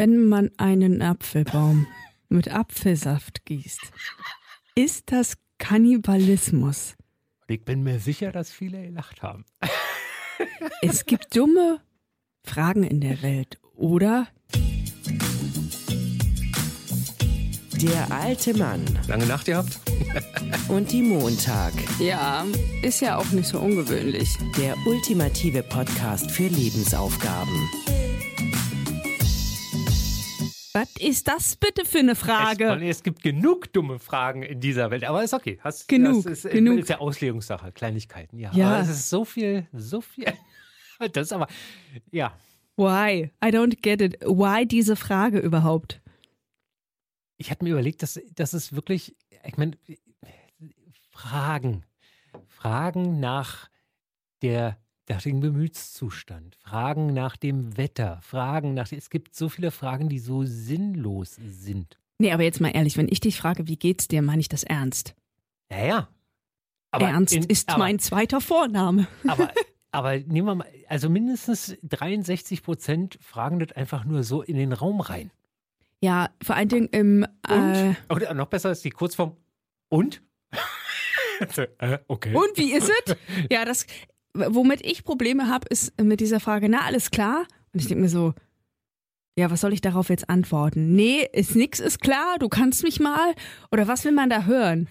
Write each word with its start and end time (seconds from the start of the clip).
Wenn 0.00 0.28
man 0.30 0.50
einen 0.56 1.02
Apfelbaum 1.02 1.86
mit 2.30 2.50
Apfelsaft 2.50 3.44
gießt, 3.44 3.82
ist 4.74 5.12
das 5.12 5.34
Kannibalismus? 5.58 6.94
Ich 7.48 7.66
bin 7.66 7.82
mir 7.82 8.00
sicher, 8.00 8.32
dass 8.32 8.50
viele 8.50 8.80
gelacht 8.80 9.20
haben. 9.20 9.44
Es 10.80 11.04
gibt 11.04 11.36
dumme 11.36 11.82
Fragen 12.44 12.82
in 12.82 13.02
der 13.02 13.20
Welt, 13.20 13.58
oder? 13.74 14.28
Der 17.74 18.10
alte 18.10 18.56
Mann 18.56 18.82
Lange 19.06 19.26
Nacht 19.26 19.44
gehabt? 19.44 19.80
und 20.68 20.92
die 20.92 21.02
Montag. 21.02 21.74
Ja, 21.98 22.46
ist 22.80 23.02
ja 23.02 23.18
auch 23.18 23.30
nicht 23.32 23.48
so 23.48 23.60
ungewöhnlich. 23.60 24.30
Der 24.56 24.78
ultimative 24.86 25.62
Podcast 25.62 26.30
für 26.30 26.48
Lebensaufgaben. 26.48 27.68
Was 30.80 30.96
ist 30.96 31.28
das 31.28 31.56
bitte 31.56 31.84
für 31.84 31.98
eine 31.98 32.14
Frage? 32.14 32.74
Es, 32.76 32.98
es 32.98 33.02
gibt 33.02 33.22
genug 33.22 33.70
dumme 33.74 33.98
Fragen 33.98 34.42
in 34.42 34.60
dieser 34.60 34.90
Welt, 34.90 35.04
aber 35.04 35.22
ist 35.22 35.34
okay. 35.34 35.58
Hast, 35.60 35.88
Genug, 35.88 36.24
das 36.24 36.44
ist, 36.44 36.50
genug. 36.50 36.78
ist 36.78 36.88
ja 36.88 36.98
Auslegungssache, 37.00 37.70
Kleinigkeiten. 37.72 38.38
Ja, 38.38 38.50
Ja. 38.54 38.68
Aber 38.68 38.80
es 38.80 38.88
ist 38.88 39.10
so 39.10 39.24
viel, 39.24 39.66
so 39.72 40.00
viel. 40.00 40.24
Das 41.12 41.28
ist 41.28 41.32
aber, 41.32 41.48
ja. 42.10 42.36
Why? 42.76 43.30
I 43.42 43.48
don't 43.48 43.80
get 43.80 44.02
it. 44.02 44.18
Why 44.20 44.66
diese 44.66 44.96
Frage 44.96 45.38
überhaupt? 45.38 46.02
Ich 47.38 47.50
hatte 47.50 47.64
mir 47.64 47.70
überlegt, 47.70 48.02
dass, 48.02 48.20
dass 48.34 48.52
es 48.52 48.74
wirklich, 48.74 49.16
ich 49.46 49.56
meine, 49.56 49.78
Fragen. 51.10 51.86
Fragen 52.48 53.18
nach 53.18 53.70
der 54.42 54.76
nach 55.10 55.22
dem 55.22 55.40
Gemütszustand, 55.40 56.56
Fragen 56.62 57.12
nach 57.12 57.36
dem 57.36 57.76
Wetter, 57.76 58.20
Fragen 58.22 58.74
nach. 58.74 58.90
Es 58.92 59.10
gibt 59.10 59.34
so 59.34 59.48
viele 59.48 59.70
Fragen, 59.70 60.08
die 60.08 60.18
so 60.18 60.44
sinnlos 60.44 61.36
sind. 61.38 61.98
Nee, 62.18 62.32
aber 62.32 62.42
jetzt 62.44 62.60
mal 62.60 62.68
ehrlich, 62.70 62.96
wenn 62.96 63.08
ich 63.08 63.20
dich 63.20 63.36
frage, 63.38 63.66
wie 63.66 63.76
geht's 63.76 64.08
dir, 64.08 64.22
meine 64.22 64.40
ich 64.40 64.48
das 64.48 64.62
ernst. 64.62 65.14
Naja. 65.70 66.08
ernst 66.92 67.34
in- 67.34 67.44
ist 67.44 67.68
aber, 67.68 67.78
mein 67.78 67.98
zweiter 67.98 68.40
Vorname. 68.40 69.06
Aber, 69.26 69.50
aber 69.92 70.18
nehmen 70.18 70.46
wir 70.46 70.54
mal, 70.54 70.68
also 70.88 71.08
mindestens 71.10 71.76
63 71.82 72.62
Prozent 72.62 73.18
fragen 73.20 73.58
das 73.58 73.72
einfach 73.72 74.04
nur 74.04 74.22
so 74.22 74.42
in 74.42 74.56
den 74.56 74.72
Raum 74.72 75.00
rein. 75.00 75.30
Ja, 76.00 76.30
vor 76.42 76.54
allen 76.56 76.68
Dingen 76.68 76.88
im 76.92 77.26
Und? 77.48 77.74
äh, 77.74 77.94
Oder 78.08 78.32
noch 78.34 78.46
besser 78.46 78.70
ist 78.70 78.84
die 78.84 78.90
Kurzform 78.90 79.36
und? 79.88 80.22
So, 81.54 81.62
äh, 81.78 81.98
okay. 82.06 82.34
Und 82.34 82.54
wie 82.58 82.72
ist 82.74 82.90
es? 83.06 83.16
Ja, 83.50 83.64
das, 83.64 83.86
womit 84.48 84.84
ich 84.84 85.04
Probleme 85.04 85.48
habe, 85.48 85.66
ist 85.68 86.00
mit 86.00 86.20
dieser 86.20 86.40
Frage, 86.40 86.68
na, 86.68 86.82
alles 86.82 87.10
klar? 87.10 87.46
Und 87.72 87.80
ich 87.80 87.86
denke 87.86 88.02
mir 88.02 88.08
so, 88.08 88.34
ja, 89.36 89.50
was 89.50 89.60
soll 89.60 89.72
ich 89.72 89.80
darauf 89.80 90.08
jetzt 90.08 90.28
antworten? 90.28 90.94
Nee, 90.94 91.26
ist 91.32 91.54
nix, 91.54 91.80
ist 91.80 92.00
klar, 92.00 92.38
du 92.38 92.48
kannst 92.48 92.82
mich 92.82 93.00
mal. 93.00 93.34
Oder 93.70 93.88
was 93.88 94.04
will 94.04 94.12
man 94.12 94.28
da 94.28 94.44
hören? 94.44 94.88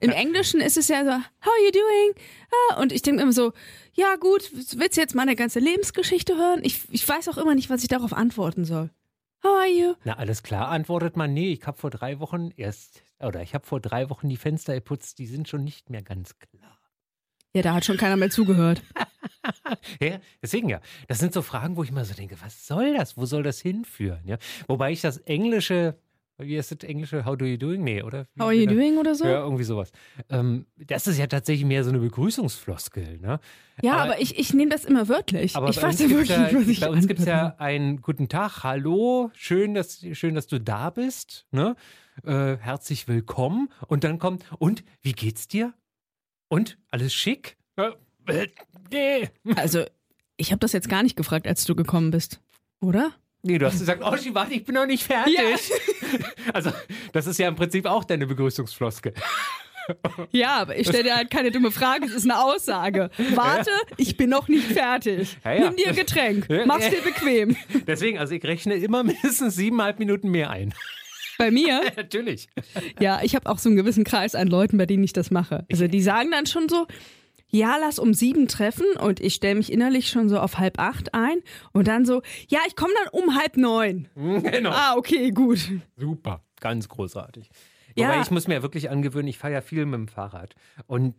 Im 0.00 0.10
Englischen 0.24 0.60
ist 0.60 0.76
es 0.76 0.88
ja 0.88 1.04
so, 1.04 1.10
how 1.10 1.52
are 1.52 1.64
you 1.64 1.70
doing? 1.72 2.14
Ah, 2.50 2.80
und 2.80 2.92
ich 2.92 3.02
denke 3.02 3.22
immer 3.22 3.32
so, 3.32 3.52
ja 3.92 4.16
gut, 4.16 4.50
willst 4.52 4.96
du 4.96 5.00
jetzt 5.00 5.14
meine 5.14 5.36
ganze 5.36 5.60
Lebensgeschichte 5.60 6.36
hören? 6.36 6.60
Ich, 6.62 6.82
ich 6.90 7.06
weiß 7.06 7.28
auch 7.28 7.38
immer 7.38 7.54
nicht, 7.54 7.70
was 7.70 7.82
ich 7.82 7.88
darauf 7.88 8.12
antworten 8.12 8.64
soll. 8.64 8.90
How 9.44 9.56
are 9.58 9.68
you? 9.68 9.94
Na, 10.04 10.14
alles 10.14 10.42
klar, 10.42 10.68
antwortet 10.68 11.16
man, 11.16 11.32
nee, 11.32 11.52
ich 11.52 11.66
habe 11.66 11.78
vor 11.78 11.90
drei 11.90 12.18
Wochen 12.18 12.50
erst, 12.56 13.02
oder 13.20 13.42
ich 13.42 13.54
habe 13.54 13.66
vor 13.66 13.80
drei 13.80 14.10
Wochen 14.10 14.28
die 14.28 14.36
Fenster 14.36 14.74
geputzt, 14.74 15.18
die 15.18 15.26
sind 15.26 15.48
schon 15.48 15.62
nicht 15.62 15.90
mehr 15.90 16.02
ganz 16.02 16.38
klar. 16.38 16.75
Ja, 17.56 17.62
da 17.62 17.74
hat 17.74 17.86
schon 17.86 17.96
keiner 17.96 18.16
mehr 18.16 18.30
zugehört. 18.30 18.82
Ja, 20.00 20.18
deswegen 20.42 20.68
ja. 20.68 20.80
Das 21.08 21.18
sind 21.20 21.32
so 21.32 21.40
Fragen, 21.40 21.76
wo 21.76 21.82
ich 21.84 21.90
immer 21.90 22.04
so 22.04 22.14
denke, 22.14 22.36
was 22.42 22.66
soll 22.66 22.94
das? 22.94 23.16
Wo 23.16 23.26
soll 23.26 23.42
das 23.44 23.60
hinführen? 23.60 24.20
Ja? 24.24 24.38
Wobei 24.66 24.90
ich 24.92 25.00
das 25.00 25.18
Englische, 25.18 25.96
wie 26.38 26.58
heißt 26.58 26.72
das 26.72 26.88
Englische? 26.88 27.24
How 27.24 27.36
do 27.36 27.44
you 27.44 27.56
doing? 27.56 27.82
Nee, 27.84 28.02
oder? 28.02 28.26
How 28.38 28.46
are 28.46 28.52
you 28.54 28.66
doing 28.66 28.98
oder 28.98 29.14
so? 29.14 29.24
Ja, 29.24 29.40
irgendwie 29.40 29.62
sowas. 29.64 29.92
Ähm, 30.30 30.66
das 30.76 31.06
ist 31.06 31.18
ja 31.18 31.26
tatsächlich 31.28 31.64
mehr 31.64 31.84
so 31.84 31.90
eine 31.90 32.00
Begrüßungsfloskel. 32.00 33.18
Ne? 33.20 33.38
Ja, 33.82 33.92
Aber- 33.94 34.02
aber, 34.02 34.20
ich, 34.20 34.38
ich 34.38 34.52
nehme 34.52 34.70
das 34.70 34.84
immer 34.84 35.08
wörtlich. 35.08 35.54
Aber 35.56 35.68
ich 35.68 35.80
weiß 35.80 36.00
ja 36.00 36.06
gibt's 36.08 36.28
wirklich 36.28 36.38
nicht, 36.38 36.54
was 36.62 36.68
ich 36.68 36.80
Bei 36.80 36.90
uns 36.90 37.06
gibt 37.08 37.20
es 37.20 37.26
ja 37.26 37.54
einen 37.58 38.02
guten 38.02 38.28
Tag, 38.28 38.64
hallo, 38.64 39.30
schön, 39.34 39.74
dass, 39.74 40.04
schön, 40.12 40.34
dass 40.34 40.48
du 40.48 40.60
da 40.60 40.90
bist. 40.90 41.46
Ne? 41.52 41.76
Äh, 42.24 42.56
herzlich 42.58 43.06
willkommen. 43.08 43.68
Und 43.86 44.02
dann 44.04 44.18
kommt, 44.18 44.44
und 44.58 44.82
wie 45.02 45.12
geht's 45.12 45.46
dir? 45.48 45.72
Und 46.48 46.78
alles 46.90 47.12
schick? 47.14 47.56
Nee. 48.90 49.28
Also, 49.56 49.84
ich 50.36 50.50
habe 50.52 50.60
das 50.60 50.72
jetzt 50.72 50.88
gar 50.88 51.02
nicht 51.02 51.16
gefragt, 51.16 51.46
als 51.46 51.64
du 51.64 51.74
gekommen 51.74 52.10
bist. 52.10 52.40
Oder? 52.80 53.12
Nee, 53.42 53.58
du 53.58 53.66
hast 53.66 53.78
gesagt, 53.78 54.02
oh, 54.04 54.16
Schi, 54.16 54.34
warte, 54.34 54.54
ich 54.54 54.64
bin 54.64 54.74
noch 54.74 54.86
nicht 54.86 55.04
fertig. 55.04 55.36
Also, 56.52 56.70
das 57.12 57.26
ist 57.26 57.38
ja 57.38 57.48
im 57.48 57.56
Prinzip 57.56 57.86
auch 57.86 58.04
deine 58.04 58.26
Begrüßungsfloskel. 58.26 59.12
Ja, 60.32 60.56
aber 60.56 60.76
ich 60.76 60.88
stelle 60.88 61.04
dir 61.04 61.14
halt 61.14 61.30
keine 61.30 61.52
dumme 61.52 61.70
Frage, 61.70 62.06
es 62.06 62.12
ist 62.12 62.24
eine 62.24 62.42
Aussage. 62.42 63.08
Warte, 63.34 63.70
ich 63.96 64.16
bin 64.16 64.30
noch 64.30 64.48
nicht 64.48 64.66
fertig. 64.66 65.38
Ja, 65.44 65.52
ja. 65.52 65.60
Nimm 65.68 65.76
dir 65.76 65.88
ein 65.90 65.94
Getränk, 65.94 66.46
Ja, 66.50 66.66
mach's 66.66 66.86
ja. 66.86 66.90
dir 66.90 67.02
bequem. 67.02 67.56
Deswegen, 67.86 68.18
also 68.18 68.34
ich 68.34 68.42
rechne 68.42 68.74
immer 68.74 69.04
mindestens 69.04 69.54
siebeneinhalb 69.54 70.00
Minuten 70.00 70.28
mehr 70.30 70.50
ein. 70.50 70.74
Bei 71.38 71.50
mir, 71.50 71.80
Natürlich. 71.96 72.48
ja, 73.00 73.20
ich 73.22 73.34
habe 73.34 73.48
auch 73.50 73.58
so 73.58 73.68
einen 73.68 73.76
gewissen 73.76 74.04
Kreis 74.04 74.34
an 74.34 74.48
Leuten, 74.48 74.78
bei 74.78 74.86
denen 74.86 75.04
ich 75.04 75.12
das 75.12 75.30
mache. 75.30 75.66
Also 75.70 75.86
die 75.88 76.00
sagen 76.02 76.30
dann 76.30 76.46
schon 76.46 76.68
so, 76.68 76.86
ja, 77.48 77.76
lass 77.78 77.98
um 77.98 78.12
sieben 78.14 78.48
treffen 78.48 78.86
und 78.98 79.20
ich 79.20 79.34
stelle 79.34 79.54
mich 79.54 79.72
innerlich 79.72 80.08
schon 80.08 80.28
so 80.28 80.38
auf 80.38 80.58
halb 80.58 80.78
acht 80.78 81.14
ein 81.14 81.38
und 81.72 81.86
dann 81.88 82.04
so, 82.04 82.22
ja, 82.48 82.60
ich 82.66 82.74
komme 82.76 82.92
dann 83.02 83.22
um 83.22 83.36
halb 83.36 83.56
neun. 83.56 84.08
Genau. 84.16 84.70
Ah, 84.70 84.94
okay, 84.96 85.30
gut. 85.30 85.70
Super, 85.96 86.42
ganz 86.60 86.88
großartig. 86.88 87.50
Ja. 87.96 88.08
Wobei 88.08 88.20
ich 88.20 88.30
muss 88.30 88.48
mir 88.48 88.62
wirklich 88.62 88.90
angewöhnen, 88.90 89.28
ich 89.28 89.38
fahre 89.38 89.54
ja 89.54 89.60
viel 89.60 89.86
mit 89.86 89.94
dem 89.94 90.08
Fahrrad. 90.08 90.54
Und 90.86 91.14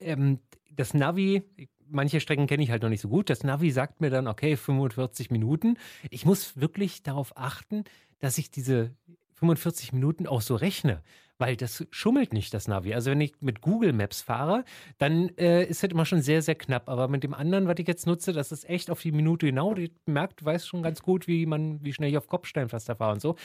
ähm, 0.00 0.38
das 0.70 0.94
Navi, 0.94 1.42
manche 1.88 2.20
Strecken 2.20 2.46
kenne 2.46 2.62
ich 2.62 2.70
halt 2.70 2.82
noch 2.82 2.88
nicht 2.88 3.00
so 3.00 3.08
gut, 3.08 3.30
das 3.30 3.42
Navi 3.42 3.70
sagt 3.70 4.00
mir 4.00 4.10
dann, 4.10 4.28
okay, 4.28 4.56
45 4.56 5.30
Minuten. 5.30 5.76
Ich 6.10 6.24
muss 6.24 6.60
wirklich 6.60 7.02
darauf 7.02 7.36
achten, 7.36 7.84
dass 8.20 8.38
ich 8.38 8.50
diese 8.50 8.94
45 9.40 9.92
Minuten 9.92 10.26
auch 10.26 10.40
so 10.40 10.54
rechne. 10.54 11.02
Weil 11.38 11.56
das 11.56 11.86
schummelt 11.90 12.34
nicht, 12.34 12.52
das 12.52 12.68
Navi. 12.68 12.92
Also 12.92 13.10
wenn 13.10 13.20
ich 13.22 13.32
mit 13.40 13.62
Google 13.62 13.94
Maps 13.94 14.20
fahre, 14.20 14.62
dann 14.98 15.30
äh, 15.38 15.64
ist 15.64 15.82
das 15.82 15.90
immer 15.90 16.04
schon 16.04 16.20
sehr, 16.20 16.42
sehr 16.42 16.54
knapp. 16.54 16.90
Aber 16.90 17.08
mit 17.08 17.24
dem 17.24 17.32
anderen, 17.32 17.66
was 17.66 17.78
ich 17.78 17.88
jetzt 17.88 18.06
nutze, 18.06 18.34
das 18.34 18.52
ist 18.52 18.68
echt 18.68 18.90
auf 18.90 19.00
die 19.00 19.10
Minute 19.10 19.46
genau. 19.46 19.72
Die 19.72 19.90
merkt, 20.04 20.44
weiß 20.44 20.66
schon 20.66 20.82
ganz 20.82 21.00
gut, 21.00 21.26
wie 21.26 21.46
man, 21.46 21.82
wie 21.82 21.94
schnell 21.94 22.10
ich 22.10 22.18
auf 22.18 22.26
Kopfsteinpflaster 22.26 22.96
fahre 22.96 23.12
und 23.12 23.22
so. 23.22 23.36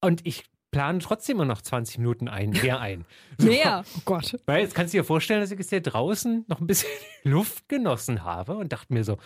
Und 0.00 0.24
ich 0.24 0.44
plane 0.70 1.00
trotzdem 1.00 1.38
immer 1.38 1.44
noch 1.44 1.60
20 1.60 1.98
Minuten 1.98 2.28
ein, 2.28 2.50
mehr 2.62 2.80
ein. 2.80 3.04
So. 3.36 3.48
Mehr. 3.48 3.84
Oh 3.96 4.02
Gott. 4.04 4.38
Weil 4.46 4.62
jetzt 4.62 4.76
kannst 4.76 4.94
du 4.94 4.98
dir 4.98 5.04
vorstellen, 5.04 5.40
dass 5.40 5.50
ich 5.50 5.58
jetzt 5.58 5.70
hier 5.70 5.82
draußen 5.82 6.44
noch 6.46 6.60
ein 6.60 6.68
bisschen 6.68 6.88
Luft 7.24 7.68
genossen 7.68 8.22
habe 8.22 8.56
und 8.56 8.72
dachte 8.72 8.92
mir 8.92 9.02
so, 9.02 9.18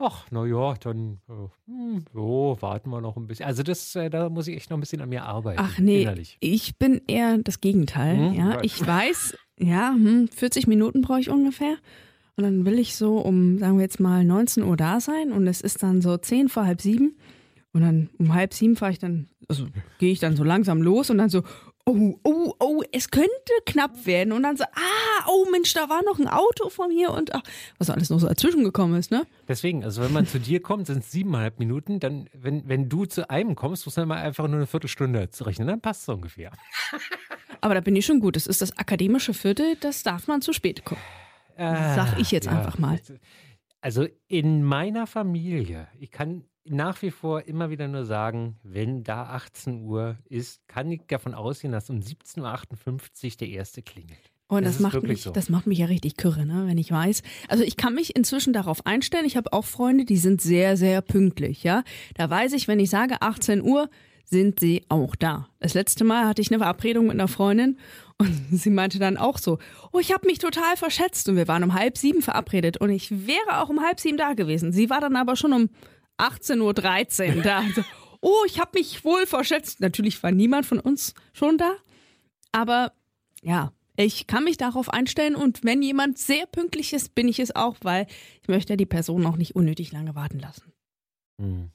ach, 0.00 0.26
na 0.30 0.44
ja, 0.46 0.74
dann, 0.74 1.20
äh, 1.28 1.32
hm, 1.66 2.04
so, 2.12 2.56
warten 2.60 2.90
wir 2.90 3.00
noch 3.00 3.16
ein 3.16 3.26
bisschen. 3.26 3.46
Also 3.46 3.62
das, 3.62 3.94
äh, 3.94 4.10
da 4.10 4.28
muss 4.28 4.48
ich 4.48 4.56
echt 4.56 4.70
noch 4.70 4.76
ein 4.76 4.80
bisschen 4.80 5.00
an 5.00 5.08
mir 5.08 5.24
arbeiten. 5.24 5.60
Ach 5.62 5.78
nee, 5.78 6.02
Innerlich. 6.02 6.36
ich 6.40 6.78
bin 6.78 7.00
eher 7.06 7.38
das 7.38 7.60
Gegenteil. 7.60 8.16
Hm, 8.16 8.34
ja, 8.34 8.62
ich 8.62 8.84
weiß, 8.84 9.36
ja, 9.58 9.92
hm, 9.92 10.28
40 10.28 10.66
Minuten 10.66 11.02
brauche 11.02 11.20
ich 11.20 11.30
ungefähr. 11.30 11.76
Und 12.36 12.44
dann 12.44 12.64
will 12.64 12.78
ich 12.78 12.96
so 12.96 13.18
um, 13.18 13.58
sagen 13.58 13.76
wir 13.76 13.82
jetzt 13.82 14.00
mal 14.00 14.24
19 14.24 14.62
Uhr 14.62 14.76
da 14.76 15.00
sein 15.00 15.30
und 15.32 15.46
es 15.46 15.60
ist 15.60 15.82
dann 15.82 16.00
so 16.00 16.16
10 16.16 16.48
vor 16.48 16.64
halb 16.64 16.80
sieben. 16.80 17.16
Und 17.72 17.82
dann 17.82 18.10
um 18.18 18.34
halb 18.34 18.54
sieben 18.54 18.76
fahre 18.76 18.92
ich 18.92 18.98
dann, 18.98 19.28
also 19.48 19.66
gehe 19.98 20.10
ich 20.10 20.18
dann 20.18 20.36
so 20.36 20.42
langsam 20.42 20.82
los 20.82 21.10
und 21.10 21.18
dann 21.18 21.28
so, 21.28 21.42
oh, 21.90 22.18
oh, 22.22 22.54
oh, 22.58 22.82
es 22.92 23.10
könnte 23.10 23.30
knapp 23.66 24.06
werden. 24.06 24.32
Und 24.32 24.42
dann 24.42 24.56
so, 24.56 24.64
ah, 24.64 25.26
oh 25.28 25.46
Mensch, 25.50 25.74
da 25.74 25.88
war 25.88 26.02
noch 26.04 26.18
ein 26.18 26.28
Auto 26.28 26.68
vor 26.68 26.88
mir 26.88 27.10
und 27.10 27.34
ach, 27.34 27.42
was 27.78 27.90
alles 27.90 28.10
noch 28.10 28.20
so 28.20 28.28
dazwischen 28.28 28.64
gekommen 28.64 28.94
ist, 28.98 29.10
ne? 29.10 29.26
Deswegen, 29.48 29.84
also 29.84 30.02
wenn 30.02 30.12
man 30.12 30.26
zu 30.26 30.38
dir 30.38 30.60
kommt, 30.62 30.86
sind 30.86 30.98
es 30.98 31.10
siebeneinhalb 31.10 31.58
Minuten. 31.58 32.00
Dann, 32.00 32.28
wenn, 32.32 32.68
wenn 32.68 32.88
du 32.88 33.04
zu 33.04 33.28
einem 33.28 33.54
kommst, 33.56 33.86
muss 33.86 33.96
man 33.96 34.08
mal 34.08 34.18
einfach 34.18 34.46
nur 34.46 34.56
eine 34.56 34.66
Viertelstunde 34.66 35.28
rechnen. 35.40 35.68
Dann 35.68 35.80
passt 35.80 36.02
es 36.02 36.08
ungefähr. 36.08 36.52
Aber 37.60 37.74
da 37.74 37.80
bin 37.80 37.96
ich 37.96 38.06
schon 38.06 38.20
gut. 38.20 38.36
Das 38.36 38.46
ist 38.46 38.62
das 38.62 38.78
akademische 38.78 39.34
Viertel, 39.34 39.76
das 39.80 40.02
darf 40.02 40.28
man 40.28 40.40
zu 40.40 40.52
spät 40.52 40.84
kommen. 40.84 41.00
Sag 41.56 42.18
ich 42.18 42.30
jetzt 42.30 42.46
Ja, 42.46 42.52
einfach 42.52 42.78
mal. 42.78 42.98
Also 43.82 44.06
in 44.28 44.62
meiner 44.62 45.06
Familie, 45.06 45.88
ich 45.98 46.10
kann 46.10 46.44
nach 46.64 47.00
wie 47.02 47.10
vor 47.10 47.42
immer 47.46 47.70
wieder 47.70 47.88
nur 47.88 48.04
sagen, 48.04 48.56
wenn 48.62 49.02
da 49.02 49.24
18 49.24 49.82
Uhr 49.82 50.16
ist, 50.28 50.60
kann 50.68 50.90
ich 50.90 51.02
davon 51.08 51.34
ausgehen, 51.34 51.72
dass 51.72 51.90
um 51.90 52.00
17.58 52.00 53.24
Uhr 53.24 53.30
der 53.40 53.48
erste 53.48 53.82
klingelt. 53.82 54.18
Und 54.48 54.64
Das 54.64 54.72
das, 54.72 54.76
ist 54.76 54.80
macht 54.82 55.02
mich, 55.04 55.22
so. 55.22 55.30
das 55.30 55.48
macht 55.48 55.66
mich 55.68 55.78
ja 55.78 55.86
richtig 55.86 56.16
kürre, 56.16 56.44
ne, 56.44 56.64
wenn 56.66 56.76
ich 56.76 56.90
weiß. 56.90 57.22
Also 57.48 57.62
ich 57.62 57.76
kann 57.76 57.94
mich 57.94 58.16
inzwischen 58.16 58.52
darauf 58.52 58.84
einstellen. 58.84 59.24
Ich 59.24 59.36
habe 59.36 59.52
auch 59.52 59.64
Freunde, 59.64 60.04
die 60.04 60.16
sind 60.16 60.40
sehr, 60.40 60.76
sehr 60.76 61.02
pünktlich, 61.02 61.62
ja. 61.62 61.84
Da 62.14 62.28
weiß 62.28 62.52
ich, 62.54 62.66
wenn 62.66 62.80
ich 62.80 62.90
sage 62.90 63.22
18 63.22 63.62
Uhr, 63.62 63.88
sind 64.24 64.60
sie 64.60 64.84
auch 64.88 65.16
da. 65.16 65.48
Das 65.58 65.74
letzte 65.74 66.04
Mal 66.04 66.26
hatte 66.26 66.42
ich 66.42 66.50
eine 66.50 66.58
Verabredung 66.58 67.06
mit 67.06 67.14
einer 67.14 67.28
Freundin 67.28 67.78
und 68.18 68.32
sie 68.50 68.70
meinte 68.70 68.98
dann 68.98 69.16
auch 69.16 69.38
so, 69.38 69.58
oh, 69.92 69.98
ich 69.98 70.12
habe 70.12 70.26
mich 70.26 70.38
total 70.38 70.76
verschätzt 70.76 71.28
und 71.28 71.36
wir 71.36 71.48
waren 71.48 71.62
um 71.64 71.74
halb 71.74 71.96
sieben 71.96 72.22
verabredet 72.22 72.76
und 72.76 72.90
ich 72.90 73.10
wäre 73.26 73.60
auch 73.60 73.68
um 73.68 73.80
halb 73.80 74.00
sieben 74.00 74.16
da 74.18 74.34
gewesen. 74.34 74.72
Sie 74.72 74.90
war 74.90 75.00
dann 75.00 75.16
aber 75.16 75.36
schon 75.36 75.52
um 75.52 75.70
18.13 76.20 77.36
Uhr 77.36 77.42
da. 77.42 77.64
So, 77.74 77.82
oh, 78.20 78.44
ich 78.46 78.60
habe 78.60 78.78
mich 78.78 79.04
wohl 79.04 79.26
verschätzt. 79.26 79.80
Natürlich 79.80 80.22
war 80.22 80.30
niemand 80.30 80.66
von 80.66 80.80
uns 80.80 81.14
schon 81.32 81.58
da, 81.58 81.74
aber 82.52 82.92
ja, 83.42 83.72
ich 83.96 84.26
kann 84.26 84.44
mich 84.44 84.56
darauf 84.56 84.88
einstellen 84.90 85.36
und 85.36 85.64
wenn 85.64 85.82
jemand 85.82 86.18
sehr 86.18 86.46
pünktlich 86.46 86.92
ist, 86.92 87.14
bin 87.14 87.28
ich 87.28 87.38
es 87.38 87.54
auch, 87.54 87.76
weil 87.82 88.06
ich 88.42 88.48
möchte 88.48 88.76
die 88.76 88.86
Person 88.86 89.26
auch 89.26 89.36
nicht 89.36 89.54
unnötig 89.56 89.92
lange 89.92 90.14
warten 90.14 90.38
lassen. 90.38 90.72
Hm. 91.40 91.70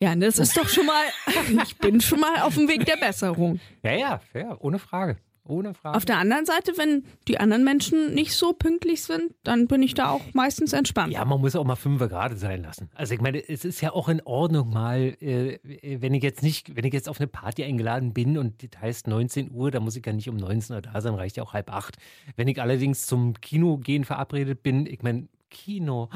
Ja, 0.00 0.14
das 0.16 0.38
ist 0.38 0.56
doch 0.56 0.68
schon 0.68 0.86
mal, 0.86 1.04
ich 1.64 1.76
bin 1.78 2.00
schon 2.00 2.20
mal 2.20 2.42
auf 2.42 2.54
dem 2.54 2.68
Weg 2.68 2.84
der 2.84 2.96
Besserung. 2.96 3.60
Ja, 3.82 3.92
ja, 3.92 4.20
ja, 4.34 4.56
ohne 4.60 4.78
Frage. 4.78 5.18
Ohne 5.46 5.74
Frage. 5.74 5.96
Auf 5.96 6.06
der 6.06 6.18
anderen 6.18 6.46
Seite, 6.46 6.72
wenn 6.76 7.04
die 7.28 7.38
anderen 7.38 7.64
Menschen 7.64 8.14
nicht 8.14 8.34
so 8.34 8.54
pünktlich 8.54 9.02
sind, 9.02 9.34
dann 9.42 9.66
bin 9.66 9.82
ich 9.82 9.92
da 9.92 10.08
auch 10.08 10.22
meistens 10.32 10.72
entspannt. 10.72 11.12
Ja, 11.12 11.24
man 11.26 11.40
muss 11.40 11.54
auch 11.54 11.64
mal 11.64 11.76
fünf 11.76 12.00
gerade 12.00 12.36
sein 12.36 12.62
lassen. 12.62 12.90
Also 12.94 13.12
ich 13.12 13.20
meine, 13.20 13.46
es 13.46 13.64
ist 13.64 13.82
ja 13.82 13.92
auch 13.92 14.08
in 14.08 14.22
Ordnung 14.24 14.70
mal, 14.70 15.14
äh, 15.20 15.58
wenn 16.00 16.14
ich 16.14 16.22
jetzt 16.22 16.42
nicht, 16.42 16.74
wenn 16.76 16.84
ich 16.84 16.94
jetzt 16.94 17.10
auf 17.10 17.20
eine 17.20 17.26
Party 17.26 17.62
eingeladen 17.62 18.14
bin 18.14 18.38
und 18.38 18.62
die 18.62 18.70
heißt 18.80 19.06
19 19.06 19.50
Uhr, 19.50 19.70
dann 19.70 19.82
muss 19.82 19.96
ich 19.96 20.06
ja 20.06 20.14
nicht 20.14 20.30
um 20.30 20.36
19 20.36 20.76
Uhr 20.76 20.82
da 20.82 21.00
sein, 21.00 21.14
reicht 21.14 21.36
ja 21.36 21.42
auch 21.42 21.52
halb 21.52 21.70
acht. 21.70 21.98
Wenn 22.36 22.48
ich 22.48 22.60
allerdings 22.60 23.04
zum 23.04 23.38
Kino 23.40 23.76
gehen 23.76 24.04
verabredet 24.04 24.62
bin, 24.62 24.86
ich 24.86 25.02
meine, 25.02 25.28
Kino. 25.50 26.08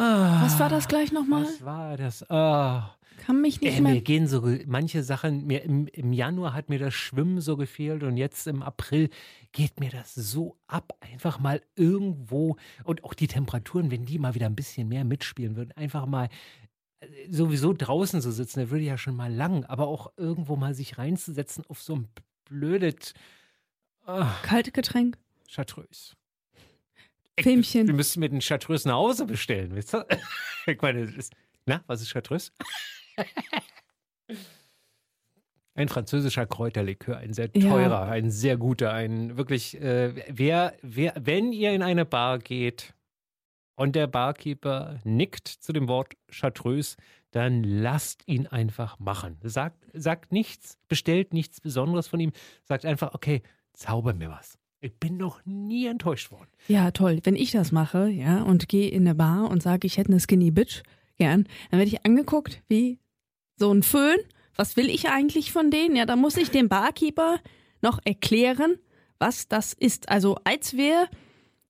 Ah, 0.00 0.42
Was 0.42 0.58
war 0.58 0.70
das 0.70 0.88
gleich 0.88 1.12
nochmal? 1.12 1.44
Was 1.44 1.62
war 1.62 1.96
das? 1.98 2.28
Ah. 2.30 2.96
Kann 3.18 3.42
mich 3.42 3.60
nicht 3.60 3.74
Ey, 3.74 3.80
mehr. 3.82 3.92
mir 3.92 4.00
gehen 4.00 4.26
so 4.26 4.40
manche 4.66 5.02
Sachen, 5.02 5.46
mir 5.46 5.62
im, 5.62 5.86
im 5.88 6.14
Januar 6.14 6.54
hat 6.54 6.70
mir 6.70 6.78
das 6.78 6.94
Schwimmen 6.94 7.42
so 7.42 7.58
gefehlt 7.58 8.02
und 8.02 8.16
jetzt 8.16 8.46
im 8.46 8.62
April 8.62 9.10
geht 9.52 9.78
mir 9.78 9.90
das 9.90 10.14
so 10.14 10.56
ab. 10.66 10.94
Einfach 11.00 11.38
mal 11.38 11.60
irgendwo 11.76 12.56
und 12.84 13.04
auch 13.04 13.12
die 13.12 13.26
Temperaturen, 13.28 13.90
wenn 13.90 14.06
die 14.06 14.18
mal 14.18 14.34
wieder 14.34 14.46
ein 14.46 14.56
bisschen 14.56 14.88
mehr 14.88 15.04
mitspielen 15.04 15.54
würden, 15.54 15.72
einfach 15.76 16.06
mal 16.06 16.30
äh, 17.00 17.06
sowieso 17.30 17.74
draußen 17.74 18.22
zu 18.22 18.32
sitzen, 18.32 18.60
da 18.60 18.70
würde 18.70 18.84
ja 18.84 18.96
schon 18.96 19.16
mal 19.16 19.30
lang, 19.30 19.64
aber 19.66 19.86
auch 19.86 20.12
irgendwo 20.16 20.56
mal 20.56 20.72
sich 20.74 20.96
reinzusetzen 20.96 21.62
auf 21.68 21.82
so 21.82 21.96
ein 21.96 22.08
blödes 22.46 23.12
ah, 24.06 24.32
Kalte 24.42 24.72
Getränk, 24.72 25.18
Chartreuse. 25.46 26.14
Filmchen. 27.42 27.86
Wir 27.86 27.94
müssten 27.94 28.20
mir 28.20 28.28
den 28.28 28.40
Chartreuse 28.40 28.88
nach 28.88 28.94
Hause 28.94 29.24
bestellen, 29.26 29.74
wisst 29.74 29.94
ihr? 29.94 30.06
Ich 30.66 30.80
meine, 30.82 31.00
ist, 31.00 31.32
na, 31.66 31.82
was 31.86 32.02
ist 32.02 32.12
Chartreuse? 32.12 32.52
Ein 35.74 35.88
französischer 35.88 36.46
Kräuterlikör, 36.46 37.16
ein 37.18 37.32
sehr 37.32 37.48
Ja. 37.54 37.70
teurer, 37.70 38.02
ein 38.02 38.30
sehr 38.30 38.56
guter, 38.56 38.92
ein 38.92 39.36
wirklich, 39.38 39.80
äh, 39.80 40.12
wer, 40.28 40.74
wer, 40.82 41.14
wenn 41.18 41.52
ihr 41.52 41.72
in 41.72 41.82
eine 41.82 42.04
Bar 42.04 42.38
geht 42.40 42.92
und 43.76 43.94
der 43.96 44.06
Barkeeper 44.08 44.98
nickt 45.04 45.48
zu 45.48 45.72
dem 45.72 45.88
Wort 45.88 46.14
Chartreuse, 46.30 46.96
dann 47.30 47.62
lasst 47.62 48.26
ihn 48.26 48.46
einfach 48.48 48.98
machen. 48.98 49.38
Sagt, 49.42 49.86
sagt 49.94 50.32
nichts, 50.32 50.76
bestellt 50.88 51.32
nichts 51.32 51.60
Besonderes 51.60 52.08
von 52.08 52.20
ihm, 52.20 52.32
sagt 52.64 52.84
einfach, 52.84 53.14
okay, 53.14 53.42
zauber 53.72 54.12
mir 54.12 54.28
was. 54.30 54.58
Ich 54.82 54.94
bin 54.94 55.18
noch 55.18 55.40
nie 55.44 55.86
enttäuscht 55.86 56.30
worden. 56.30 56.48
Ja, 56.66 56.90
toll. 56.90 57.20
Wenn 57.24 57.36
ich 57.36 57.50
das 57.50 57.70
mache, 57.70 58.08
ja, 58.08 58.42
und 58.42 58.68
gehe 58.68 58.88
in 58.88 59.06
eine 59.06 59.14
Bar 59.14 59.50
und 59.50 59.62
sage, 59.62 59.86
ich 59.86 59.98
hätte 59.98 60.10
eine 60.10 60.20
Skinny 60.20 60.50
Bitch 60.50 60.82
gern, 61.18 61.44
dann 61.70 61.78
werde 61.78 61.90
ich 61.90 62.06
angeguckt 62.06 62.62
wie 62.68 62.98
so 63.56 63.70
ein 63.70 63.82
Föhn. 63.82 64.18
Was 64.56 64.76
will 64.76 64.88
ich 64.88 65.10
eigentlich 65.10 65.52
von 65.52 65.70
denen? 65.70 65.96
Ja, 65.96 66.06
da 66.06 66.16
muss 66.16 66.36
ich 66.38 66.50
dem 66.50 66.68
Barkeeper 66.68 67.40
noch 67.82 67.98
erklären, 68.04 68.76
was 69.18 69.48
das 69.48 69.74
ist. 69.74 70.08
Also 70.08 70.38
als 70.44 70.74
wir 70.76 71.08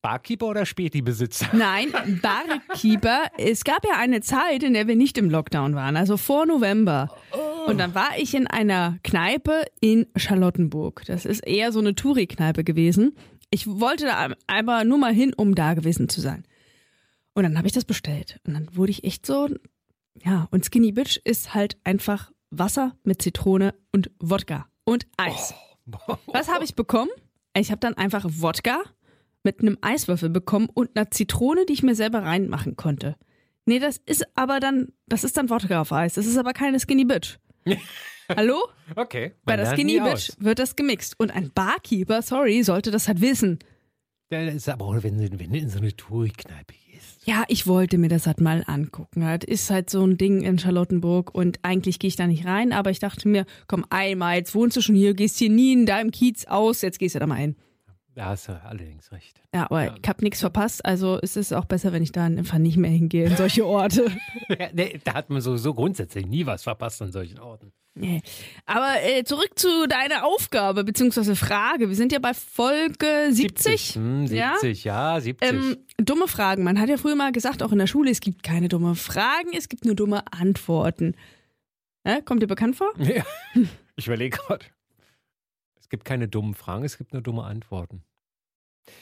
Barkeeper 0.03 0.47
oder 0.47 0.65
Späti-Besitzer? 0.65 1.49
Nein, 1.53 1.93
Barkeeper. 2.23 3.25
Es 3.37 3.65
gab 3.65 3.85
ja 3.85 3.99
eine 3.99 4.21
Zeit, 4.23 4.63
in 4.63 4.73
der 4.73 4.87
wir 4.87 4.97
nicht 4.97 5.19
im 5.19 5.29
Lockdown 5.29 5.75
waren, 5.75 5.97
also 5.97 6.17
vor 6.17 6.47
November. 6.47 7.15
Und 7.70 7.78
dann 7.78 7.94
war 7.94 8.19
ich 8.19 8.34
in 8.34 8.49
einer 8.49 8.99
Kneipe 9.05 9.62
in 9.81 10.06
Charlottenburg. 10.17 11.05
Das 11.06 11.25
ist 11.25 11.46
eher 11.46 11.70
so 11.70 11.78
eine 11.78 11.94
Touri-Kneipe 11.94 12.64
gewesen. 12.64 13.14
Ich 13.50 13.67
wollte 13.67 14.06
da 14.06 14.34
aber 14.49 14.84
nur 14.84 14.99
mal 14.99 15.14
hin, 15.14 15.32
um 15.37 15.55
da 15.55 15.75
gewesen 15.75 16.08
zu 16.08 16.20
sein. 16.20 16.44
Und 17.34 17.44
dann 17.44 17.56
habe 17.56 17.69
ich 17.69 17.72
das 17.72 17.84
bestellt. 17.84 18.40
Und 18.44 18.55
dann 18.55 18.69
wurde 18.76 18.90
ich 18.90 19.05
echt 19.05 19.25
so, 19.25 19.49
ja, 20.25 20.49
und 20.50 20.64
Skinny 20.64 20.90
Bitch 20.90 21.19
ist 21.22 21.55
halt 21.55 21.78
einfach 21.84 22.32
Wasser 22.50 22.96
mit 23.05 23.22
Zitrone 23.22 23.75
und 23.93 24.11
Wodka 24.19 24.67
und 24.84 25.06
Eis. 25.17 25.55
Was 26.26 26.49
habe 26.49 26.64
ich 26.64 26.75
bekommen? 26.75 27.11
Ich 27.56 27.70
habe 27.70 27.81
dann 27.81 27.94
einfach 27.94 28.25
Wodka 28.28 28.82
mit 29.44 29.61
einem 29.61 29.78
Eiswürfel 29.81 30.28
bekommen 30.28 30.69
und 30.72 30.96
einer 30.96 31.11
Zitrone, 31.11 31.67
die 31.67 31.72
ich 31.75 31.82
mir 31.82 31.94
selber 31.94 32.22
reinmachen 32.25 32.76
konnte. 32.76 33.17
Nee, 33.64 33.78
das 33.78 33.99
ist 34.06 34.25
aber 34.34 34.58
dann, 34.58 34.88
das 35.06 35.22
ist 35.22 35.37
dann 35.37 35.50
Wodka 35.50 35.81
auf 35.81 35.93
Eis. 35.93 36.14
Das 36.14 36.26
ist 36.26 36.37
aber 36.37 36.52
keine 36.52 36.81
Skinny 36.81 37.05
Bitch. 37.05 37.38
Hallo? 38.37 38.61
Okay. 38.95 39.33
Bei 39.45 39.57
der 39.57 39.67
Skinny 39.75 39.99
Bitch 39.99 40.12
aus. 40.31 40.37
wird 40.39 40.59
das 40.59 40.77
gemixt. 40.77 41.19
Und 41.19 41.31
ein 41.33 41.51
Barkeeper, 41.53 42.23
sorry, 42.23 42.62
sollte 42.62 42.91
das 42.91 43.09
halt 43.09 43.21
wissen. 43.21 43.59
Ja, 44.33 44.45
das 44.47 44.55
ist 44.55 44.69
aber 44.69 44.85
auch, 44.87 45.03
wenn, 45.03 45.19
du- 45.19 45.39
wenn 45.41 45.53
du 45.53 45.59
in 45.59 45.69
so 45.69 45.79
eine 45.79 45.95
Touri-Kneipe 45.97 46.75
gehst. 46.93 47.27
Ja, 47.27 47.45
ich 47.49 47.67
wollte 47.67 47.99
mir 47.99 48.09
das 48.09 48.27
halt 48.29 48.41
mal 48.41 48.62
angucken. 48.67 49.23
Das 49.23 49.41
ist 49.49 49.69
halt 49.71 49.91
so 49.91 50.05
ein 50.07 50.17
Ding 50.17 50.43
in 50.43 50.59
Charlottenburg 50.59 51.35
und 51.35 51.59
eigentlich 51.62 51.99
gehe 51.99 52.09
ich 52.09 52.17
da 52.17 52.27
nicht 52.29 52.47
rein, 52.47 52.73
aber 52.73 52.91
ich 52.91 53.01
dachte 53.01 53.29
mir, 53.29 53.45
komm 53.67 53.85
einmal, 53.91 54.37
jetzt 54.37 54.55
wohnst 54.55 54.77
du 54.77 54.81
schon 54.81 54.95
hier, 54.95 55.15
gehst 55.15 55.39
hier 55.39 55.51
nie 55.51 55.73
in 55.73 55.85
deinem 55.87 56.13
Kiez 56.13 56.45
aus, 56.47 56.83
jetzt 56.83 56.99
gehst 57.01 57.17
du 57.17 57.19
da 57.19 57.27
mal 57.27 57.35
hin. 57.35 57.56
Da 58.20 58.26
hast 58.26 58.49
du 58.49 58.62
allerdings 58.64 59.11
recht. 59.12 59.40
Ja, 59.55 59.64
aber 59.64 59.84
Ja. 59.84 59.94
ich 60.02 60.06
habe 60.06 60.22
nichts 60.22 60.40
verpasst, 60.40 60.84
also 60.84 61.19
es 61.22 61.37
ist 61.37 61.55
auch 61.55 61.64
besser, 61.64 61.94
wenn 61.94 62.02
ich 62.02 62.12
da 62.12 62.26
einfach 62.26 62.58
nicht 62.58 62.76
mehr 62.76 62.90
hingehe 62.90 63.25
in 63.25 63.34
solche 63.37 63.64
Orte. 63.67 64.11
Ja, 64.50 64.69
nee, 64.75 65.00
da 65.05 65.14
hat 65.14 65.31
man 65.31 65.40
sowieso 65.40 65.72
grundsätzlich 65.72 66.26
nie 66.26 66.44
was 66.44 66.64
verpasst 66.64 67.00
an 67.00 67.12
solchen 67.12 67.38
Orten. 67.38 67.72
Nee. 67.94 68.20
Aber 68.67 68.93
äh, 69.02 69.25
zurück 69.25 69.52
zu 69.58 69.87
deiner 69.88 70.26
Aufgabe 70.26 70.84
bzw. 70.84 71.34
Frage. 71.34 71.88
Wir 71.88 71.96
sind 71.96 72.12
ja 72.12 72.19
bei 72.19 72.34
Folge 72.34 73.28
70. 73.31 73.94
Hm, 73.94 74.26
Ja? 74.26 74.52
70, 74.61 74.84
ja, 74.84 75.19
70. 75.19 75.49
Ähm, 75.49 75.76
dumme 75.96 76.28
Fragen. 76.28 76.62
Man 76.62 76.78
hat 76.78 76.90
ja 76.90 76.99
früher 76.99 77.17
mal 77.17 77.32
gesagt, 77.32 77.62
auch 77.62 77.72
in 77.72 77.78
der 77.78 77.87
Schule, 77.87 78.11
es 78.11 78.20
gibt 78.20 78.43
keine 78.43 78.69
dumme 78.69 78.96
Fragen, 78.96 79.50
es 79.56 79.70
gibt 79.70 79.87
nur 79.87 79.94
dumme 79.94 80.31
Antworten. 80.31 81.14
Ja, 82.06 82.20
kommt 82.20 82.43
dir 82.43 82.46
bekannt 82.49 82.76
vor? 82.76 82.93
Ja. 82.99 83.25
Ich 83.96 84.06
überlege 84.06 84.37
gerade. 84.37 84.67
Es 85.81 85.88
gibt 85.88 86.05
keine 86.05 86.28
dummen 86.28 86.55
Fragen, 86.55 86.84
es 86.84 86.96
gibt 86.99 87.12
nur 87.12 87.22
dumme 87.22 87.43
Antworten. 87.44 88.02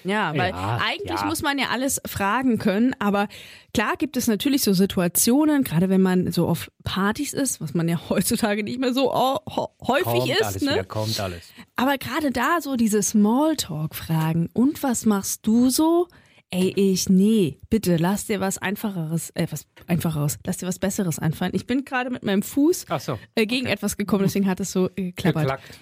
Ja, 0.04 0.32
weil 0.36 0.50
Ja, 0.50 0.80
eigentlich 0.82 1.20
ja. 1.20 1.26
muss 1.26 1.42
man 1.42 1.58
ja 1.58 1.68
alles 1.70 2.00
fragen 2.06 2.58
können, 2.58 2.94
aber 2.98 3.28
klar 3.74 3.96
gibt 3.96 4.16
es 4.16 4.26
natürlich 4.26 4.62
so 4.62 4.72
Situationen, 4.72 5.64
gerade 5.64 5.88
wenn 5.88 6.02
man 6.02 6.30
so 6.32 6.46
auf 6.46 6.70
Partys 6.84 7.32
ist, 7.32 7.60
was 7.60 7.74
man 7.74 7.88
ja 7.88 8.00
heutzutage 8.08 8.62
nicht 8.62 8.78
mehr 8.78 8.94
so 8.94 9.12
häufig 9.12 10.04
kommt 10.04 10.30
ist, 10.30 10.42
alles 10.42 10.62
ne? 10.62 10.72
wieder, 10.72 10.84
kommt 10.84 11.20
alles. 11.20 11.52
Aber 11.76 11.98
gerade 11.98 12.30
da 12.30 12.60
so 12.60 12.76
diese 12.76 13.02
Smalltalk-Fragen. 13.02 14.48
Und 14.52 14.82
was 14.82 15.06
machst 15.06 15.46
du 15.46 15.70
so? 15.70 16.08
Ey, 16.50 16.72
ich, 16.76 17.10
nee, 17.10 17.58
bitte, 17.68 17.96
lass 17.98 18.26
dir 18.26 18.40
was 18.40 18.56
Einfacheres, 18.56 19.30
äh, 19.34 19.46
was 19.50 19.66
Einfacheres, 19.86 20.38
lass 20.46 20.56
dir 20.56 20.66
was 20.66 20.78
Besseres 20.78 21.18
einfallen. 21.18 21.52
Ich 21.54 21.66
bin 21.66 21.84
gerade 21.84 22.08
mit 22.08 22.22
meinem 22.22 22.42
Fuß 22.42 22.86
so, 23.00 23.18
äh, 23.34 23.44
gegen 23.44 23.66
etwas 23.66 23.98
gekommen, 23.98 24.22
deswegen 24.24 24.46
hat 24.46 24.58
es 24.58 24.72
so 24.72 24.88
äh, 24.96 25.12
geklappert. 25.12 25.42
geklackt. 25.42 25.80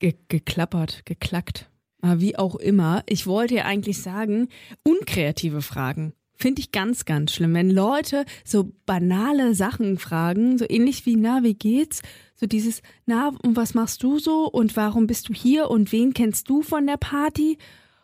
Ge 0.00 0.14
geklappert, 0.28 1.06
geklackt. 1.06 1.70
Aber 2.02 2.20
wie 2.20 2.36
auch 2.36 2.56
immer, 2.56 3.02
ich 3.08 3.26
wollte 3.26 3.54
ja 3.54 3.64
eigentlich 3.64 4.02
sagen, 4.02 4.48
unkreative 4.84 5.62
Fragen. 5.62 6.12
Finde 6.34 6.60
ich 6.60 6.72
ganz, 6.72 7.04
ganz 7.04 7.32
schlimm. 7.32 7.54
Wenn 7.54 7.70
Leute 7.70 8.24
so 8.44 8.72
banale 8.84 9.54
Sachen 9.54 9.96
fragen, 9.98 10.58
so 10.58 10.64
ähnlich 10.68 11.06
wie, 11.06 11.14
na, 11.16 11.42
wie 11.44 11.54
geht's? 11.54 12.02
So 12.34 12.46
dieses, 12.46 12.82
na, 13.06 13.28
und 13.44 13.54
was 13.56 13.74
machst 13.74 14.02
du 14.02 14.18
so? 14.18 14.48
Und 14.48 14.76
warum 14.76 15.06
bist 15.06 15.28
du 15.28 15.32
hier? 15.34 15.70
Und 15.70 15.92
wen 15.92 16.12
kennst 16.12 16.48
du 16.50 16.62
von 16.62 16.86
der 16.86 16.96
Party? 16.96 17.58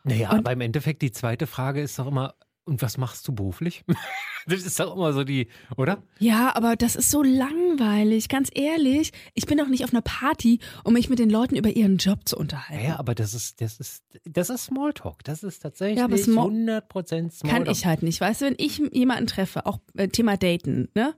Naja, 0.04 0.30
Und- 0.30 0.38
aber 0.38 0.52
im 0.52 0.60
Endeffekt 0.60 1.02
die 1.02 1.10
zweite 1.10 1.48
Frage 1.48 1.80
ist 1.82 1.98
doch 1.98 2.06
immer, 2.06 2.34
und 2.68 2.82
was 2.82 2.98
machst 2.98 3.26
du 3.26 3.32
beruflich? 3.34 3.84
das 4.46 4.62
ist 4.62 4.78
doch 4.78 4.94
immer 4.94 5.12
so 5.12 5.24
die, 5.24 5.48
oder? 5.76 6.02
Ja, 6.18 6.54
aber 6.54 6.76
das 6.76 6.94
ist 6.96 7.10
so 7.10 7.22
langweilig, 7.22 8.28
ganz 8.28 8.50
ehrlich. 8.54 9.12
Ich 9.34 9.46
bin 9.46 9.58
doch 9.58 9.68
nicht 9.68 9.84
auf 9.84 9.92
einer 9.92 10.02
Party, 10.02 10.60
um 10.84 10.92
mich 10.92 11.08
mit 11.08 11.18
den 11.18 11.30
Leuten 11.30 11.56
über 11.56 11.70
ihren 11.70 11.96
Job 11.96 12.20
zu 12.28 12.36
unterhalten. 12.36 12.82
Naja, 12.82 12.98
aber 12.98 13.14
das 13.14 13.34
ist, 13.34 13.60
das 13.60 13.80
ist, 13.80 14.04
das 14.24 14.50
ist 14.50 14.64
Smalltalk. 14.66 15.24
Das 15.24 15.42
ist 15.42 15.60
tatsächlich 15.60 15.98
Ja, 15.98 16.04
aber 16.04 16.18
Small- 16.18 16.50
100% 16.50 17.30
Smalltalk. 17.30 17.64
Kann 17.64 17.72
ich 17.72 17.86
halt 17.86 18.02
nicht. 18.02 18.20
Weißt 18.20 18.42
du, 18.42 18.46
wenn 18.46 18.54
ich 18.58 18.78
jemanden 18.92 19.26
treffe, 19.26 19.66
auch 19.66 19.78
äh, 19.96 20.08
Thema 20.08 20.36
Daten, 20.36 20.88
ne? 20.94 21.14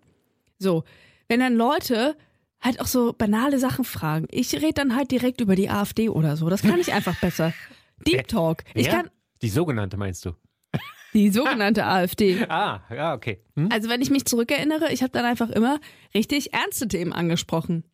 So, 0.58 0.84
wenn 1.28 1.40
dann 1.40 1.54
Leute 1.56 2.16
halt 2.60 2.80
auch 2.80 2.86
so 2.86 3.12
banale 3.12 3.58
Sachen 3.58 3.84
fragen. 3.84 4.26
Ich 4.30 4.52
rede 4.54 4.74
dann 4.74 4.94
halt 4.94 5.10
direkt 5.10 5.40
über 5.40 5.56
die 5.56 5.70
AfD 5.70 6.08
oder 6.10 6.36
so. 6.36 6.48
Das 6.50 6.62
kann 6.62 6.78
ich 6.78 6.92
einfach 6.92 7.18
besser. 7.20 7.54
Deep 8.06 8.28
Talk. 8.28 8.64
Ich 8.74 8.86
Ja? 8.86 8.92
kann 9.02 9.10
Die 9.42 9.48
sogenannte 9.48 9.96
meinst 9.96 10.24
du? 10.26 10.32
Die 11.14 11.30
sogenannte 11.30 11.84
AfD. 11.86 12.44
Ah, 12.48 12.82
ja, 12.94 13.14
okay. 13.14 13.40
Hm? 13.56 13.68
Also 13.72 13.88
wenn 13.88 14.00
ich 14.02 14.10
mich 14.10 14.24
zurückerinnere, 14.24 14.92
ich 14.92 15.02
habe 15.02 15.12
dann 15.12 15.24
einfach 15.24 15.50
immer 15.50 15.80
richtig 16.14 16.52
ernste 16.52 16.88
Themen 16.88 17.12
angesprochen. 17.12 17.84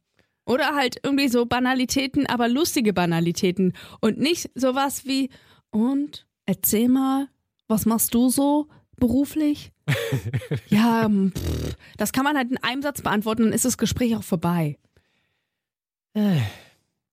Oder 0.45 0.75
halt 0.77 0.97
irgendwie 1.03 1.29
so 1.29 1.45
Banalitäten, 1.47 2.27
aber 2.27 2.49
lustige 2.49 2.93
Banalitäten. 2.93 3.73
Und 4.01 4.19
nicht 4.19 4.51
sowas 4.55 5.05
wie, 5.05 5.31
und 5.71 6.27
erzähl 6.47 6.89
mal, 6.89 7.29
was 7.69 7.85
machst 7.87 8.15
du 8.15 8.29
so 8.29 8.69
beruflich? 8.97 9.73
Ja, 10.69 11.05
hm, 11.05 11.33
pff, 11.33 11.77
das 11.97 12.13
kann 12.13 12.25
man 12.25 12.37
halt 12.37 12.51
in 12.51 12.59
einem 12.59 12.83
Satz 12.83 13.03
beantworten, 13.03 13.45
dann 13.45 13.53
ist 13.53 13.65
das 13.65 13.79
Gespräch 13.79 14.17
auch 14.17 14.23
vorbei. 14.25 14.79
Äh, 16.15 16.39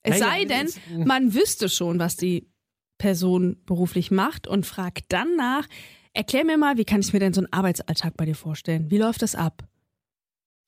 Es 0.02 0.20
sei 0.20 0.46
denn, 0.46 0.70
man 1.06 1.34
wüsste 1.34 1.70
schon, 1.70 2.00
was 2.00 2.16
die 2.18 2.48
Person 2.98 3.58
beruflich 3.66 4.12
macht 4.12 4.48
und 4.48 4.66
fragt 4.66 5.06
dann 5.10 5.36
nach, 5.36 5.68
erklär 6.14 6.46
mir 6.46 6.58
mal, 6.58 6.78
wie 6.78 6.86
kann 6.86 7.02
ich 7.02 7.12
mir 7.14 7.20
denn 7.20 7.34
so 7.34 7.42
einen 7.42 7.52
Arbeitsalltag 7.52 8.16
bei 8.18 8.26
dir 8.26 8.36
vorstellen? 8.36 8.90
Wie 8.92 8.98
läuft 8.98 9.22
das 9.22 9.36
ab? 9.36 9.64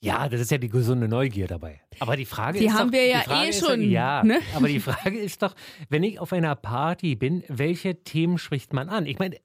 Ja, 0.02 0.30
das 0.30 0.42
ist 0.42 0.52
ja 0.52 0.58
die 0.60 0.70
gesunde 0.70 1.08
Neugier 1.08 1.48
dabei. 1.48 1.82
Aber 2.00 2.16
die 2.16 2.26
Frage 2.26 2.60
Die 2.60 2.66
ist 2.66 2.74
haben 2.74 2.92
doch, 2.92 2.98
wir 2.98 3.08
ja 3.08 3.22
Frage 3.22 3.50
eh 3.50 3.54
schon, 3.54 3.82
ja, 3.90 4.24
ne? 4.24 4.40
aber 4.56 4.68
die 4.68 4.80
Frage 4.80 5.18
ist 5.18 5.42
doch, 5.42 5.56
wenn 5.90 6.04
ich 6.04 6.20
auf 6.20 6.32
einer 6.34 6.56
Party 6.56 7.16
bin, 7.16 7.44
welche 7.48 8.04
Themen 8.04 8.38
spricht 8.38 8.72
man 8.74 8.90
an? 8.90 9.08
Ich 9.08 9.18
meine, 9.18 9.38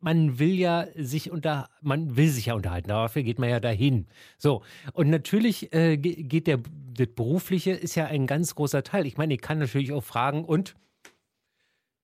man 0.00 0.38
will 0.38 0.52
ja 0.54 0.86
sich 0.96 1.30
unter, 1.30 1.70
man 1.80 2.16
will 2.16 2.28
sich 2.28 2.46
ja 2.46 2.54
unterhalten, 2.54 2.88
dafür 2.88 3.22
geht 3.22 3.38
man 3.38 3.48
ja 3.48 3.60
dahin. 3.60 4.06
So 4.36 4.62
und 4.92 5.08
natürlich 5.08 5.72
äh, 5.72 5.96
ge- 5.96 6.24
geht 6.24 6.46
der 6.46 6.58
das 6.94 7.06
berufliche 7.14 7.70
ist 7.70 7.94
ja 7.94 8.04
ein 8.04 8.26
ganz 8.26 8.54
großer 8.54 8.82
Teil. 8.82 9.06
Ich 9.06 9.16
meine, 9.16 9.32
ich 9.32 9.40
kann 9.40 9.58
natürlich 9.58 9.92
auch 9.92 10.04
fragen 10.04 10.44
und 10.44 10.74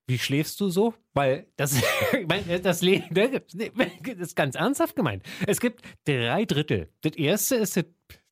wie 0.08 0.18
schläfst 0.18 0.58
du 0.60 0.70
so? 0.70 0.94
Weil 1.12 1.46
das, 1.56 1.80
das 2.62 2.82
Leben, 2.82 3.06
das 3.12 4.18
ist 4.18 4.34
ganz 4.36 4.56
ernsthaft 4.56 4.96
gemeint. 4.96 5.22
Es 5.46 5.60
gibt 5.60 5.82
drei 6.04 6.46
Drittel. 6.46 6.88
Das 7.02 7.12
erste 7.14 7.56
ist 7.56 7.76
das 7.76 7.84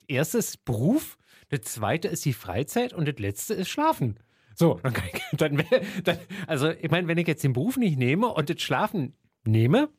erste 0.09 0.39
ist 0.39 0.65
Beruf, 0.65 1.19
das 1.51 1.61
zweite 1.63 2.09
ist 2.09 2.25
die 2.25 2.33
Freizeit 2.33 2.93
und 2.93 3.07
das 3.07 3.19
letzte 3.19 3.55
ist 3.55 3.69
Schlafen. 3.69 4.19
So, 4.55 4.81
dann, 4.83 4.95
kann 4.95 5.05
ich, 5.13 5.37
dann, 5.37 5.63
dann 6.05 6.19
also 6.47 6.71
ich 6.71 6.91
meine, 6.91 7.09
wenn 7.09 7.19
ich 7.19 7.27
jetzt 7.29 7.45
den 7.45 7.53
Beruf 7.53 7.77
nicht 7.77 7.99
nehme 7.99 8.29
und 8.29 8.49
das 8.49 8.61
Schlafen 8.63 9.15
nehme, 9.45 9.91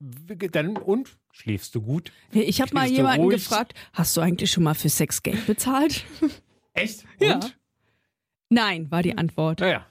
dann 0.00 0.76
und 0.76 1.18
schläfst 1.30 1.74
du 1.76 1.82
gut? 1.82 2.10
Ich 2.32 2.60
habe 2.60 2.74
mal 2.74 2.88
jemanden 2.88 3.22
ruhig? 3.22 3.36
gefragt, 3.36 3.74
hast 3.92 4.16
du 4.16 4.22
eigentlich 4.22 4.50
schon 4.50 4.64
mal 4.64 4.74
für 4.74 4.88
Sex 4.88 5.22
Geld 5.22 5.46
bezahlt? 5.46 6.04
Echt? 6.74 7.04
Ja. 7.20 7.34
Und? 7.34 7.58
Nein, 8.48 8.90
war 8.90 9.02
die 9.02 9.16
Antwort. 9.16 9.60
Naja. 9.60 9.86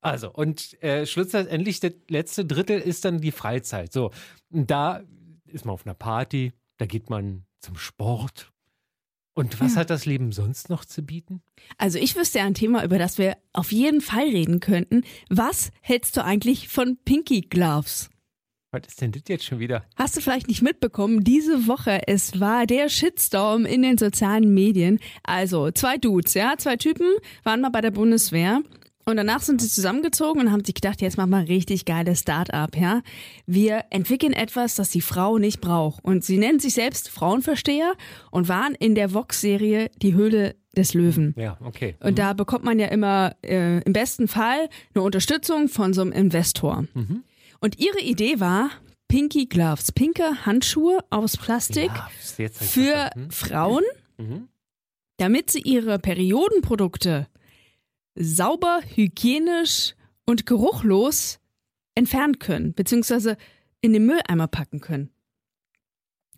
Also, 0.00 0.32
und 0.32 0.82
äh, 0.82 1.04
schlussendlich, 1.06 1.80
das 1.80 1.92
letzte 2.08 2.44
Drittel 2.44 2.80
ist 2.80 3.04
dann 3.04 3.20
die 3.20 3.32
Freizeit. 3.32 3.92
So, 3.92 4.10
und 4.50 4.70
da 4.70 5.02
ist 5.46 5.64
man 5.64 5.74
auf 5.74 5.84
einer 5.86 5.94
Party, 5.94 6.52
da 6.78 6.86
geht 6.86 7.10
man 7.10 7.44
zum 7.60 7.76
Sport. 7.76 8.50
Und 9.34 9.60
was 9.60 9.74
Ja. 9.74 9.80
hat 9.80 9.90
das 9.90 10.06
Leben 10.06 10.32
sonst 10.32 10.70
noch 10.70 10.84
zu 10.84 11.02
bieten? 11.02 11.42
Also 11.78 11.98
ich 11.98 12.16
wüsste 12.16 12.38
ja 12.38 12.44
ein 12.46 12.54
Thema, 12.54 12.82
über 12.84 12.98
das 12.98 13.16
wir 13.18 13.36
auf 13.52 13.72
jeden 13.72 14.00
Fall 14.00 14.24
reden 14.24 14.60
könnten. 14.60 15.02
Was 15.28 15.70
hältst 15.80 16.16
du 16.16 16.24
eigentlich 16.24 16.68
von 16.68 16.98
Pinky 17.04 17.42
Gloves? 17.42 18.10
Was 18.72 18.82
ist 18.86 19.00
denn 19.00 19.12
das 19.12 19.22
jetzt 19.28 19.44
schon 19.44 19.58
wieder? 19.58 19.84
Hast 19.96 20.16
du 20.16 20.20
vielleicht 20.20 20.48
nicht 20.48 20.62
mitbekommen, 20.62 21.24
diese 21.24 21.66
Woche, 21.66 22.02
es 22.06 22.38
war 22.40 22.66
der 22.66 22.88
Shitstorm 22.88 23.66
in 23.66 23.82
den 23.82 23.98
sozialen 23.98 24.52
Medien. 24.54 24.98
Also 25.24 25.70
zwei 25.72 25.98
Dudes, 25.98 26.34
ja, 26.34 26.54
zwei 26.56 26.76
Typen 26.76 27.06
waren 27.42 27.60
mal 27.60 27.70
bei 27.70 27.80
der 27.80 27.90
Bundeswehr 27.90 28.62
und 29.10 29.16
danach 29.16 29.42
sind 29.42 29.60
sie 29.60 29.68
zusammengezogen 29.68 30.40
und 30.40 30.52
haben 30.52 30.64
sich 30.64 30.74
gedacht, 30.74 31.02
jetzt 31.02 31.16
machen 31.16 31.30
wir 31.30 31.38
ein 31.38 31.46
richtig 31.46 31.84
geiles 31.84 32.20
Start-up, 32.20 32.76
ja. 32.76 33.02
Wir 33.46 33.84
entwickeln 33.90 34.32
etwas, 34.32 34.74
das 34.76 34.90
die 34.90 35.00
Frau 35.00 35.38
nicht 35.38 35.60
braucht. 35.60 36.02
Und 36.04 36.24
sie 36.24 36.38
nennen 36.38 36.60
sich 36.60 36.74
selbst 36.74 37.08
Frauenversteher 37.10 37.94
und 38.30 38.48
waren 38.48 38.74
in 38.74 38.94
der 38.94 39.12
Vox-Serie 39.12 39.90
Die 40.00 40.14
Höhle 40.14 40.56
des 40.76 40.94
Löwen. 40.94 41.34
Ja, 41.36 41.58
okay. 41.64 41.96
Und 42.00 42.18
da 42.18 42.32
bekommt 42.32 42.64
man 42.64 42.78
ja 42.78 42.86
immer 42.86 43.34
äh, 43.44 43.82
im 43.82 43.92
besten 43.92 44.28
Fall 44.28 44.68
eine 44.94 45.02
Unterstützung 45.02 45.68
von 45.68 45.92
so 45.92 46.00
einem 46.02 46.12
Investor. 46.12 46.84
Mhm. 46.94 47.24
Und 47.60 47.78
ihre 47.80 48.00
Idee 48.00 48.38
war 48.40 48.70
Pinky 49.08 49.46
Gloves, 49.46 49.90
pinke 49.92 50.46
Handschuhe 50.46 51.00
aus 51.10 51.36
Plastik 51.36 51.90
Ja, 51.94 52.08
für 52.50 52.50
verstanden. 52.52 53.30
Frauen, 53.32 53.84
Mhm. 54.18 54.48
damit 55.16 55.50
sie 55.50 55.60
ihre 55.60 55.98
Periodenprodukte 55.98 57.26
sauber, 58.20 58.80
hygienisch 58.94 59.94
und 60.26 60.46
geruchlos 60.46 61.40
entfernen 61.94 62.38
können, 62.38 62.74
beziehungsweise 62.74 63.36
in 63.80 63.92
den 63.92 64.06
Mülleimer 64.06 64.46
packen 64.46 64.80
können. 64.80 65.10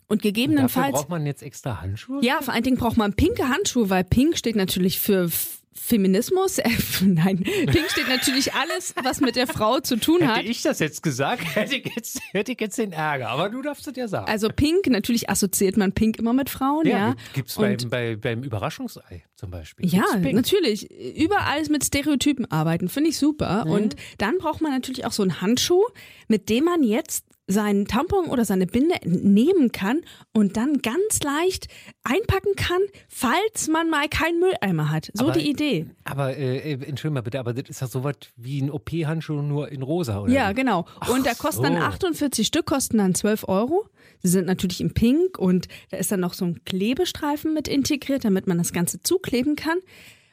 Und 0.07 0.19
Dafür 0.21 0.31
gegebenenfalls 0.31 0.93
braucht 0.93 1.09
man 1.09 1.25
jetzt 1.25 1.43
extra 1.43 1.81
Handschuhe? 1.81 2.23
ja, 2.23 2.41
vor 2.41 2.53
allen 2.53 2.63
Dingen 2.63 2.77
braucht 2.77 2.97
man 2.97 3.13
pinke 3.13 3.49
Handschuhe, 3.49 3.89
weil 3.89 4.03
pink 4.03 4.37
steht 4.37 4.55
natürlich 4.55 4.99
für 4.99 5.29
Feminismus. 5.73 6.59
Äh, 6.63 6.69
nein, 7.03 7.37
pink 7.37 7.89
steht 7.89 8.07
natürlich 8.07 8.53
alles, 8.53 8.93
was 9.03 9.21
mit 9.21 9.35
der 9.35 9.47
Frau 9.47 9.79
zu 9.79 9.97
tun 9.97 10.25
hat. 10.27 10.37
Hätte 10.37 10.49
ich 10.49 10.61
das 10.61 10.79
jetzt 10.79 11.01
gesagt, 11.03 11.43
hätte 11.55 11.75
ich 11.75 11.91
jetzt, 11.95 12.21
hätte 12.31 12.51
ich 12.51 12.61
jetzt 12.61 12.77
den 12.77 12.91
Ärger. 12.91 13.29
Aber 13.29 13.49
du 13.49 13.61
darfst 13.61 13.87
es 13.87 13.95
ja 13.97 14.07
sagen. 14.07 14.27
Also 14.29 14.49
pink, 14.49 14.87
natürlich 14.87 15.29
assoziiert 15.29 15.75
man 15.77 15.91
pink 15.91 16.17
immer 16.17 16.33
mit 16.33 16.49
Frauen, 16.49 16.85
ja. 16.87 16.97
ja, 17.09 17.15
gibt's 17.33 17.55
beim, 17.55 17.73
Und- 17.73 17.89
bei, 17.89 18.15
beim 18.15 18.43
Überraschungsei 18.43 19.23
zum 19.43 19.51
Beispiel. 19.51 19.85
Ja, 19.89 20.03
natürlich. 20.31 20.89
Überall 21.17 21.61
mit 21.69 21.83
Stereotypen 21.83 22.49
arbeiten, 22.49 22.87
finde 22.87 23.09
ich 23.09 23.17
super. 23.17 23.65
Mhm. 23.65 23.71
Und 23.71 23.95
dann 24.19 24.37
braucht 24.37 24.61
man 24.61 24.71
natürlich 24.71 25.05
auch 25.05 25.11
so 25.11 25.21
einen 25.21 25.41
Handschuh, 25.41 25.83
mit 26.29 26.47
dem 26.47 26.63
man 26.63 26.81
jetzt 26.81 27.25
seinen 27.45 27.85
Tampon 27.85 28.27
oder 28.29 28.45
seine 28.45 28.65
Binde 28.67 28.95
nehmen 29.03 29.73
kann 29.73 30.01
und 30.31 30.55
dann 30.55 30.77
ganz 30.81 31.21
leicht 31.23 31.67
einpacken 32.03 32.55
kann, 32.55 32.79
falls 33.09 33.67
man 33.67 33.89
mal 33.89 34.07
keinen 34.07 34.39
Mülleimer 34.39 34.89
hat. 34.89 35.11
So 35.13 35.25
Aber- 35.25 35.33
die 35.33 35.49
Idee. 35.49 35.87
Aber, 36.05 36.37
äh, 36.37 36.59
äh, 36.59 36.71
entschuldigung 36.73 37.15
mal 37.15 37.21
bitte, 37.21 37.39
aber 37.41 37.53
das 37.53 37.69
ist 37.69 37.81
ja 37.81 37.87
sowas 37.87 38.15
wie 38.37 38.61
ein 38.61 38.71
OP-Handschuh 38.71 39.41
nur 39.41 39.69
in 39.69 39.81
rosa, 39.81 40.21
oder? 40.21 40.31
Ja, 40.31 40.53
genau. 40.53 40.85
Und 41.11 41.25
da 41.25 41.33
kosten 41.33 41.63
dann 41.63 41.73
so. 41.73 41.79
48 41.79 42.47
Stück, 42.47 42.65
kosten 42.65 42.97
dann 42.97 43.13
12 43.13 43.47
Euro. 43.49 43.87
Sie 44.21 44.29
sind 44.29 44.45
natürlich 44.47 44.79
in 44.79 44.93
Pink 44.93 45.37
und 45.37 45.67
da 45.91 45.97
ist 45.97 46.11
dann 46.13 46.21
noch 46.21 46.33
so 46.33 46.45
ein 46.45 46.63
Klebestreifen 46.63 47.53
mit 47.53 47.67
integriert, 47.67 48.23
damit 48.23 48.47
man 48.47 48.57
das 48.57 48.71
Ganze 48.71 49.01
zukleben 49.33 49.55
kann. 49.55 49.79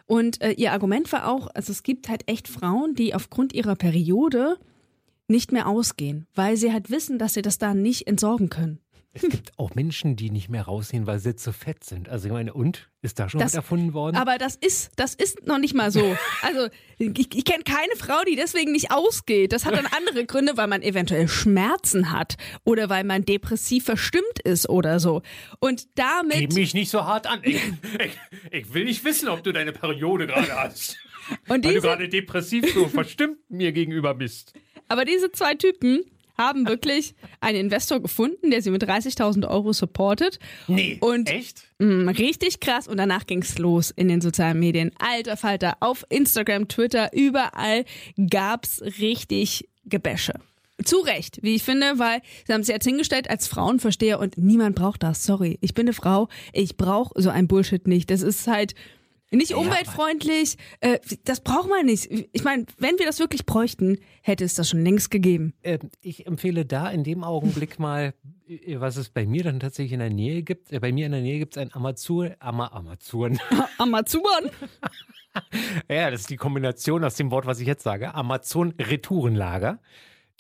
Und 0.07 0.43
äh, 0.43 0.53
ihr 0.53 0.73
Argument 0.73 1.11
war 1.13 1.29
auch, 1.29 1.49
also 1.55 1.73
es 1.73 1.83
gibt 1.83 2.09
halt 2.09 2.29
echt 2.29 2.49
Frauen, 2.49 2.95
die 2.95 3.15
aufgrund 3.15 3.53
ihrer 3.55 3.77
Periode 3.77 4.59
nicht 5.29 5.53
mehr 5.53 5.69
ausgehen, 5.69 6.27
weil 6.35 6.57
sie 6.57 6.73
halt 6.73 6.91
wissen, 6.91 7.19
dass 7.19 7.35
sie 7.35 7.43
das 7.43 7.59
da 7.59 7.75
nicht 7.75 8.09
entsorgen 8.09 8.51
können. 8.51 8.81
Es 9.13 9.23
gibt 9.23 9.59
auch 9.59 9.75
Menschen, 9.75 10.15
die 10.15 10.31
nicht 10.31 10.49
mehr 10.49 10.63
rausgehen, 10.63 11.05
weil 11.07 11.19
sie 11.19 11.35
zu 11.35 11.53
fett 11.53 11.83
sind. 11.83 12.09
Also 12.09 12.27
ich 12.29 12.33
meine, 12.33 12.55
und? 12.55 12.89
Ist 13.03 13.19
da 13.19 13.29
schon 13.29 13.41
Das- 13.41 13.49
was 13.53 13.55
erfunden 13.57 13.93
worden? 13.93 14.17
Aber 14.17 14.39
das 14.39 14.55
ist, 14.55 14.93
das 14.97 15.15
ist 15.15 15.47
noch 15.47 15.59
nicht 15.59 15.75
mal 15.75 15.91
so. 15.91 16.17
Also 16.43 16.69
ich, 16.99 17.35
ich 17.35 17.45
kenne 17.45 17.65
keine 17.65 17.97
Frau, 17.97 18.23
die 18.29 18.37
deswegen 18.37 18.71
nicht 18.73 18.93
ausgeht. 18.93 19.53
Das 19.53 19.65
hat 19.65 19.75
dann 19.75 19.87
andere 19.87 20.27
Gründe, 20.27 20.57
weil 20.57 20.69
man 20.69 20.83
eventuell 20.83 21.27
Schmerzen 21.29 22.13
hat 22.13 22.37
oder 22.65 22.89
weil 22.89 23.03
man 23.05 23.25
depressiv 23.25 23.85
verstimmt 23.85 24.39
ist 24.45 24.69
oder 24.69 25.01
so. 25.01 25.23
Und 25.59 25.89
damit 25.99 26.53
mich 26.55 26.75
nicht 26.75 26.91
so 26.91 27.05
hart 27.05 27.27
an. 27.27 27.41
Ich, 27.43 27.57
ich, 27.57 28.19
ich 28.53 28.75
will 28.75 28.85
nicht 28.85 29.05
wissen, 29.05 29.29
ob 29.29 29.43
du 29.43 29.53
deine 29.53 29.73
Periode 29.73 30.27
gerade 30.29 30.55
hast. 30.55 30.97
und 31.31 31.39
Weil 31.49 31.61
du 31.63 31.69
diese, 31.69 31.81
gerade 31.81 32.09
depressiv 32.09 32.73
so 32.73 32.87
verstimmt 32.87 33.39
mir 33.51 33.73
gegenüber 33.73 34.15
bist. 34.15 34.53
aber 34.89 35.05
diese 35.05 35.33
zwei 35.33 35.55
Typen 35.55 36.05
haben 36.41 36.67
wirklich 36.67 37.15
einen 37.41 37.59
Investor 37.59 38.01
gefunden, 38.01 38.51
der 38.51 38.63
sie 38.63 38.71
mit 38.71 38.83
30.000 38.83 39.47
Euro 39.49 39.73
supportet. 39.73 40.39
Nee, 40.67 40.97
Und- 41.01 41.29
echt? 41.31 41.63
Mm, 41.79 42.09
richtig 42.09 42.61
krass. 42.61 42.89
Und 42.89 42.97
danach 42.97 43.27
ging's 43.27 43.59
los 43.59 43.91
in 43.91 44.09
den 44.09 44.21
sozialen 44.21 44.59
Medien. 44.59 44.91
Alter 44.99 45.37
Falter, 45.37 45.77
auf 45.81 46.05
Instagram, 46.09 46.69
Twitter, 46.69 47.11
überall 47.13 47.85
gab's 48.31 48.81
richtig 49.01 49.69
Gebäsche. 49.85 50.35
Zu 50.83 51.01
Recht, 51.01 51.41
wie 51.43 51.57
ich 51.57 51.63
finde, 51.63 51.99
weil 51.99 52.23
sie 52.47 52.55
haben 52.55 52.63
sich 52.63 52.73
jetzt 52.75 52.87
hingestellt 52.87 53.29
als 53.29 53.47
Frauenversteher 53.47 54.19
und 54.19 54.39
niemand 54.39 54.77
braucht 54.77 55.03
das. 55.03 55.25
Sorry, 55.25 55.59
ich 55.61 55.75
bin 55.75 55.87
eine 55.87 55.93
Frau, 55.93 56.29
ich 56.55 56.79
brauche 56.79 57.21
so 57.21 57.29
ein 57.29 57.49
Bullshit 57.49 57.87
nicht. 57.87 58.11
Das 58.11 58.23
ist 58.23 58.47
halt 58.47 58.75
nicht 59.31 59.55
umweltfreundlich. 59.55 60.57
Äh, 60.81 60.99
das 61.25 61.41
braucht 61.41 61.69
man 61.69 61.87
nicht. 61.87 62.11
Ich 62.33 62.45
meine, 62.45 62.67
wenn 62.79 62.99
wir 62.99 63.07
das 63.07 63.19
wirklich 63.19 63.47
bräuchten, 63.47 63.99
hätte 64.23 64.45
es 64.45 64.55
das 64.55 64.69
schon 64.69 64.83
längst 64.83 65.11
gegeben. 65.11 65.55
Ähm, 65.63 65.91
ich 66.01 66.27
empfehle 66.27 66.65
da 66.67 66.89
in 66.91 67.05
dem 67.05 67.23
Augenblick 67.25 67.79
mal, 67.79 68.15
äh, 68.49 68.81
was 68.81 68.97
es 68.97 69.09
bei 69.09 69.27
mir 69.27 69.45
dann 69.45 69.61
tatsächlich 69.61 69.93
in 69.93 70.01
der 70.01 70.11
Nähe 70.11 70.43
gibt. 70.43 70.73
Äh, 70.73 70.81
Bei 70.81 70.93
mir 70.93 71.07
in 71.07 71.13
der 71.13 71.21
Nähe 71.23 71.39
gibt 71.39 71.57
es 71.57 71.63
ein 71.63 71.73
Amazon, 71.73 72.33
Ama, 72.41 72.69
Amazon. 72.73 73.39
Amazon. 73.79 74.23
ja, 75.89 76.11
das 76.11 76.23
ist 76.23 76.31
die 76.31 76.37
Kombination 76.37 77.05
aus 77.05 77.15
dem 77.15 77.31
Wort, 77.31 77.47
was 77.47 77.61
ich 77.61 77.67
jetzt 77.67 77.83
sage. 77.85 78.15
Amazon-Retourenlager. 78.15 79.79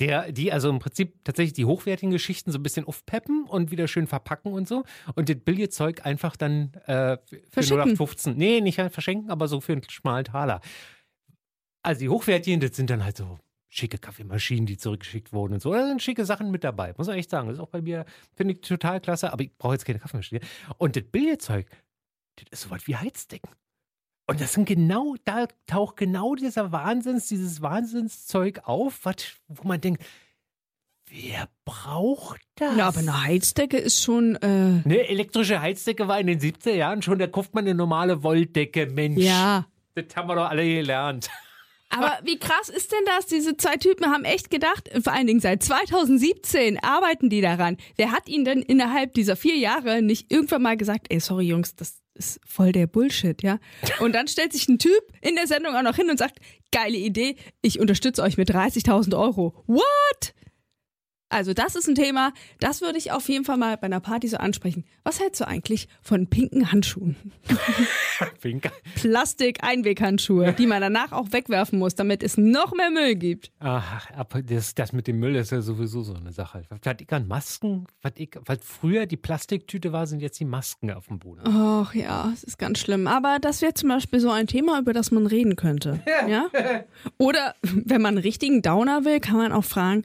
Der, 0.00 0.33
die 0.33 0.52
also 0.52 0.71
im 0.71 0.78
Prinzip 0.78 1.23
tatsächlich 1.25 1.52
die 1.52 1.66
hochwertigen 1.66 2.11
Geschichten 2.11 2.50
so 2.50 2.59
ein 2.59 2.62
bisschen 2.62 2.87
aufpeppen 2.87 3.45
und 3.45 3.71
wieder 3.71 3.87
schön 3.87 4.07
verpacken 4.07 4.52
und 4.52 4.66
so. 4.66 4.85
Und 5.14 5.28
das 5.28 5.37
Billigzeug 5.37 6.04
einfach 6.07 6.37
dann 6.37 6.73
äh, 6.87 7.19
für 7.28 7.40
Verschicken. 7.50 7.92
0815. 7.92 8.37
Nee, 8.37 8.61
nicht 8.61 8.80
verschenken, 8.80 9.30
aber 9.30 9.47
so 9.47 9.61
für 9.61 9.73
einen 9.73 9.88
schmalen 9.88 10.25
Taler. 10.25 10.61
Also 11.83 12.00
die 12.00 12.09
hochwertigen, 12.09 12.61
das 12.61 12.76
sind 12.76 12.90
dann 12.90 13.04
halt 13.04 13.16
so 13.16 13.38
schicke 13.69 13.99
Kaffeemaschinen, 13.99 14.66
die 14.66 14.76
zurückgeschickt 14.76 15.33
wurden 15.33 15.54
und 15.54 15.61
so. 15.61 15.73
Da 15.73 15.87
sind 15.87 16.02
schicke 16.02 16.25
Sachen 16.25 16.50
mit 16.50 16.64
dabei, 16.64 16.92
muss 16.99 17.07
man 17.07 17.16
echt 17.16 17.30
sagen. 17.30 17.47
Das 17.47 17.57
ist 17.57 17.61
auch 17.61 17.69
bei 17.69 17.80
mir, 17.80 18.04
finde 18.35 18.54
ich 18.54 18.61
total 18.61 19.00
klasse, 19.00 19.33
aber 19.33 19.45
ich 19.45 19.57
brauche 19.57 19.75
jetzt 19.75 19.85
keine 19.85 19.99
Kaffeemaschine. 19.99 20.40
Und 20.76 20.97
das 20.97 21.04
Billigzeug, 21.04 21.71
das 22.37 22.47
ist 22.50 22.62
sowas 22.62 22.87
wie 22.87 22.97
Heizdecken. 22.97 23.50
Und 24.31 24.41
das 24.41 24.53
sind 24.53 24.65
genau, 24.67 25.17
da 25.25 25.47
taucht 25.67 25.97
genau 25.97 26.37
dieser 26.37 26.71
Wahnsinns, 26.71 27.27
dieses 27.27 27.63
Wahnsinnszeug 27.63 28.61
auf, 28.65 29.05
wat, 29.05 29.35
wo 29.49 29.67
man 29.67 29.81
denkt, 29.81 30.05
wer 31.09 31.49
braucht 31.65 32.41
das? 32.55 32.77
Ja, 32.77 32.87
aber 32.87 33.01
eine 33.01 33.25
Heizdecke 33.25 33.77
ist 33.77 34.01
schon. 34.03 34.37
Äh, 34.37 34.83
Eine 34.85 35.09
elektrische 35.09 35.61
Heizdecke 35.61 36.07
war 36.07 36.21
in 36.21 36.29
den 36.29 36.39
70er 36.39 36.75
Jahren 36.75 37.03
schon, 37.03 37.19
da 37.19 37.27
kauft 37.27 37.55
man 37.55 37.65
eine 37.65 37.75
normale 37.75 38.23
Wolldecke, 38.23 38.87
Mensch. 38.87 39.19
ja. 39.21 39.67
Das 39.97 40.05
haben 40.15 40.29
wir 40.29 40.37
doch 40.37 40.49
alle 40.49 40.65
gelernt. 40.65 41.29
Aber 41.89 42.21
wie 42.23 42.39
krass 42.39 42.69
ist 42.69 42.93
denn 42.93 43.05
das? 43.07 43.27
Diese 43.27 43.57
zwei 43.57 43.77
Typen 43.77 44.07
haben 44.07 44.23
echt 44.25 44.49
gedacht, 44.49 44.89
vor 45.03 45.13
allen 45.13 45.27
Dingen 45.27 45.41
seit 45.41 45.65
2017 45.65 46.79
arbeiten 46.81 47.29
die 47.29 47.41
daran. 47.41 47.77
Wer 47.97 48.13
hat 48.13 48.29
ihnen 48.29 48.45
denn 48.45 48.63
innerhalb 48.63 49.13
dieser 49.15 49.35
vier 49.35 49.57
Jahre 49.57 50.01
nicht 50.01 50.31
irgendwann 50.33 50.63
mal 50.63 50.77
gesagt, 50.77 51.09
ey, 51.11 51.19
sorry 51.19 51.47
Jungs, 51.47 51.75
das 51.75 52.01
ist 52.21 52.41
voll 52.47 52.73
der 52.73 52.87
Bullshit, 52.87 53.43
ja? 53.43 53.59
Und 54.00 54.15
dann 54.15 54.29
stellt 54.29 54.53
sich 54.53 54.69
ein 54.69 54.79
Typ 54.79 55.03
in 55.23 55.35
der 55.35 55.47
Sendung 55.47 55.75
auch 55.75 55.83
noch 55.83 55.97
hin 55.97 56.11
und 56.11 56.19
sagt, 56.19 56.39
geile 56.71 56.97
Idee, 56.97 57.37
ich 57.62 57.81
unterstütze 57.81 58.23
euch 58.23 58.37
mit 58.37 58.50
30.000 58.50 59.19
Euro. 59.19 59.55
What? 59.67 60.35
Also 61.31 61.55
das 61.55 61.77
ist 61.77 61.89
ein 61.89 61.95
Thema, 61.95 62.33
das 62.59 62.81
würde 62.83 62.99
ich 62.99 63.13
auf 63.13 63.29
jeden 63.29 63.45
Fall 63.45 63.57
mal 63.57 63.77
bei 63.77 63.85
einer 63.85 64.01
Party 64.01 64.27
so 64.27 64.37
ansprechen. 64.37 64.85
Was 65.05 65.21
hältst 65.21 65.41
du 65.41 65.47
eigentlich 65.47 65.89
von 66.03 66.27
pinken 66.27 66.73
Handschuhen? 66.73 67.15
Finker. 68.41 68.73
Plastik-Einweghandschuhe, 68.97 70.53
die 70.53 70.67
man 70.67 70.81
danach 70.81 71.13
auch 71.13 71.31
wegwerfen 71.31 71.79
muss, 71.79 71.95
damit 71.95 72.25
es 72.25 72.37
noch 72.37 72.75
mehr 72.75 72.91
Müll 72.91 73.15
gibt. 73.15 73.53
Ach, 73.61 74.09
das, 74.45 74.75
das 74.75 74.93
mit 74.93 75.07
dem 75.07 75.21
Müll 75.21 75.37
ist 75.37 75.53
ja 75.53 75.63
sowieso 75.63 76.03
so 76.03 76.15
eine 76.15 76.33
Sache. 76.33 76.65
Was 76.69 76.81
ich 77.01 77.13
an 77.13 77.29
Masken, 77.29 77.87
was, 78.03 78.13
ich, 78.17 78.31
was 78.45 78.59
früher 78.63 79.07
die 79.07 79.17
Plastiktüte 79.17 79.93
war, 79.93 80.09
sind 80.09 80.21
jetzt 80.21 80.41
die 80.41 80.45
Masken 80.45 80.91
auf 80.91 81.07
dem 81.07 81.21
Boden. 81.21 81.43
Ach 81.45 81.95
ja, 81.95 82.31
es 82.35 82.43
ist 82.43 82.59
ganz 82.59 82.81
schlimm. 82.81 83.07
Aber 83.07 83.39
das 83.41 83.63
wäre 83.63 83.75
zum 83.75 83.89
Beispiel 83.89 84.19
so 84.19 84.31
ein 84.31 84.49
Thema, 84.49 84.81
über 84.81 84.93
das 84.93 85.13
man 85.13 85.27
reden 85.27 85.55
könnte. 85.55 86.01
Ja? 86.29 86.49
Oder 87.19 87.55
wenn 87.63 88.03
man 88.03 88.17
einen 88.17 88.23
richtigen 88.23 88.63
Downer 88.63 89.05
will, 89.05 89.21
kann 89.21 89.37
man 89.37 89.53
auch 89.53 89.65
fragen, 89.65 90.05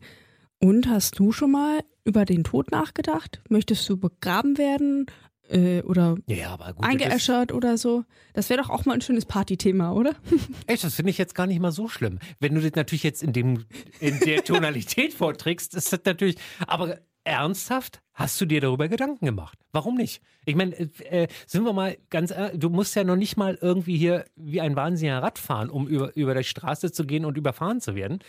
und 0.66 0.88
hast 0.90 1.20
du 1.20 1.32
schon 1.32 1.52
mal 1.52 1.82
über 2.06 2.26
den 2.26 2.44
Tod 2.44 2.72
nachgedacht? 2.72 3.40
Möchtest 3.50 3.88
du 3.88 3.98
begraben 3.98 4.58
werden? 4.58 5.06
Äh, 5.48 5.84
oder 5.84 6.16
Ja, 6.26 6.56
gut. 6.56 6.84
eingeäschert 6.84 7.52
oder 7.52 7.78
so? 7.78 8.04
Das 8.34 8.50
wäre 8.50 8.64
doch 8.64 8.72
auch 8.72 8.86
mal 8.86 8.94
ein 8.94 9.02
schönes 9.02 9.26
Partythema, 9.26 9.92
oder? 9.92 10.16
Echt, 10.68 10.84
das 10.84 10.96
finde 10.96 11.12
ich 11.12 11.20
jetzt 11.20 11.36
gar 11.36 11.46
nicht 11.46 11.60
mal 11.60 11.72
so 11.72 11.88
schlimm. 11.88 12.18
Wenn 12.40 12.56
du 12.56 12.62
das 12.62 12.72
natürlich 12.74 13.04
jetzt 13.04 13.22
in, 13.22 13.32
dem, 13.32 13.66
in 14.00 14.20
der 14.22 14.44
Tonalität 14.44 15.14
vorträgst, 15.14 15.76
ist 15.76 15.94
das 15.94 16.00
natürlich. 16.04 16.38
Aber 16.66 16.98
ernsthaft, 17.26 18.02
hast 18.14 18.40
du 18.40 18.46
dir 18.46 18.62
darüber 18.62 18.88
Gedanken 18.88 19.26
gemacht? 19.26 19.60
Warum 19.72 19.96
nicht? 19.96 20.22
Ich 20.46 20.56
meine, 20.56 20.76
äh, 20.76 21.24
äh, 21.24 21.28
sind 21.46 21.66
wir 21.66 21.74
mal 21.74 21.98
ganz 22.10 22.32
ehrlich, 22.32 22.60
du 22.60 22.70
musst 22.70 22.96
ja 22.96 23.04
noch 23.04 23.16
nicht 23.16 23.36
mal 23.36 23.58
irgendwie 23.62 23.98
hier 23.98 24.26
wie 24.36 24.62
ein 24.62 24.76
Wahnsinniger 24.76 25.22
Rad 25.22 25.40
fahren, 25.40 25.70
um 25.70 25.88
über, 25.88 26.16
über 26.16 26.34
die 26.34 26.44
Straße 26.44 26.92
zu 26.92 27.06
gehen 27.06 27.26
und 27.26 27.38
überfahren 27.38 27.82
zu 27.82 27.96
werden. 27.96 28.20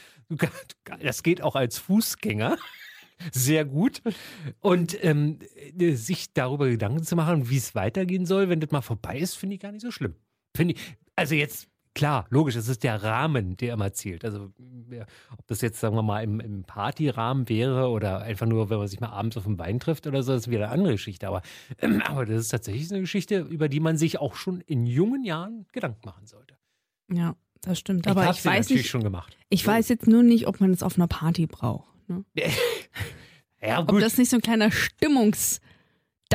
Das 1.00 1.23
geht 1.23 1.43
auch 1.43 1.55
als 1.55 1.79
Fußgänger. 1.79 2.57
Sehr 3.33 3.65
gut. 3.65 4.03
Und 4.61 5.03
ähm, 5.05 5.38
äh, 5.79 5.93
sich 5.93 6.33
darüber 6.33 6.69
Gedanken 6.69 7.03
zu 7.03 7.17
machen, 7.17 7.49
wie 7.49 7.57
es 7.57 7.75
weitergehen 7.75 8.26
soll, 8.26 8.49
wenn 8.49 8.61
das 8.61 8.71
mal 8.71 8.83
vorbei 8.83 9.19
ist, 9.19 9.37
finde 9.37 9.55
ich 9.55 9.61
gar 9.61 9.73
nicht 9.73 9.83
so 9.83 9.91
schlimm. 9.91 10.17
Finde 10.55 10.75
ich, 10.75 10.81
also 11.15 11.35
jetzt, 11.35 11.69
klar, 11.97 12.26
logisch, 12.31 12.55
es 12.55 12.69
ist 12.69 12.85
der 12.85 13.03
Rahmen, 13.03 13.57
der 13.57 13.73
immer 13.73 13.93
zählt. 13.93 14.25
Also, 14.25 14.53
ob 15.33 15.47
das 15.47 15.62
jetzt, 15.62 15.81
sagen 15.81 15.97
wir 15.97 16.03
mal, 16.03 16.23
im, 16.23 16.38
im 16.38 16.62
Partyrahmen 16.62 17.49
wäre 17.49 17.88
oder 17.88 18.21
einfach 18.21 18.47
nur, 18.47 18.71
wenn 18.71 18.79
man 18.79 18.87
sich 18.87 19.00
mal 19.00 19.09
abends 19.09 19.37
auf 19.37 19.45
dem 19.45 19.59
Wein 19.59 19.81
trifft 19.81 20.07
oder 20.07 20.23
so, 20.23 20.33
das 20.33 20.43
ist 20.43 20.50
wieder 20.50 20.67
eine 20.67 20.73
andere 20.73 20.93
Geschichte. 20.93 21.26
Aber, 21.26 21.43
ähm, 21.81 22.03
aber 22.07 22.26
das 22.26 22.38
ist 22.38 22.49
tatsächlich 22.49 22.91
eine 22.91 23.00
Geschichte, 23.00 23.38
über 23.41 23.69
die 23.69 23.81
man 23.81 23.97
sich 23.97 24.21
auch 24.21 24.37
schon 24.37 24.61
in 24.61 24.87
jungen 24.87 25.25
Jahren 25.25 25.67
Gedanken 25.73 26.03
machen 26.05 26.26
sollte. 26.26 26.57
Ja, 27.11 27.35
das 27.62 27.79
stimmt. 27.79 28.07
Aber 28.07 28.26
hab's 28.26 28.41
ich 28.41 28.45
weiß 28.45 28.67
natürlich 28.67 28.83
nicht, 28.83 28.91
schon 28.91 29.03
gemacht. 29.03 29.37
ich 29.49 29.67
weiß 29.67 29.88
jetzt 29.88 30.07
nur 30.07 30.23
nicht, 30.23 30.47
ob 30.47 30.61
man 30.61 30.71
es 30.71 30.83
auf 30.83 30.97
einer 30.97 31.09
Party 31.09 31.47
braucht. 31.47 31.88
Ne? 32.09 32.25
Ja, 33.62 33.81
Ob 33.81 33.88
gut. 33.88 34.03
das 34.03 34.17
nicht 34.17 34.31
so 34.31 34.37
ein 34.37 34.43
kleiner 34.43 34.71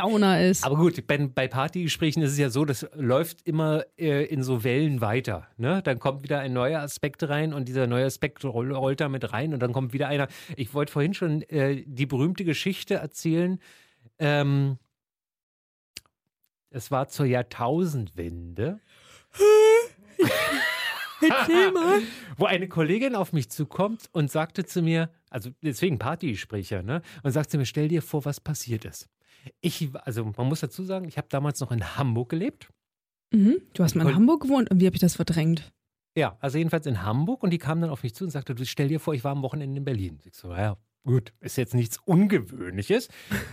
Stimmungsdowner 0.02 0.42
ist. 0.42 0.64
Aber 0.64 0.78
gut, 0.78 1.06
bei, 1.08 1.18
bei 1.18 1.48
Partygesprächen 1.48 2.22
ist 2.24 2.32
es 2.32 2.38
ja 2.38 2.50
so, 2.50 2.66
das 2.66 2.88
läuft 2.96 3.42
immer 3.48 3.84
äh, 3.98 4.26
in 4.26 4.44
so 4.44 4.64
Wellen 4.64 5.02
weiter. 5.02 5.48
Ne? 5.58 5.82
Dann 5.84 6.00
kommt 6.00 6.24
wieder 6.24 6.40
ein 6.40 6.54
neuer 6.54 6.82
Aspekt 6.82 7.28
rein 7.28 7.54
und 7.54 7.68
dieser 7.68 7.88
neue 7.88 8.06
Aspekt 8.06 8.44
roll- 8.44 8.74
rollt 8.74 9.02
da 9.02 9.10
mit 9.10 9.32
rein 9.34 9.54
und 9.54 9.60
dann 9.62 9.74
kommt 9.74 9.94
wieder 9.94 10.08
einer. 10.08 10.28
Ich 10.56 10.74
wollte 10.74 10.92
vorhin 10.92 11.14
schon 11.14 11.42
äh, 11.44 11.84
die 11.86 12.06
berühmte 12.06 12.44
Geschichte 12.46 12.96
erzählen. 12.96 13.60
Ähm, 14.20 14.78
es 16.70 16.90
war 16.92 17.08
zur 17.10 17.26
Jahrtausendwende. 17.26 18.80
Erzähl 21.22 21.72
mal. 21.72 22.00
wo 22.38 22.46
eine 22.46 22.68
Kollegin 22.68 23.16
auf 23.16 23.34
mich 23.34 23.50
zukommt 23.50 24.10
und 24.12 24.32
sagte 24.32 24.66
zu 24.66 24.82
mir, 24.82 25.10
also 25.30 25.52
deswegen 25.62 26.00
Partygespräche, 26.00 26.82
ne? 26.82 27.02
Und 27.24 27.32
sagte 27.32 27.58
mir, 27.58 27.66
stell 27.66 27.90
dir 27.90 28.02
vor, 28.02 28.26
was 28.26 28.40
passiert 28.40 28.86
ist. 28.86 29.08
Ich, 29.62 29.90
also 30.04 30.26
man 30.26 30.48
muss 30.48 30.60
dazu 30.60 30.84
sagen, 30.84 31.08
ich 31.08 31.18
habe 31.18 31.28
damals 31.30 31.60
noch 31.60 31.72
in 31.72 31.98
Hamburg 31.98 32.30
gelebt. 32.30 32.70
Mhm. 33.34 33.62
Du 33.74 33.84
hast 33.84 33.96
mal 33.96 34.02
in 34.04 34.08
Voll- 34.10 34.16
Hamburg 34.16 34.42
gewohnt 34.44 34.70
und 34.72 34.80
wie 34.82 34.86
habe 34.86 34.96
ich 34.96 35.02
das 35.02 35.16
verdrängt? 35.16 35.72
Ja, 36.18 36.38
also 36.42 36.58
jedenfalls 36.58 36.86
in 36.86 37.04
Hamburg 37.04 37.42
und 37.44 37.52
die 37.52 37.58
kam 37.58 37.80
dann 37.82 37.90
auf 37.90 38.04
mich 38.04 38.14
zu 38.14 38.26
und 38.26 38.32
sagte, 38.32 38.54
du 38.54 38.66
stell 38.66 38.90
dir 38.90 39.00
vor, 39.00 39.14
ich 39.14 39.24
war 39.24 39.32
am 39.32 39.42
Wochenende 39.44 39.78
in 39.78 39.86
Berlin. 39.86 40.20
Ich 40.26 40.36
so, 40.36 40.52
ja, 40.54 40.76
gut, 41.06 41.32
ist 41.40 41.56
jetzt 41.58 41.74
nichts 41.74 41.98
Ungewöhnliches. 42.06 43.08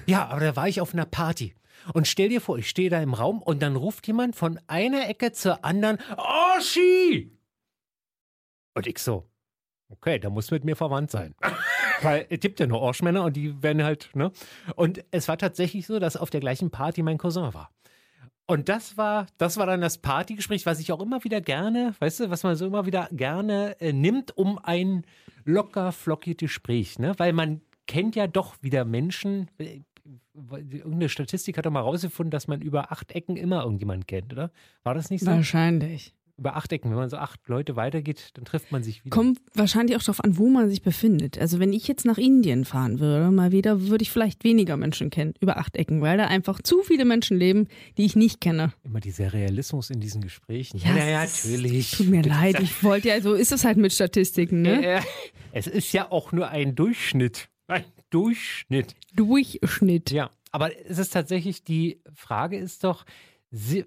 Ja, 0.06 0.26
aber 0.26 0.40
da 0.40 0.56
war 0.56 0.66
ich 0.68 0.80
auf 0.80 0.92
einer 0.92 1.06
Party. 1.06 1.54
Und 1.94 2.08
stell 2.08 2.28
dir 2.28 2.40
vor, 2.40 2.58
ich 2.58 2.68
stehe 2.68 2.90
da 2.90 3.00
im 3.00 3.14
Raum 3.14 3.40
und 3.40 3.62
dann 3.62 3.76
ruft 3.76 4.04
jemand 4.08 4.34
von 4.34 4.58
einer 4.66 5.08
Ecke 5.08 5.30
zur 5.30 5.64
anderen, 5.64 5.98
Oschi! 6.16 7.38
Und 8.74 8.86
ich 8.88 8.98
so, 8.98 9.30
okay, 9.88 10.18
da 10.18 10.28
muss 10.28 10.50
mit 10.50 10.64
mir 10.64 10.74
verwandt 10.74 11.12
sein. 11.12 11.36
Weil 12.02 12.26
es 12.28 12.40
gibt 12.40 12.60
ja 12.60 12.66
nur 12.66 12.80
Orschmänner 12.80 13.24
und 13.24 13.36
die 13.36 13.62
werden 13.62 13.82
halt, 13.82 14.10
ne? 14.14 14.30
Und 14.76 15.04
es 15.10 15.28
war 15.28 15.38
tatsächlich 15.38 15.86
so, 15.86 15.98
dass 15.98 16.16
auf 16.16 16.30
der 16.30 16.40
gleichen 16.40 16.70
Party 16.70 17.02
mein 17.02 17.18
Cousin 17.18 17.54
war. 17.54 17.70
Und 18.46 18.68
das 18.70 18.96
war, 18.96 19.26
das 19.36 19.58
war 19.58 19.66
dann 19.66 19.82
das 19.82 19.98
Partygespräch, 19.98 20.64
was 20.64 20.80
ich 20.80 20.90
auch 20.90 21.00
immer 21.02 21.22
wieder 21.22 21.40
gerne, 21.42 21.94
weißt 21.98 22.20
du, 22.20 22.30
was 22.30 22.44
man 22.44 22.56
so 22.56 22.66
immer 22.66 22.86
wieder 22.86 23.08
gerne 23.12 23.78
äh, 23.80 23.92
nimmt, 23.92 24.36
um 24.38 24.58
ein 24.62 25.04
locker 25.44 25.92
flockiges 25.92 26.38
Gespräch, 26.38 26.98
ne? 26.98 27.12
Weil 27.18 27.32
man 27.34 27.60
kennt 27.86 28.16
ja 28.16 28.26
doch 28.26 28.56
wieder 28.62 28.84
Menschen. 28.84 29.50
äh, 29.58 29.80
Irgendeine 30.34 31.08
Statistik 31.10 31.58
hat 31.58 31.66
doch 31.66 31.70
mal 31.70 31.80
rausgefunden, 31.80 32.30
dass 32.30 32.46
man 32.48 32.62
über 32.62 32.92
acht 32.92 33.12
Ecken 33.12 33.36
immer 33.36 33.64
irgendjemanden 33.64 34.06
kennt, 34.06 34.32
oder? 34.32 34.50
War 34.82 34.94
das 34.94 35.10
nicht 35.10 35.22
so? 35.22 35.30
Wahrscheinlich. 35.30 36.14
Über 36.38 36.54
acht 36.54 36.72
Ecken, 36.72 36.90
wenn 36.90 36.96
man 36.98 37.10
so 37.10 37.16
acht 37.16 37.40
Leute 37.48 37.74
weitergeht, 37.74 38.30
dann 38.34 38.44
trifft 38.44 38.70
man 38.70 38.84
sich 38.84 39.04
wieder. 39.04 39.14
Kommt 39.14 39.40
wahrscheinlich 39.54 39.96
auch 39.96 40.02
darauf 40.02 40.22
an, 40.22 40.38
wo 40.38 40.48
man 40.48 40.70
sich 40.70 40.82
befindet. 40.82 41.36
Also 41.36 41.58
wenn 41.58 41.72
ich 41.72 41.88
jetzt 41.88 42.04
nach 42.04 42.16
Indien 42.16 42.64
fahren 42.64 43.00
würde, 43.00 43.30
mal 43.32 43.50
wieder, 43.50 43.88
würde 43.88 44.02
ich 44.02 44.10
vielleicht 44.12 44.44
weniger 44.44 44.76
Menschen 44.76 45.10
kennen, 45.10 45.34
über 45.40 45.56
acht 45.56 45.74
Ecken, 45.74 46.00
weil 46.00 46.16
da 46.16 46.26
einfach 46.28 46.62
zu 46.62 46.82
viele 46.84 47.04
Menschen 47.04 47.36
leben, 47.36 47.66
die 47.96 48.04
ich 48.04 48.14
nicht 48.14 48.40
kenne. 48.40 48.72
Immer 48.84 49.00
dieser 49.00 49.32
Realismus 49.32 49.90
in 49.90 49.98
diesen 49.98 50.20
Gesprächen. 50.22 50.78
Ja, 50.78 50.96
ja 50.96 51.24
natürlich. 51.24 51.90
Tut 51.90 52.06
mir 52.08 52.22
leid, 52.24 52.60
ich 52.60 52.84
wollte 52.84 53.08
ja, 53.08 53.20
so 53.20 53.34
ist 53.34 53.50
es 53.50 53.64
halt 53.64 53.76
mit 53.76 53.92
Statistiken, 53.92 54.62
ne? 54.62 55.00
Es 55.50 55.66
ist 55.66 55.92
ja 55.92 56.10
auch 56.12 56.30
nur 56.30 56.48
ein 56.50 56.76
Durchschnitt. 56.76 57.48
Ein 57.66 57.84
Durchschnitt. 58.10 58.94
Durchschnitt. 59.14 60.12
Ja, 60.12 60.30
aber 60.52 60.70
es 60.86 60.98
ist 60.98 61.12
tatsächlich, 61.12 61.64
die 61.64 62.00
Frage 62.14 62.56
ist 62.58 62.84
doch, 62.84 63.04
si- 63.50 63.84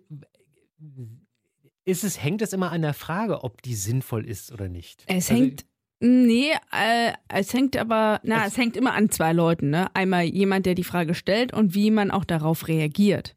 ist 1.85 2.03
es, 2.03 2.21
hängt 2.23 2.41
es 2.41 2.53
immer 2.53 2.71
an 2.71 2.81
der 2.81 2.93
Frage, 2.93 3.43
ob 3.43 3.61
die 3.61 3.75
sinnvoll 3.75 4.25
ist 4.25 4.51
oder 4.51 4.69
nicht? 4.69 5.03
Es 5.07 5.29
Also, 5.29 5.33
hängt, 5.43 5.65
nee, 5.99 6.51
äh, 6.71 7.13
es 7.27 7.53
hängt 7.53 7.75
aber, 7.77 8.19
na, 8.23 8.45
Es- 8.45 8.53
es 8.53 8.57
hängt 8.57 8.77
immer 8.77 8.93
an 8.93 9.09
zwei 9.09 9.33
Leuten, 9.33 9.69
ne? 9.71 9.93
Einmal 9.95 10.23
jemand, 10.25 10.65
der 10.65 10.75
die 10.75 10.83
Frage 10.83 11.13
stellt 11.15 11.53
und 11.53 11.73
wie 11.73 11.91
man 11.91 12.11
auch 12.11 12.25
darauf 12.25 12.67
reagiert. 12.67 13.33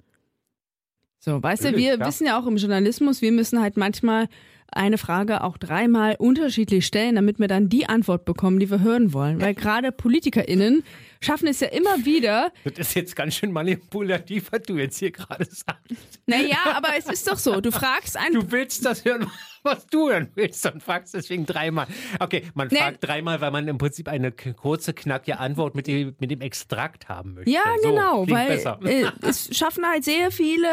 So, 1.19 1.43
weißt 1.43 1.65
du, 1.65 1.77
wir 1.77 1.95
klar. 1.97 2.09
wissen 2.09 2.27
ja 2.27 2.39
auch 2.39 2.47
im 2.47 2.57
Journalismus, 2.59 3.23
wir 3.23 3.33
müssen 3.33 3.61
halt 3.63 3.77
manchmal 3.79 4.29
eine 4.77 4.99
Frage 4.99 5.43
auch 5.43 5.57
dreimal 5.59 6.17
unterschiedlich 6.19 6.87
stellen, 6.87 7.15
damit 7.17 7.39
wir 7.39 7.49
dann 7.49 7.69
die 7.69 7.87
Antwort 7.87 8.25
bekommen, 8.25 8.61
die 8.61 8.71
wir 8.71 8.81
hören 8.81 9.13
wollen. 9.13 9.41
Weil 9.41 9.55
gerade 9.55 9.93
PolitikerInnen 9.93 10.85
schaffen 11.21 11.49
es 11.49 11.61
ja 11.61 11.69
immer 11.69 12.05
wieder, 12.05 12.53
Das 12.65 12.79
ist 12.79 12.95
jetzt 12.95 13.17
ganz 13.17 13.35
schön 13.37 13.53
manipulativ, 13.53 14.53
was 14.53 14.63
du 14.63 14.77
jetzt 14.77 14.99
hier 14.99 15.11
gerade 15.11 15.45
sagst. 15.45 16.21
naja, 16.27 16.59
aber 16.75 16.89
es 16.99 17.07
ist 17.07 17.29
doch 17.31 17.39
so, 17.39 17.61
du 17.61 17.71
fragst 17.73 18.17
einen 18.17 18.35
Du 18.35 18.51
willst 18.53 18.85
das 18.85 19.05
hören, 19.05 19.31
was 19.65 19.87
du 19.87 20.11
hören 20.11 20.29
willst 20.35 20.65
und 20.73 20.83
fragst 20.83 21.15
deswegen 21.15 21.47
dreimal. 21.47 21.87
Okay, 22.21 22.43
man 22.55 22.69
Nee. 22.71 22.79
fragt 22.79 23.03
dreimal, 23.03 23.41
weil 23.41 23.51
man 23.51 23.67
im 23.67 23.79
Prinzip 23.79 24.09
eine 24.09 24.31
kurze, 24.31 24.93
knackige 24.95 25.39
Antwort 25.41 25.75
mit 25.75 25.87
dem, 25.87 26.15
mit 26.21 26.31
dem 26.31 26.41
Extrakt 26.41 27.09
haben 27.09 27.35
möchte. 27.35 27.51
Ja, 27.51 27.63
so, 27.83 27.89
genau, 27.91 28.29
weil 28.29 28.61
äh, 28.87 29.07
es 29.23 29.57
schaffen 29.57 29.85
halt 29.87 30.05
sehr 30.05 30.31
viele 30.31 30.69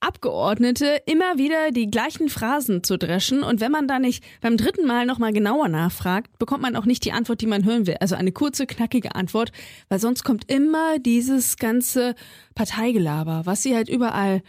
Abgeordnete 0.00 1.02
immer 1.06 1.38
wieder 1.38 1.70
die 1.72 1.90
gleichen 1.90 2.28
Phrasen 2.28 2.84
zu 2.84 2.98
dreschen 2.98 3.42
und 3.42 3.60
wenn 3.60 3.72
man 3.72 3.88
da 3.88 3.98
nicht 3.98 4.22
beim 4.40 4.56
dritten 4.56 4.86
Mal 4.86 5.06
nochmal 5.06 5.32
genauer 5.32 5.68
nachfragt, 5.68 6.38
bekommt 6.38 6.62
man 6.62 6.76
auch 6.76 6.84
nicht 6.84 7.04
die 7.04 7.12
Antwort, 7.12 7.40
die 7.40 7.46
man 7.46 7.64
hören 7.64 7.86
will. 7.86 7.96
Also 8.00 8.14
eine 8.14 8.30
kurze, 8.32 8.66
knackige 8.66 9.14
Antwort, 9.14 9.50
weil 9.88 9.98
sonst 9.98 10.22
kommt 10.22 10.50
immer 10.50 10.98
dieses 11.00 11.56
ganze 11.56 12.14
Parteigelaber, 12.54 13.42
was 13.44 13.62
sie 13.62 13.74
halt 13.74 13.88
überall 13.88 14.42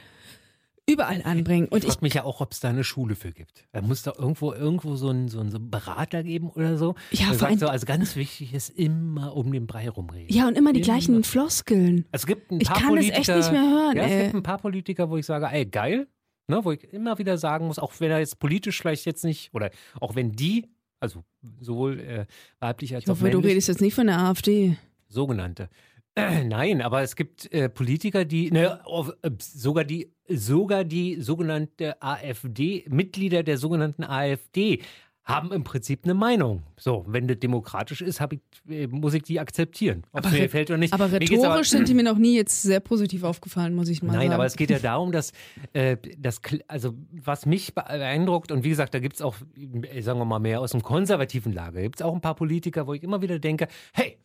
überall 0.90 1.22
anbringen. 1.24 1.68
Und 1.68 1.80
ich 1.80 1.84
ich 1.86 1.94
frage 1.94 2.06
mich 2.06 2.14
ja 2.16 2.24
auch, 2.24 2.42
ob 2.42 2.52
es 2.52 2.60
da 2.60 2.70
eine 2.70 2.84
Schule 2.84 3.16
für 3.16 3.32
gibt. 3.32 3.66
Da 3.72 3.82
muss 3.82 4.02
da 4.04 4.14
irgendwo 4.18 4.54
irgendwo 4.54 4.96
so 4.96 5.10
einen 5.10 5.28
so 5.30 5.40
einen, 5.40 5.70
Berater 5.70 6.24
geben 6.24 6.50
oder 6.50 6.78
so. 6.78 6.96
Ja, 7.12 7.28
vor 7.28 7.36
sagt 7.36 7.60
so, 7.60 7.68
also 7.68 7.86
ganz 7.86 8.16
wichtig 8.16 8.54
ist 8.54 8.70
immer 8.70 9.36
um 9.36 9.52
den 9.52 9.68
Brei 9.68 9.90
rumreden. 9.90 10.36
ja 10.36 10.48
und 10.48 10.58
immer 10.58 10.74
die 10.74 10.80
Immer. 10.80 10.86
gleichen 10.86 11.24
Floskeln. 11.24 12.06
Es 12.12 12.26
gibt 12.26 12.52
ein 12.52 12.62
Ich 12.62 12.68
paar 12.68 12.78
kann 12.78 12.96
das 12.96 13.06
Politiker, 13.06 13.20
echt 13.20 13.36
nicht 13.36 13.52
mehr 13.52 13.62
hören, 13.70 13.98
Ja, 13.98 14.04
es 14.04 14.24
gibt 14.24 14.36
ein 14.36 14.44
paar 14.44 14.58
Politiker, 14.58 15.10
wo 15.10 15.18
ich 15.18 15.26
sage, 15.26 15.48
ey, 15.52 15.66
geil, 15.66 16.08
ne, 16.48 16.64
wo 16.64 16.72
ich 16.72 16.84
immer 16.94 17.18
wieder 17.18 17.38
sagen 17.38 17.68
muss, 17.68 17.80
auch 17.80 17.94
wenn 18.00 18.12
er 18.12 18.20
jetzt 18.20 18.40
politisch 18.40 18.80
vielleicht 18.80 19.06
jetzt 19.06 19.24
nicht, 19.24 19.54
oder 19.54 19.70
auch 20.02 20.16
wenn 20.16 20.32
die, 20.32 20.68
also 21.00 21.24
sowohl 21.62 22.00
äh, 22.00 22.26
weiblich 22.60 22.94
als 22.96 23.04
Ich 23.04 23.08
auch 23.10 23.12
hoffe, 23.16 23.26
du 23.30 23.38
männlich, 23.38 23.52
redest 23.52 23.68
jetzt 23.68 23.82
nicht 23.82 23.94
von 23.96 24.08
der 24.08 24.20
AfD. 24.20 24.78
sogenannte. 25.08 25.70
Äh, 26.16 26.44
nein, 26.46 26.82
aber 26.82 27.02
es 27.02 27.16
gibt 27.16 27.52
äh, 27.54 27.70
Politiker, 27.70 28.26
die, 28.26 28.52
ne, 28.52 28.80
äh, 29.22 29.30
sogar 29.40 29.84
die, 29.84 30.12
sogar 30.30 30.84
die 30.84 31.22
sogenannte 31.22 32.02
AfD, 32.02 32.86
Mitglieder 32.90 33.44
der 33.44 33.58
sogenannten 33.58 34.04
AfD 34.04 34.82
haben 35.30 35.52
im 35.52 35.64
Prinzip 35.64 36.06
eine 36.06 36.16
Meinung. 36.16 36.64
So, 36.76 37.06
wenn 37.08 37.28
das 37.28 37.40
demokratisch 37.40 38.02
ist, 38.02 38.20
ich, 38.32 38.40
äh, 38.68 38.88
muss 38.88 39.14
ich 39.14 39.22
die 39.22 39.40
akzeptieren. 39.40 40.04
Ob 40.12 40.22
es 40.22 40.26
Aber 40.26 40.36
mir 40.36 40.42
gefällt 40.44 40.72
oder 40.72 40.78
nicht. 40.78 40.92
Aber 40.92 41.12
rhetorisch 41.12 41.70
sind 41.70 41.88
die 41.88 41.94
mir 41.94 42.04
noch 42.04 42.18
nie 42.18 42.36
jetzt 42.36 42.64
sehr 42.64 42.80
positiv 42.80 43.24
aufgefallen, 43.24 43.76
muss 43.76 43.90
ich 43.90 44.02
mal 44.02 44.14
Nein, 44.14 44.22
sagen. 44.22 44.34
aber 44.34 44.46
es 44.46 44.56
geht 44.56 44.72
ja 44.72 44.80
darum, 44.80 45.12
dass 45.12 45.32
äh, 45.74 45.98
das, 46.18 46.42
also 46.68 46.96
was 47.12 47.46
mich 47.46 47.76
beeindruckt, 47.76 48.52
und 48.52 48.64
wie 48.64 48.70
gesagt, 48.70 48.96
da 48.96 49.00
gibt 49.00 49.16
es 49.16 49.22
auch, 49.22 49.36
äh, 49.56 50.02
sagen 50.02 50.20
wir 50.20 50.26
mal, 50.26 50.40
mehr 50.40 50.62
aus 50.62 50.72
dem 50.72 50.82
konservativen 50.82 51.54
Lager, 51.54 51.82
gibt 51.84 52.00
es 52.00 52.02
auch 52.02 52.16
ein 52.16 52.22
paar 52.22 52.36
Politiker, 52.36 52.88
wo 52.88 52.96
ich 52.96 53.04
immer 53.04 53.22
wieder 53.22 53.38
denke, 53.38 53.68
hey, 53.94 54.18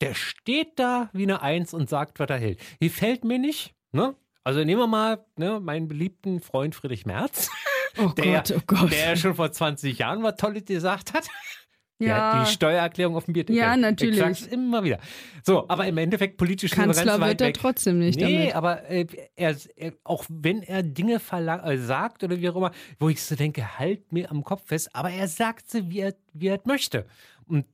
der 0.00 0.14
steht 0.14 0.78
da 0.78 1.10
wie 1.12 1.22
eine 1.22 1.42
Eins 1.42 1.72
und 1.74 1.88
sagt, 1.88 2.18
was 2.18 2.28
er 2.28 2.38
hält. 2.38 2.58
Gefällt 2.80 3.24
mir 3.24 3.38
nicht, 3.38 3.74
ne? 3.92 4.16
Also 4.44 4.64
nehmen 4.64 4.80
wir 4.80 4.86
mal 4.86 5.24
ne, 5.36 5.60
meinen 5.60 5.88
beliebten 5.88 6.40
Freund 6.40 6.74
Friedrich 6.74 7.06
Merz, 7.06 7.50
oh 7.98 8.08
der, 8.16 8.24
Gott, 8.42 8.54
oh 8.56 8.60
Gott. 8.66 8.92
der 8.92 9.10
ja 9.10 9.16
schon 9.16 9.34
vor 9.34 9.52
20 9.52 9.98
Jahren 9.98 10.22
was 10.22 10.36
Tolles 10.36 10.64
gesagt 10.64 11.12
hat. 11.12 11.28
ja, 11.98 12.32
Der, 12.36 12.44
die 12.44 12.50
Steuererklärung 12.50 13.16
auf 13.16 13.26
dem 13.26 13.34
Bierdeckel. 13.34 13.60
Ja, 13.60 13.76
natürlich. 13.76 14.16
Ich 14.18 14.24
sag's 14.24 14.46
immer 14.46 14.82
wieder. 14.82 14.98
So, 15.44 15.68
aber 15.68 15.86
im 15.86 15.98
Endeffekt 15.98 16.38
politisch 16.38 16.70
Kanzler 16.72 17.20
wird 17.20 17.40
er 17.42 17.48
weg. 17.48 17.56
trotzdem 17.58 17.98
nicht 17.98 18.18
Nee, 18.18 18.38
damit. 18.38 18.54
aber 18.56 18.88
äh, 18.88 19.06
er, 19.36 19.56
er, 19.76 19.92
auch 20.04 20.24
wenn 20.30 20.62
er 20.62 20.82
Dinge 20.82 21.20
äh, 21.32 21.76
sagt 21.76 22.24
oder 22.24 22.40
wie 22.40 22.48
auch 22.48 22.56
immer, 22.56 22.70
wo 22.98 23.10
ich 23.10 23.22
so 23.22 23.34
denke, 23.36 23.78
halt 23.78 24.10
mir 24.10 24.30
am 24.30 24.42
Kopf 24.42 24.62
fest, 24.68 24.88
aber 24.94 25.10
er 25.10 25.28
sagt 25.28 25.70
sie, 25.70 25.90
wie 25.90 26.00
er, 26.00 26.14
wie 26.32 26.48
er 26.48 26.60
möchte. 26.64 27.06
Und 27.50 27.66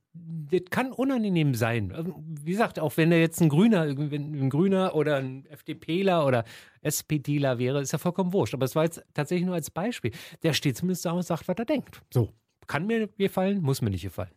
das 0.51 0.61
kann 0.71 0.91
unangenehm 0.91 1.53
sein. 1.53 1.91
Also, 1.91 2.15
Wie 2.43 2.51
gesagt, 2.51 2.79
auch 2.79 2.97
wenn 2.97 3.11
er 3.11 3.19
jetzt 3.19 3.39
ein 3.41 3.49
Grüner, 3.49 3.81
ein 3.83 4.49
Grüner 4.49 4.95
oder 4.95 5.17
ein 5.17 5.45
FDPler 5.45 6.25
oder 6.25 6.43
SPDler 6.81 7.59
wäre, 7.59 7.81
ist 7.81 7.91
ja 7.91 7.99
vollkommen 7.99 8.33
wurscht. 8.33 8.53
Aber 8.53 8.65
es 8.65 8.75
war 8.75 8.83
jetzt 8.85 9.03
tatsächlich 9.13 9.45
nur 9.45 9.55
als 9.55 9.69
Beispiel. 9.69 10.11
Der 10.43 10.53
steht 10.53 10.77
zumindest 10.77 11.05
da 11.05 11.11
und 11.11 11.23
sagt, 11.23 11.47
was 11.47 11.55
er 11.57 11.65
denkt. 11.65 12.01
So. 12.11 12.33
Kann 12.65 12.87
mir 12.87 13.07
gefallen, 13.07 13.61
muss 13.61 13.81
mir 13.81 13.89
nicht 13.91 14.01
gefallen. 14.03 14.31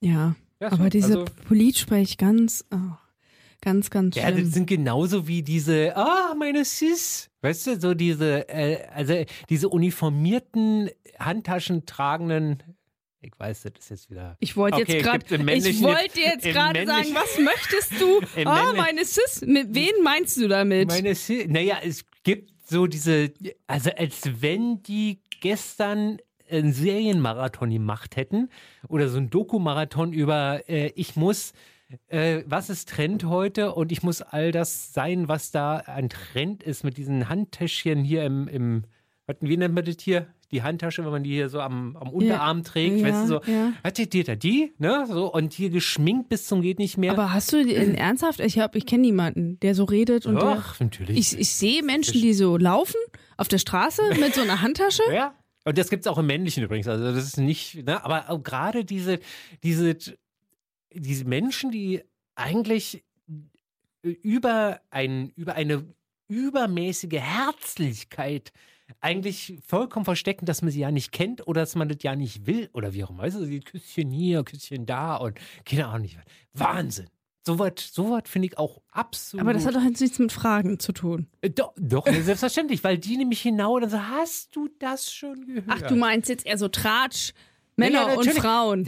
ja, 0.00 0.34
Ja, 0.60 0.70
so. 0.70 0.76
aber 0.76 0.90
diese 0.90 1.18
Also- 1.20 1.24
Politsprech 1.48 2.16
ganz, 2.18 2.64
oh, 2.72 2.76
ganz, 3.60 3.90
ganz 3.90 4.14
Ja, 4.16 4.28
schlimm. 4.28 4.44
das 4.44 4.52
sind 4.54 4.66
genauso 4.66 5.26
wie 5.26 5.42
diese, 5.42 5.96
ah, 5.96 6.34
meine 6.38 6.64
Sis. 6.64 7.30
Weißt 7.42 7.66
du, 7.66 7.80
so 7.80 7.94
diese, 7.94 8.48
äh, 8.48 8.86
also 8.94 9.14
diese 9.48 9.68
uniformierten, 9.70 10.90
Handtaschen 11.18 11.86
tragenden, 11.86 12.62
ich 13.24 13.32
weiß, 13.38 13.62
das 13.62 13.72
ist 13.78 13.90
jetzt 13.90 14.10
wieder. 14.10 14.36
ich 14.40 14.56
wollte 14.56 14.76
Okay, 14.82 14.92
jetzt 14.98 15.04
gerade, 15.04 15.24
ich 15.34 15.40
männlichen- 15.40 15.82
wollte 15.82 16.20
jetzt 16.20 16.46
im 16.46 16.52
gerade 16.52 16.86
sagen, 16.86 17.08
was 17.14 17.38
möchtest 17.38 18.00
du? 18.00 18.20
Oh, 18.46 18.76
meine 18.76 19.04
Sis, 19.04 19.42
mit 19.46 19.74
wen 19.74 20.02
meinst 20.02 20.36
du 20.36 20.48
damit? 20.48 20.88
Meine 20.88 21.14
Sis, 21.14 21.46
naja, 21.48 21.78
es 21.82 22.04
gibt 22.22 22.52
so 22.68 22.86
diese, 22.86 23.32
also 23.66 23.90
als 23.96 24.22
wenn 24.40 24.82
die 24.82 25.20
gestern 25.40 26.18
einen 26.50 26.72
Serienmarathon 26.72 27.70
gemacht 27.70 28.16
hätten 28.16 28.50
oder 28.88 29.08
so 29.08 29.18
ein 29.18 29.30
Doku-Marathon 29.30 30.12
über, 30.12 30.62
äh, 30.68 30.92
ich 30.94 31.16
muss, 31.16 31.52
äh, 32.08 32.42
was 32.46 32.70
ist 32.70 32.88
Trend 32.90 33.24
heute 33.24 33.74
und 33.74 33.92
ich 33.92 34.02
muss 34.02 34.20
all 34.22 34.52
das 34.52 34.92
sein, 34.92 35.28
was 35.28 35.50
da 35.50 35.76
ein 35.78 36.08
Trend 36.10 36.62
ist 36.62 36.84
mit 36.84 36.96
diesen 36.96 37.28
Handtäschchen 37.28 38.04
hier 38.04 38.24
im, 38.24 38.48
im 38.48 38.84
wie 39.40 39.56
nennt 39.56 39.74
man 39.74 39.84
das 39.84 39.96
hier? 40.00 40.26
Die 40.54 40.62
Handtasche, 40.62 41.04
wenn 41.04 41.10
man 41.10 41.24
die 41.24 41.32
hier 41.32 41.48
so 41.48 41.60
am, 41.60 41.96
am 41.96 42.10
Unterarm 42.10 42.62
trägt, 42.62 42.98
ja, 42.98 43.06
weißt 43.06 43.24
du, 43.24 43.26
so, 43.26 43.40
ja. 43.50 43.72
hat 43.82 43.98
die, 43.98 44.08
die, 44.08 44.22
die, 44.38 44.72
ne, 44.78 45.04
so, 45.08 45.32
und 45.32 45.52
hier 45.52 45.68
geschminkt 45.68 46.28
bis 46.28 46.46
zum 46.46 46.62
geht 46.62 46.78
nicht 46.78 46.96
mehr. 46.96 47.10
Aber 47.10 47.32
hast 47.32 47.52
du 47.52 47.64
den 47.64 47.94
ernsthaft? 47.96 48.38
Ich 48.38 48.60
hab, 48.60 48.76
ich 48.76 48.86
kenne 48.86 49.00
niemanden, 49.02 49.58
der 49.60 49.74
so 49.74 49.82
redet 49.82 50.26
und 50.26 50.36
der, 50.36 50.62
Ach, 50.64 50.78
natürlich. 50.78 51.18
ich, 51.18 51.38
ich 51.38 51.52
sehe 51.52 51.82
Menschen, 51.82 52.20
die 52.20 52.34
so 52.34 52.56
laufen 52.56 53.00
auf 53.36 53.48
der 53.48 53.58
Straße 53.58 54.02
mit 54.20 54.34
so 54.34 54.42
einer 54.42 54.62
Handtasche. 54.62 55.02
Ja. 55.12 55.34
Und 55.64 55.76
das 55.76 55.90
gibt 55.90 56.06
es 56.06 56.06
auch 56.06 56.18
im 56.18 56.26
Männlichen 56.26 56.62
übrigens. 56.62 56.86
Also 56.86 57.04
das 57.04 57.24
ist 57.24 57.38
nicht, 57.38 57.84
ne? 57.84 58.04
aber 58.04 58.38
gerade 58.38 58.84
diese, 58.84 59.18
diese, 59.64 59.96
diese 60.92 61.24
Menschen, 61.24 61.72
die 61.72 62.02
eigentlich 62.36 63.02
über, 64.02 64.80
ein, 64.90 65.32
über 65.36 65.54
eine 65.54 65.84
übermäßige 66.28 67.20
Herzlichkeit 67.20 68.52
eigentlich 69.00 69.58
vollkommen 69.66 70.04
verstecken, 70.04 70.46
dass 70.46 70.62
man 70.62 70.70
sie 70.70 70.80
ja 70.80 70.90
nicht 70.90 71.12
kennt 71.12 71.46
oder 71.46 71.62
dass 71.62 71.74
man 71.74 71.88
das 71.88 71.98
ja 72.02 72.16
nicht 72.16 72.46
will 72.46 72.68
oder 72.72 72.94
wie 72.94 73.04
auch 73.04 73.10
immer. 73.10 73.22
Weißt 73.22 73.36
du, 73.36 73.46
die 73.46 73.60
Küsschen 73.60 74.10
hier, 74.10 74.44
Küsschen 74.44 74.86
da 74.86 75.16
und 75.16 75.38
keine 75.64 75.86
Ahnung 75.86 76.02
nicht. 76.02 76.16
was. 76.16 76.24
Wahnsinn. 76.52 77.06
So 77.46 77.58
was 77.58 77.72
so 77.92 78.18
finde 78.24 78.48
ich 78.48 78.58
auch 78.58 78.80
absolut. 78.90 79.42
Aber 79.42 79.52
das 79.52 79.66
hat 79.66 79.74
doch 79.74 79.82
jetzt 79.82 80.00
nichts 80.00 80.18
mit 80.18 80.32
Fragen 80.32 80.78
zu 80.78 80.92
tun. 80.92 81.26
Äh, 81.42 81.50
Doch, 81.50 81.74
doch 81.76 82.06
selbstverständlich, 82.06 82.82
weil 82.82 82.96
die 82.96 83.18
nämlich 83.18 83.42
genau 83.42 83.78
dann 83.78 83.90
so, 83.90 83.98
hast 84.00 84.56
du 84.56 84.70
das 84.78 85.12
schon 85.12 85.44
gehört? 85.46 85.64
Ach, 85.68 85.82
du 85.82 85.94
meinst 85.96 86.30
jetzt 86.30 86.46
eher 86.46 86.56
so 86.56 86.68
Tratsch, 86.68 87.34
Männer 87.76 88.02
Ja, 88.02 88.08
ja, 88.12 88.18
und. 88.18 88.30
Frauen. 88.30 88.86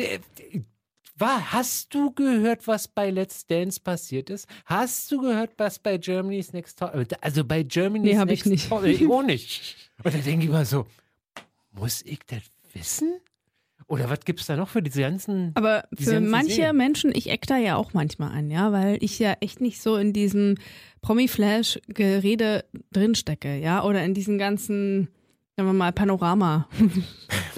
Äh, 1.18 1.24
äh, 1.24 1.26
War, 1.26 1.52
hast 1.52 1.94
du 1.94 2.12
gehört, 2.12 2.66
was 2.66 2.88
bei 2.88 3.10
Let's 3.10 3.46
Dance 3.46 3.80
passiert 3.80 4.30
ist? 4.30 4.48
Hast 4.64 5.10
du 5.12 5.20
gehört, 5.20 5.52
was 5.58 5.78
bei 5.78 5.98
Germany's 5.98 6.52
Next 6.52 6.78
Top, 6.78 6.92
also 7.20 7.44
bei 7.44 7.62
Germany's 7.62 8.12
Nee, 8.12 8.18
hab 8.18 8.30
ich 8.30 8.44
Next 8.44 8.46
nicht. 8.46 8.68
Top, 8.68 8.84
ich 8.84 9.06
auch 9.06 9.22
nicht. 9.26 9.90
Und 10.02 10.14
da 10.14 10.18
denke 10.18 10.44
ich 10.44 10.50
immer 10.50 10.64
so, 10.64 10.86
muss 11.72 12.02
ich 12.02 12.20
das 12.26 12.42
wissen? 12.72 13.16
Oder 13.88 14.10
was 14.10 14.20
gibt 14.24 14.40
es 14.40 14.46
da 14.46 14.56
noch 14.56 14.68
für 14.68 14.82
diese 14.82 15.00
ganzen... 15.02 15.52
Aber 15.54 15.84
Diese 15.92 16.10
für 16.10 16.14
ganzen 16.16 16.30
manche 16.30 16.54
Serien. 16.54 16.76
Menschen, 16.76 17.12
ich 17.14 17.30
eck 17.30 17.46
da 17.46 17.56
ja 17.56 17.76
auch 17.76 17.94
manchmal 17.94 18.32
an, 18.32 18.50
ja, 18.50 18.72
weil 18.72 18.98
ich 19.00 19.18
ja 19.20 19.36
echt 19.40 19.60
nicht 19.60 19.80
so 19.80 19.96
in 19.96 20.12
diesem 20.12 20.56
Promi-Flash-Gerede 21.02 22.64
drinstecke, 22.92 23.56
ja, 23.58 23.84
oder 23.84 24.04
in 24.04 24.12
diesen 24.12 24.38
ganzen, 24.38 25.08
sagen 25.56 25.68
wir 25.68 25.72
mal, 25.72 25.92
Panorama. 25.92 26.68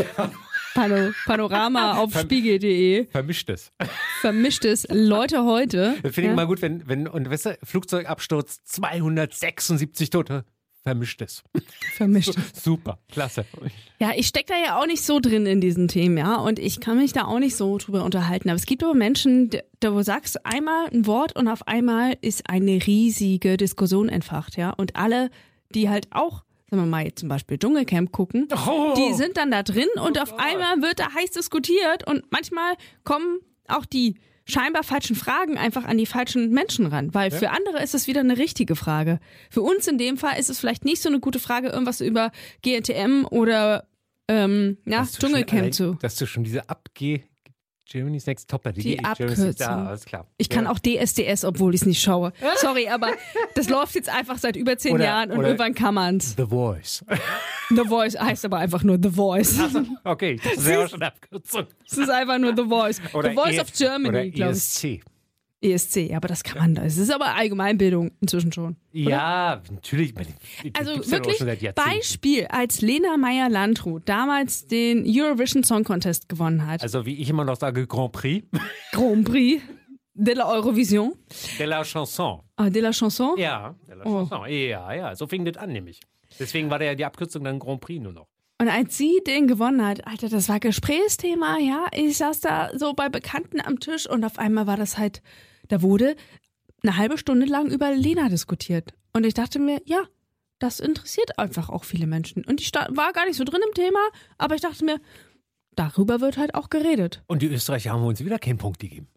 Pano 0.79 1.13
Panorama 1.27 1.93
auf 1.99 2.13
Verm- 2.13 2.23
spiegel.de. 2.25 3.07
Vermischtes. 3.07 3.73
Vermischtes 4.21 4.87
Leute 4.91 5.45
heute. 5.45 5.97
Das 6.03 6.15
finde 6.15 6.21
ich 6.23 6.27
ja. 6.31 6.35
mal 6.35 6.47
gut, 6.47 6.63
wenn, 6.63 6.87
wenn, 6.89 7.09
und 7.09 7.29
weißt 7.29 7.47
du, 7.47 7.59
Flugzeugabsturz, 7.65 8.63
276 8.65 10.11
Tote. 10.11 10.45
Vermischtes. 10.85 11.43
Vermischt. 11.97 12.35
Super, 12.55 12.99
klasse. 13.11 13.45
Ja, 13.99 14.13
ich 14.17 14.29
stecke 14.29 14.53
da 14.53 14.59
ja 14.59 14.81
auch 14.81 14.87
nicht 14.87 15.03
so 15.03 15.19
drin 15.21 15.45
in 15.45 15.61
diesen 15.61 15.89
Themen, 15.89 16.17
ja, 16.17 16.37
und 16.37 16.59
ich 16.59 16.81
kann 16.81 16.97
mich 16.99 17.13
da 17.13 17.25
auch 17.25 17.41
nicht 17.41 17.57
so 17.57 17.77
drüber 17.79 18.05
unterhalten. 18.05 18.49
Aber 18.49 18.57
es 18.57 18.65
gibt 18.65 18.83
aber 18.85 18.95
Menschen, 18.95 19.51
da- 19.81 19.93
wo 19.93 19.97
du 19.99 20.05
sagst 20.05 20.47
einmal 20.47 20.87
ein 20.93 21.07
Wort 21.07 21.35
und 21.37 21.49
auf 21.49 21.67
einmal 21.67 22.17
ist 22.23 22.49
eine 22.49 22.87
riesige 22.87 23.57
Diskussion 23.57 24.09
entfacht, 24.09 24.57
ja, 24.57 24.71
und 24.71 24.95
alle, 24.97 25.31
die 25.75 25.89
halt 25.91 26.07
auch, 26.13 26.45
sagen 26.71 26.83
wir 26.83 26.87
mal 26.87 27.05
jetzt 27.05 27.21
zum 27.21 27.29
Beispiel 27.29 27.59
Dschungelcamp 27.59 28.13
gucken, 28.13 28.49
Oh. 28.67 28.95
die 28.97 29.15
sind 29.15 29.37
dann 29.37 29.51
da 29.51 29.63
drin 29.63 29.89
und 30.05 30.21
auf 30.21 30.39
einmal 30.39 30.83
wird 30.83 30.99
da 30.99 31.13
heiß 31.15 31.31
diskutiert 31.31 32.07
und 32.07 32.25
manchmal 32.31 32.75
kommen 33.05 33.39
auch 33.69 33.87
die 33.87 34.17
scheinbar 34.45 34.83
falschen 34.83 35.15
Fragen 35.15 35.59
einfach 35.59 35.85
an 35.85 35.99
die 35.99 36.07
falschen 36.07 36.51
Menschen 36.51 36.87
ran, 36.87 37.13
weil 37.15 37.31
für 37.31 37.51
andere 37.51 37.83
ist 37.83 37.95
es 37.95 38.07
wieder 38.07 38.21
eine 38.21 38.39
richtige 38.39 38.77
Frage. 38.77 39.21
Für 39.51 39.61
uns 39.61 39.87
in 39.87 39.99
dem 39.99 40.17
Fall 40.17 40.39
ist 40.39 40.49
es 40.49 40.59
vielleicht 40.59 40.85
nicht 40.87 41.03
so 41.03 41.09
eine 41.11 41.21
gute 41.21 41.39
Frage, 41.39 41.69
irgendwas 41.69 42.01
über 42.01 42.33
GNTM 42.63 43.27
oder 43.31 43.87
ähm, 44.27 44.79
ja, 44.87 45.07
Dschungelcamp 45.07 45.75
zu. 45.75 45.95
Dass 46.01 46.17
du 46.17 46.27
schon 46.27 46.45
diese 46.45 46.69
Abgeh... 46.69 47.25
Germany's 47.91 48.27
Next 48.27 48.51
Topper, 48.51 48.73
Die 48.73 48.97
Next- 48.97 49.07
Abkürzung. 49.07 49.55
Ja, 49.59 49.87
alles 49.87 50.05
klar. 50.05 50.27
Ich 50.37 50.51
kann 50.51 50.65
ja. 50.65 50.71
auch 50.71 50.79
DSDS, 50.79 51.45
obwohl 51.45 51.75
ich 51.75 51.81
es 51.81 51.87
nicht 51.87 52.03
schaue. 52.03 52.33
Sorry, 52.57 52.87
aber 52.89 53.13
das 53.55 53.69
läuft 53.71 53.95
jetzt 53.95 54.11
einfach 54.11 54.37
seit 54.37 54.57
über 54.57 54.77
zehn 54.77 54.95
Oder- 54.95 55.05
Jahren 55.05 55.31
und 55.31 55.43
irgendwann 55.43 55.75
kann 55.75 55.95
man's. 55.95 56.35
The 56.37 56.45
Voice. 56.47 57.03
The 57.71 57.85
Voice 57.87 58.19
heißt 58.19 58.45
aber 58.45 58.59
einfach 58.59 58.83
nur 58.83 58.99
The 59.03 59.11
Voice. 59.11 59.59
Okay, 60.05 60.39
das 60.43 60.55
ist 60.59 60.69
ja 60.69 60.85
auch 60.85 60.89
schon 60.89 61.03
eine 61.03 61.13
Abkürzung. 61.13 61.67
Es 61.91 61.97
ist 61.99 62.11
einfach 62.11 62.39
nur 62.39 62.55
The 62.57 62.65
Voice. 62.65 63.01
Oder 63.15 63.31
The 63.31 63.35
Voice 63.35 63.55
E- 63.55 63.61
of 63.61 63.73
Germany, 63.73 64.31
glaube 64.31 64.53
ich. 64.53 64.59
ESC. 64.59 65.01
ESC, 65.61 66.13
aber 66.15 66.29
das 66.29 66.45
kann 66.45 66.59
man 66.59 66.75
da. 66.75 66.85
Es 66.85 66.97
ist 66.99 67.11
aber 67.11 67.35
Allgemeinbildung 67.35 68.13
inzwischen 68.21 68.53
schon. 68.53 68.77
Ja, 68.93 69.61
natürlich. 69.71 70.15
Also 70.75 70.93
ja 70.93 71.11
wirklich. 71.11 71.75
Beispiel, 71.75 72.47
als 72.47 72.81
Lena 72.81 73.17
Meyer-Landrut 73.17 74.09
damals 74.09 74.67
den 74.69 75.05
Eurovision 75.07 75.65
Song 75.65 75.83
Contest 75.85 76.29
gewonnen 76.29 76.67
hat. 76.67 76.83
Also 76.83 77.07
wie 77.07 77.15
ich 77.21 77.29
immer 77.29 77.45
noch 77.45 77.57
sage, 77.57 77.87
Grand 77.87 78.13
Prix 78.13 78.47
Grand 78.93 79.25
Prix 79.25 79.61
de 80.15 80.35
la 80.35 80.49
Eurovision, 80.49 81.15
de 81.59 81.65
la 81.67 81.83
Chanson. 81.85 82.41
ah, 82.57 82.69
de 82.71 82.81
la 82.81 82.93
Chanson. 82.93 83.37
Ja, 83.37 83.75
de 83.89 83.95
la 83.95 84.05
Oh. 84.05 84.27
Chanson. 84.27 84.49
Ja, 84.49 84.93
ja, 84.93 85.17
so 85.17 85.27
fing 85.27 85.45
das 85.45 85.57
an 85.57 85.73
nämlich. 85.73 86.01
Deswegen 86.39 86.71
war 86.71 86.79
da 86.79 86.85
ja 86.85 86.95
die 86.95 87.05
Abkürzung 87.05 87.43
dann 87.45 87.59
Grand 87.59 87.81
Prix 87.81 88.01
nur 88.03 88.13
noch. 88.13 88.29
Und 88.61 88.69
als 88.69 88.97
sie 88.99 89.21
den 89.27 89.47
gewonnen 89.47 89.85
hat, 89.87 90.05
Alter, 90.07 90.29
das 90.29 90.49
war 90.49 90.59
Gesprächsthema, 90.59 91.59
ja. 91.59 91.87
Ich 91.95 92.17
saß 92.19 92.41
da 92.41 92.71
so 92.77 92.93
bei 92.95 93.09
Bekannten 93.09 93.61
am 93.61 93.79
Tisch 93.79 94.09
und 94.09 94.25
auf 94.25 94.39
einmal 94.39 94.67
war 94.67 94.77
das 94.77 94.99
halt, 94.99 95.23
da 95.69 95.83
wurde 95.83 96.17
eine 96.83 96.97
halbe 96.97 97.19
Stunde 97.19 97.47
lang 97.47 97.71
über 97.71 97.95
Lena 97.95 98.29
diskutiert. 98.29 98.95
Und 99.13 99.25
ich 99.25 99.35
dachte 99.35 99.59
mir, 99.59 99.81
ja, 99.85 100.05
das 100.59 100.81
interessiert 100.81 101.39
einfach 101.39 101.69
auch 101.69 101.85
viele 101.85 102.07
Menschen. 102.07 102.45
Und 102.45 102.61
ich 102.61 102.73
war 102.73 103.13
gar 103.13 103.27
nicht 103.27 103.37
so 103.37 103.45
drin 103.45 103.61
im 103.67 103.75
Thema, 103.75 104.01
aber 104.39 104.55
ich 104.55 104.61
dachte 104.61 104.85
mir, 104.85 105.01
darüber 105.77 106.21
wird 106.21 106.37
halt 106.37 106.55
auch 106.55 106.71
geredet. 106.71 107.23
Und 107.27 107.43
die 107.43 107.47
Österreicher 107.47 107.93
haben 107.93 108.03
uns 108.05 108.25
wieder 108.25 108.39
keinen 108.39 108.59
Punkt 108.59 108.79
gegeben. 108.79 109.09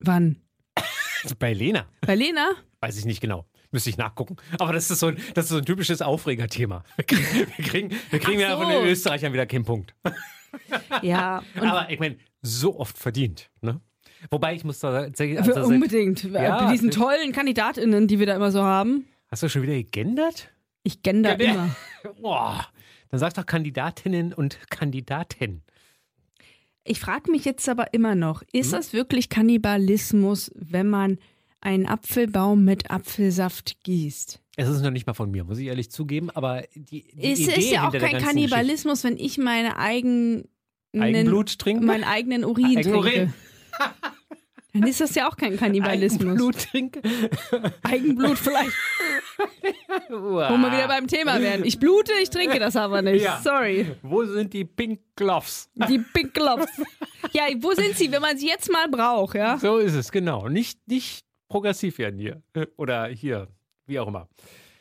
Wann? 0.00 0.42
Bei 1.38 1.52
Lena. 1.52 1.86
Bei 2.00 2.14
Lena? 2.14 2.50
Weiß 2.80 2.98
ich 2.98 3.04
nicht 3.04 3.20
genau. 3.20 3.46
Müsste 3.70 3.90
ich 3.90 3.96
nachgucken. 3.96 4.36
Aber 4.58 4.72
das 4.72 4.90
ist 4.90 5.00
so 5.00 5.08
ein, 5.08 5.18
das 5.34 5.46
ist 5.46 5.50
so 5.50 5.56
ein 5.58 5.64
typisches 5.64 6.02
Aufregerthema. 6.02 6.84
Wir 6.96 7.04
kriegen, 7.04 7.52
wir 7.56 7.64
kriegen, 7.64 7.90
wir 8.10 8.18
kriegen 8.18 8.40
ja 8.40 8.52
so. 8.52 8.62
von 8.62 8.68
den 8.68 8.84
Österreichern 8.84 9.32
wieder 9.32 9.46
keinen 9.46 9.64
Punkt. 9.64 9.94
Ja. 11.02 11.42
Aber 11.60 11.90
ich 11.90 11.98
meine, 11.98 12.16
so 12.42 12.78
oft 12.78 12.96
verdient. 12.96 13.50
Ne? 13.60 13.80
Wobei 14.30 14.54
ich 14.54 14.64
muss 14.64 14.78
da 14.80 15.04
tatsächlich. 15.04 15.44
für 15.44 15.56
Also, 15.56 15.68
unbedingt. 15.72 16.24
Ja, 16.24 16.30
Bei 16.64 16.72
diesen 16.72 16.88
natürlich. 16.88 16.96
tollen 16.96 17.32
KandidatInnen, 17.32 18.06
die 18.08 18.18
wir 18.18 18.26
da 18.26 18.34
immer 18.36 18.50
so 18.50 18.62
haben. 18.62 19.06
hast 19.28 19.42
du 19.42 19.48
schon 19.48 19.62
wieder 19.62 19.74
gegendert? 19.74 20.50
Ich 20.82 21.02
gender 21.02 21.40
Ja, 21.40 21.52
immer. 21.52 21.76
Boah. 22.20 22.66
Dann 23.10 23.20
sag 23.20 23.34
doch 23.34 23.46
Kandidatinnen 23.46 24.32
und 24.32 24.58
Kandidaten. 24.70 25.62
Ich 26.84 27.00
frage 27.00 27.30
mich 27.30 27.44
jetzt 27.44 27.68
aber 27.68 27.92
immer 27.94 28.14
noch, 28.14 28.42
ist 28.52 28.66
Hm? 28.72 28.78
das 28.78 28.92
wirklich 28.92 29.28
Kannibalismus, 29.28 30.50
wenn 30.54 30.88
man 30.88 31.18
einen 31.60 31.86
Apfelbaum 31.86 32.64
mit 32.64 32.90
Apfelsaft 32.90 33.82
gießt? 33.82 34.40
Es 34.56 34.68
ist 34.68 34.82
noch 34.82 34.90
nicht 34.92 35.06
mal 35.06 35.14
von 35.14 35.30
mir, 35.30 35.44
muss 35.44 35.58
ich 35.58 35.66
ehrlich 35.66 35.90
zugeben, 35.90 36.30
aber 36.30 36.62
die, 36.74 37.02
die 37.12 37.32
Es 37.32 37.40
Idee 37.40 37.52
ist 37.58 37.70
ja 37.72 37.88
auch 37.88 37.92
kein 37.92 38.22
Kannibalismus, 38.22 39.02
wenn 39.04 39.18
ich 39.18 39.36
meine 39.38 39.76
eigenen, 39.76 40.48
Geschichte- 40.92 41.18
Eigenblut 41.18 41.58
trinken? 41.58 41.84
meinen 41.84 42.04
eigenen 42.04 42.44
Urin 42.44 42.76
Eigenurin. 42.78 43.12
trinke. 43.12 43.32
Dann 44.72 44.88
ist 44.88 45.00
das 45.00 45.14
ja 45.14 45.28
auch 45.28 45.36
kein 45.36 45.56
Kannibalismus. 45.56 46.20
Eigenblut 46.20 46.58
trinken? 46.58 47.00
Eigenblut 47.82 48.38
vielleicht, 48.38 48.72
wo 50.10 50.36
wir 50.38 50.72
wieder 50.72 50.86
beim 50.88 51.06
Thema 51.06 51.40
wären. 51.40 51.64
Ich 51.64 51.78
blute, 51.78 52.12
ich 52.22 52.28
trinke 52.28 52.58
das 52.58 52.76
aber 52.76 53.00
nicht. 53.00 53.22
Ja. 53.22 53.40
Sorry. 53.42 53.86
Wo 54.02 54.24
sind 54.24 54.52
die 54.52 54.66
Pink 54.66 55.00
Gloves? 55.16 55.70
Die 55.88 55.98
Big 56.12 56.34
Gloves. 56.34 56.68
Ja, 57.32 57.44
wo 57.60 57.72
sind 57.72 57.96
sie, 57.96 58.12
wenn 58.12 58.20
man 58.20 58.36
sie 58.36 58.48
jetzt 58.48 58.70
mal 58.70 58.88
braucht, 58.88 59.36
ja? 59.36 59.56
So 59.58 59.78
ist 59.78 59.94
es, 59.94 60.12
genau. 60.12 60.48
Nicht, 60.48 60.86
nicht 60.86 61.24
progressiv 61.48 61.98
werden 61.98 62.18
hier. 62.18 62.42
Oder 62.76 63.06
hier, 63.06 63.48
wie 63.86 63.98
auch 63.98 64.08
immer. 64.08 64.28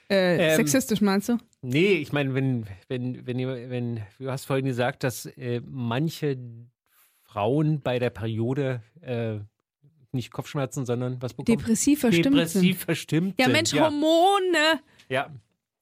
Äh, 0.09 0.49
Ähm, 0.51 0.55
sexistisch 0.57 1.01
meinst 1.01 1.29
du? 1.29 1.37
Nee, 1.61 1.93
ich 1.93 2.11
meine, 2.11 2.35
wenn, 2.35 2.65
wenn, 2.89 3.25
wenn, 3.25 3.37
wenn, 3.69 4.01
du 4.19 4.29
hast 4.29 4.45
vorhin 4.45 4.65
gesagt, 4.65 5.03
dass 5.03 5.25
äh, 5.25 5.61
manche 5.65 6.37
Frauen 7.35 7.81
bei 7.81 7.99
der 7.99 8.11
Periode 8.11 8.81
äh, 9.01 9.39
nicht 10.13 10.31
Kopfschmerzen, 10.31 10.85
sondern 10.85 11.21
was 11.21 11.33
bekommen? 11.33 11.57
Depressiv 11.57 11.99
verstimmt. 11.99 12.27
Depressiv 12.27 12.79
verstimmt 12.85 13.35
Ja. 13.37 13.49
Mensch, 13.49 13.73
ja. 13.73 13.83
Hormone. 13.83 14.79
ja. 15.09 15.29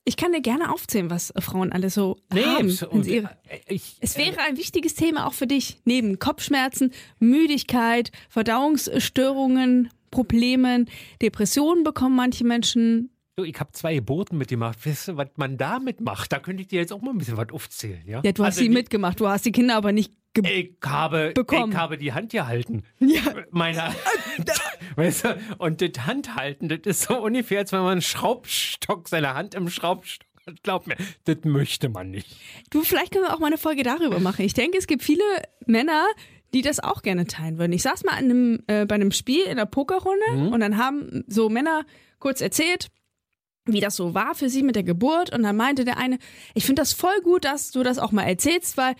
Ich 0.05 0.17
kann 0.17 0.33
dir 0.33 0.41
gerne 0.41 0.73
aufzählen, 0.73 1.09
was 1.11 1.29
äh, 1.29 1.39
Frauen 1.41 1.71
alles 1.71 1.93
so 1.93 2.17
Nee, 2.33 2.43
haben. 2.43 2.69
sie 2.69 3.15
ihre- 3.15 3.37
äh, 3.47 3.59
ich, 3.73 3.97
Es 4.01 4.17
wäre 4.17 4.37
ein 4.41 4.57
wichtiges 4.57 4.95
Thema 4.95 5.27
auch 5.27 5.33
für 5.33 5.47
dich. 5.47 5.77
Neben 5.85 6.17
Kopfschmerzen, 6.19 6.91
Müdigkeit, 7.19 8.11
Verdauungsstörungen, 8.27 9.89
Problemen, 10.11 10.89
Depressionen 11.21 11.83
bekommen 11.83 12.15
manche 12.15 12.43
Menschen. 12.43 13.11
Du, 13.35 13.43
ich 13.45 13.59
habe 13.59 13.71
zwei 13.71 13.95
Geburten 13.95 14.37
mitgemacht. 14.37 14.85
Weißt 14.85 15.07
du, 15.09 15.17
was 15.17 15.29
man 15.37 15.57
damit 15.57 16.01
macht? 16.01 16.31
Da 16.33 16.39
könnte 16.39 16.61
ich 16.63 16.67
dir 16.67 16.79
jetzt 16.81 16.91
auch 16.91 17.01
mal 17.01 17.11
ein 17.11 17.17
bisschen 17.17 17.37
was 17.37 17.49
aufzählen. 17.51 18.01
Ja, 18.05 18.21
Ja, 18.23 18.31
du 18.31 18.43
hast 18.43 18.57
Also 18.57 18.61
sie 18.61 18.69
mitgemacht, 18.69 19.19
du 19.19 19.27
hast 19.27 19.45
die 19.45 19.51
Kinder 19.51 19.75
aber 19.75 19.91
nicht 19.91 20.11
Ich 20.35 20.73
habe, 20.83 21.31
bekommen. 21.33 21.71
ich 21.71 21.77
habe 21.77 21.97
die 21.97 22.13
Hand 22.13 22.31
gehalten. 22.31 22.83
Ja. 22.99 23.21
Meiner. 23.51 23.93
weißt 24.95 25.25
du, 25.25 25.37
und 25.59 25.81
das 25.81 26.05
Handhalten, 26.05 26.69
das 26.69 26.79
ist 26.85 27.03
so 27.03 27.21
ungefähr, 27.21 27.59
als 27.59 27.71
wenn 27.71 27.81
man 27.81 27.93
einen 27.93 28.01
Schraubstock, 28.01 29.07
seine 29.09 29.35
Hand 29.35 29.53
im 29.53 29.69
Schraubstock 29.69 30.27
hat. 30.47 30.63
Glaub 30.63 30.87
mir, 30.87 30.97
das 31.25 31.37
möchte 31.43 31.89
man 31.89 32.11
nicht. 32.11 32.35
Du, 32.69 32.83
vielleicht 32.83 33.11
können 33.11 33.25
wir 33.25 33.33
auch 33.33 33.39
mal 33.39 33.47
eine 33.47 33.57
Folge 33.57 33.83
darüber 33.83 34.19
machen. 34.19 34.43
Ich 34.43 34.53
denke, 34.53 34.77
es 34.77 34.87
gibt 34.87 35.03
viele 35.03 35.23
Männer, 35.65 36.05
die 36.53 36.61
das 36.61 36.79
auch 36.79 37.01
gerne 37.01 37.25
teilen 37.25 37.57
würden. 37.57 37.73
Ich 37.73 37.83
saß 37.83 38.03
mal 38.03 38.13
einem, 38.13 38.63
äh, 38.67 38.85
bei 38.85 38.95
einem 38.95 39.11
Spiel 39.11 39.43
in 39.43 39.51
einer 39.51 39.65
Pokerrunde 39.65 40.51
und 40.51 40.59
dann 40.59 40.77
haben 40.77 41.23
so 41.27 41.49
Männer 41.49 41.83
kurz 42.19 42.41
erzählt, 42.41 42.89
wie 43.65 43.79
das 43.79 43.95
so 43.95 44.13
war 44.13 44.35
für 44.35 44.49
sie 44.49 44.61
mit 44.61 44.75
der 44.75 44.83
Geburt. 44.83 45.33
Und 45.33 45.43
dann 45.43 45.55
meinte 45.55 45.85
der 45.85 45.97
eine, 45.97 46.19
ich 46.53 46.65
finde 46.65 46.81
das 46.81 46.93
voll 46.93 47.21
gut, 47.23 47.45
dass 47.45 47.71
du 47.71 47.81
das 47.81 47.97
auch 47.97 48.11
mal 48.11 48.23
erzählst, 48.23 48.77
weil 48.77 48.95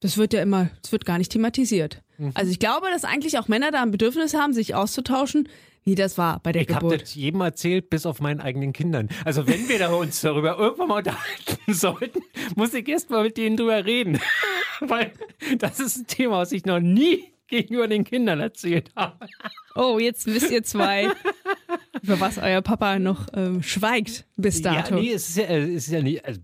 das 0.00 0.16
wird 0.16 0.32
ja 0.32 0.42
immer, 0.42 0.70
das 0.82 0.92
wird 0.92 1.04
gar 1.04 1.18
nicht 1.18 1.32
thematisiert. 1.32 2.02
Also 2.34 2.50
ich 2.50 2.58
glaube, 2.58 2.88
dass 2.92 3.04
eigentlich 3.04 3.38
auch 3.38 3.48
Männer 3.48 3.70
da 3.70 3.82
ein 3.82 3.90
Bedürfnis 3.92 4.34
haben, 4.34 4.52
sich 4.52 4.74
auszutauschen, 4.74 5.48
wie 5.84 5.94
das 5.94 6.18
war 6.18 6.40
bei 6.40 6.52
der 6.52 6.62
Ich 6.62 6.68
habe 6.68 6.80
Geburt. 6.88 7.02
das 7.02 7.14
jedem 7.14 7.40
erzählt, 7.40 7.88
bis 7.88 8.04
auf 8.04 8.20
meinen 8.20 8.40
eigenen 8.40 8.74
Kindern. 8.74 9.08
Also 9.24 9.46
wenn 9.46 9.68
wir 9.70 9.78
da 9.78 9.88
uns 9.94 10.20
darüber 10.20 10.58
irgendwann 10.58 10.88
mal 10.88 10.98
unterhalten 10.98 11.56
sollten, 11.72 12.20
muss 12.56 12.74
ich 12.74 12.86
erst 12.88 13.08
mal 13.08 13.22
mit 13.22 13.38
denen 13.38 13.56
drüber 13.56 13.84
reden. 13.86 14.20
Weil 14.80 15.12
das 15.58 15.80
ist 15.80 15.96
ein 15.96 16.06
Thema, 16.06 16.38
was 16.38 16.52
ich 16.52 16.66
noch 16.66 16.80
nie 16.80 17.24
gegenüber 17.46 17.88
den 17.88 18.04
Kindern 18.04 18.40
erzählt 18.40 18.92
habe. 18.94 19.26
Oh, 19.74 19.98
jetzt 19.98 20.26
wisst 20.26 20.50
ihr 20.50 20.62
zwei, 20.62 21.10
über 22.02 22.20
was 22.20 22.36
euer 22.38 22.60
Papa 22.60 22.98
noch 22.98 23.26
ähm, 23.34 23.62
schweigt 23.62 24.26
bis 24.36 24.60
dato. 24.62 24.96
Ja, 24.96 25.00
nee, 25.00 25.12
es 25.12 25.30
ist 25.30 25.36
ja, 25.38 25.44
es 25.44 25.68
ist 25.86 25.88
ja 25.88 26.02
nicht. 26.02 26.22
Also, 26.24 26.40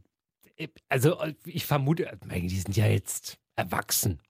Also, 0.88 1.16
ich 1.44 1.66
vermute, 1.66 2.18
die 2.24 2.48
sind 2.58 2.76
ja 2.76 2.86
jetzt 2.86 3.36
erwachsen. 3.56 4.20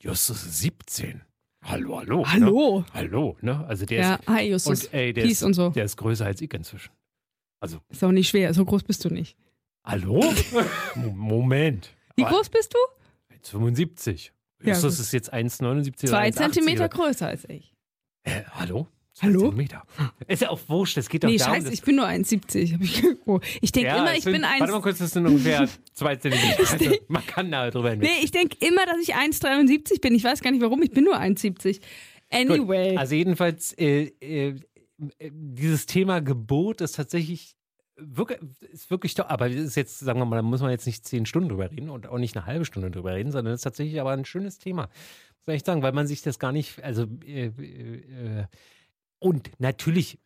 Justus 0.00 0.44
ist 0.44 0.58
17. 0.60 1.22
Hallo, 1.64 1.98
hallo. 1.98 2.18
Ne? 2.22 2.32
Hallo. 2.32 2.84
Hallo, 2.92 3.36
ne? 3.40 3.64
Also 3.66 3.86
der 3.86 3.98
Ja, 4.00 4.14
ist. 4.16 4.28
hi 4.28 4.50
Justus. 4.50 4.84
Und 4.86 4.94
ey, 4.94 5.12
der 5.12 5.22
Peace 5.22 5.32
ist, 5.32 5.42
und 5.42 5.54
so. 5.54 5.70
der 5.70 5.84
ist 5.84 5.96
größer 5.96 6.26
als 6.26 6.40
ich 6.40 6.52
inzwischen. 6.52 6.90
Also, 7.60 7.80
Ist 7.88 8.02
auch 8.02 8.10
nicht 8.10 8.28
schwer, 8.28 8.52
so 8.54 8.64
groß 8.64 8.82
bist 8.82 9.04
du 9.04 9.10
nicht. 9.10 9.36
hallo? 9.84 10.20
Mo- 10.96 11.12
Moment. 11.12 11.90
Wie 12.16 12.24
groß 12.24 12.48
bist 12.50 12.74
du? 12.74 12.78
1,75. 13.36 14.30
Ja, 14.62 14.74
Justus 14.74 14.96
gut. 14.96 15.00
ist 15.06 15.12
jetzt 15.12 15.32
1,79 15.32 15.62
oder 15.88 16.06
Zwei 16.08 16.28
1,80 16.28 16.32
Zentimeter 16.34 16.88
größer 16.88 17.28
als 17.28 17.44
ich. 17.48 17.72
Äh, 18.24 18.42
hallo? 18.50 18.88
Hallo? 19.22 19.40
Zentimeter. 19.40 19.82
Ist 20.26 20.42
ja 20.42 20.50
auch 20.50 20.60
wurscht, 20.68 20.96
es 20.98 21.08
geht 21.08 21.22
doch 21.24 21.28
Nee, 21.28 21.36
darum, 21.36 21.54
scheiße, 21.54 21.72
ich 21.72 21.82
bin 21.82 21.96
nur 21.96 22.06
1,70. 22.06 22.74
Hab 22.74 22.80
Ich, 22.82 23.02
oh, 23.24 23.40
ich 23.60 23.70
denke 23.72 23.88
ja, 23.88 23.98
immer, 23.98 24.14
ich 24.14 24.24
sind- 24.24 24.32
bin 24.32 24.42
Warte 24.42 24.58
mal 24.66 24.74
1. 24.74 24.82
kurz, 24.82 24.98
das 24.98 25.12
sind 25.12 25.26
ungefähr 25.26 25.68
zwei 25.92 26.16
Zentimeter. 26.16 26.58
Also, 26.72 26.96
man 27.08 27.24
kann 27.26 27.50
da 27.50 27.70
drüber 27.70 27.90
hinweg. 27.90 28.10
Nee, 28.10 28.24
ich 28.24 28.32
denke 28.32 28.56
immer, 28.60 28.84
dass 28.84 28.98
ich 29.00 29.14
1,73 29.14 30.00
bin. 30.00 30.14
Ich 30.14 30.24
weiß 30.24 30.42
gar 30.42 30.50
nicht 30.50 30.60
warum, 30.62 30.82
ich 30.82 30.90
bin 30.90 31.04
nur 31.04 31.16
1,70. 31.18 31.80
Anyway. 32.30 32.90
Gut, 32.90 32.98
also 32.98 33.14
jedenfalls, 33.14 33.72
äh, 33.78 34.10
äh, 34.20 34.54
dieses 35.30 35.86
Thema 35.86 36.20
Geburt 36.20 36.80
ist 36.80 36.96
tatsächlich 36.96 37.54
wirklich, 37.96 38.38
ist 38.72 38.90
wirklich 38.90 39.14
doch, 39.14 39.28
aber 39.28 39.48
ist 39.48 39.76
jetzt, 39.76 39.98
sagen 40.00 40.18
wir 40.18 40.24
mal, 40.24 40.36
da 40.36 40.42
muss 40.42 40.60
man 40.62 40.70
jetzt 40.70 40.86
nicht 40.86 41.06
zehn 41.06 41.26
Stunden 41.26 41.48
drüber 41.50 41.70
reden 41.70 41.90
und 41.90 42.08
auch 42.08 42.18
nicht 42.18 42.36
eine 42.36 42.46
halbe 42.46 42.64
Stunde 42.64 42.90
drüber 42.90 43.14
reden, 43.14 43.30
sondern 43.30 43.54
es 43.54 43.60
ist 43.60 43.64
tatsächlich 43.64 44.00
aber 44.00 44.10
ein 44.12 44.24
schönes 44.24 44.58
Thema. 44.58 44.88
Muss 45.46 45.56
ich 45.56 45.64
sagen, 45.64 45.82
weil 45.82 45.92
man 45.92 46.06
sich 46.06 46.22
das 46.22 46.38
gar 46.38 46.52
nicht, 46.52 46.82
also 46.82 47.06
äh, 47.26 47.46
äh, 47.46 47.50
äh, 47.50 48.44
und 49.22 49.50
natürlich 49.58 50.18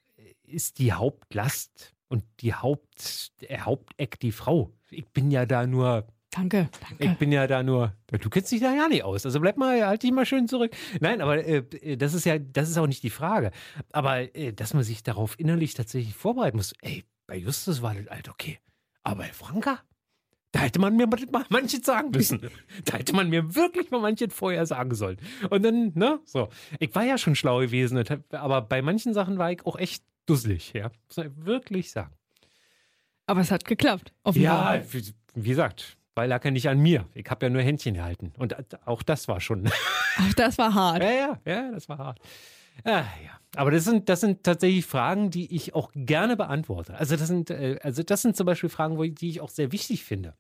ist 0.43 0.79
die 0.79 0.93
Hauptlast 0.93 1.95
und 2.09 2.25
die 2.41 2.55
Haupt, 2.55 3.33
der 3.43 3.67
Haupteck 3.67 4.19
die 4.21 4.33
Frau. 4.33 4.73
Ich 4.91 5.07
bin 5.09 5.31
ja 5.31 5.45
da 5.45 5.67
nur 5.67 6.07
danke, 6.31 6.69
ich 6.73 6.99
danke. 6.99 7.17
bin 7.19 7.33
ja 7.33 7.47
da 7.47 7.63
nur, 7.63 7.95
du 8.07 8.31
kennst 8.31 8.53
dich 8.53 8.61
da 8.61 8.75
ja 8.75 8.89
nicht 8.89 9.05
aus. 9.05 9.27
Also 9.27 9.41
bleib 9.41 9.57
mal, 9.57 9.87
halt 9.87 10.03
dich 10.03 10.13
mal 10.13 10.27
schön 10.27 10.49
zurück. 10.49 10.75
Nein, 11.01 11.21
aber 11.21 11.45
äh, 11.45 11.97
das 11.97 12.15
ist 12.15 12.25
ja, 12.25 12.39
das 12.39 12.69
ist 12.69 12.79
auch 12.79 12.87
nicht 12.87 13.03
die 13.03 13.11
Frage. 13.11 13.51
Aber 13.93 14.35
äh, 14.35 14.53
dass 14.53 14.75
man 14.75 14.83
sich 14.83 15.03
darauf 15.03 15.39
innerlich 15.39 15.75
tatsächlich 15.75 16.15
vorbereiten 16.15 16.57
muss. 16.57 16.73
Ey, 16.81 17.05
bei 17.27 17.37
Justus 17.37 17.83
war 17.83 17.95
das 17.95 18.07
halt 18.09 18.29
okay. 18.29 18.59
Aber 19.03 19.23
bei 19.23 19.33
Franka, 19.33 19.81
da 20.57 20.62
hätte 20.62 20.79
man 20.79 20.97
mir 20.97 21.07
mal 21.07 21.45
manches 21.51 21.85
sagen 21.85 22.12
müssen. 22.12 22.49
Da 22.87 22.97
hätte 22.97 23.14
man 23.14 23.29
mir 23.29 23.55
wirklich 23.55 23.90
mal 23.90 24.01
manches 24.01 24.33
vorher 24.33 24.64
sagen 24.64 24.95
sollen. 24.95 25.19
Und 25.51 25.62
dann, 25.62 25.92
ne, 25.95 26.19
so. 26.25 26.49
Ich 26.79 26.95
war 26.95 27.05
ja 27.05 27.19
schon 27.19 27.35
schlau 27.35 27.59
gewesen, 27.59 28.03
aber 28.31 28.62
bei 28.62 28.81
manchen 28.81 29.12
Sachen 29.12 29.37
war 29.37 29.53
ich 29.53 29.66
auch 29.66 29.77
echt 29.79 30.03
dusselig, 30.25 30.73
ja. 30.73 30.90
Muss 31.09 31.19
man 31.19 31.45
wirklich 31.45 31.90
sagen. 31.90 32.14
Aber 33.27 33.42
es 33.42 33.51
hat 33.51 33.66
geklappt. 33.66 34.14
Offenbar. 34.23 34.77
Ja, 34.77 34.83
wie, 35.35 35.49
gesagt, 35.49 35.99
weil 36.14 36.31
lag 36.31 36.42
ja 36.42 36.51
nicht 36.51 36.71
an 36.71 36.79
mir. 36.79 37.07
Ich 37.12 37.27
habe 37.29 37.45
ja 37.45 37.51
nur 37.51 37.61
Händchen 37.61 37.92
gehalten. 37.92 38.33
Und 38.38 38.57
auch 38.87 39.03
das 39.03 39.29
war 39.29 39.42
schon. 39.42 39.69
Ach, 40.16 40.35
das 40.35 40.57
war 40.57 40.73
hart. 40.73 41.03
ja, 41.03 41.11
ja, 41.11 41.40
ja, 41.45 41.71
das 41.71 41.87
war 41.90 41.99
hart. 41.99 42.21
Ja, 42.85 42.99
ja. 43.01 43.41
Aber 43.55 43.71
das 43.71 43.85
sind, 43.85 44.09
das 44.09 44.21
sind 44.21 44.43
tatsächlich 44.43 44.85
Fragen, 44.85 45.31
die 45.31 45.55
ich 45.55 45.75
auch 45.75 45.91
gerne 45.95 46.37
beantworte. 46.37 46.95
Also 46.95 47.17
das 47.17 47.29
sind, 47.29 47.51
äh, 47.51 47.79
also 47.83 48.03
das 48.03 48.23
sind 48.23 48.37
zum 48.37 48.47
Beispiel 48.47 48.69
Fragen, 48.69 49.03
ich, 49.03 49.15
die 49.15 49.31
ich 49.31 49.41
auch 49.41 49.49
sehr 49.49 49.73
wichtig 49.73 50.05
finde 50.05 50.35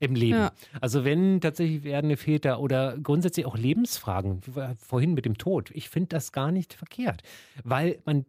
im 0.00 0.14
Leben. 0.14 0.38
Ja. 0.38 0.52
Also 0.80 1.04
wenn 1.04 1.40
tatsächlich 1.40 1.84
werdende 1.84 2.16
Väter 2.16 2.60
oder 2.60 2.96
grundsätzlich 2.96 3.44
auch 3.44 3.58
Lebensfragen, 3.58 4.40
vorhin 4.78 5.12
mit 5.12 5.26
dem 5.26 5.36
Tod, 5.36 5.70
ich 5.72 5.90
finde 5.90 6.08
das 6.08 6.32
gar 6.32 6.50
nicht 6.50 6.72
verkehrt, 6.72 7.22
weil 7.62 8.00
man 8.06 8.24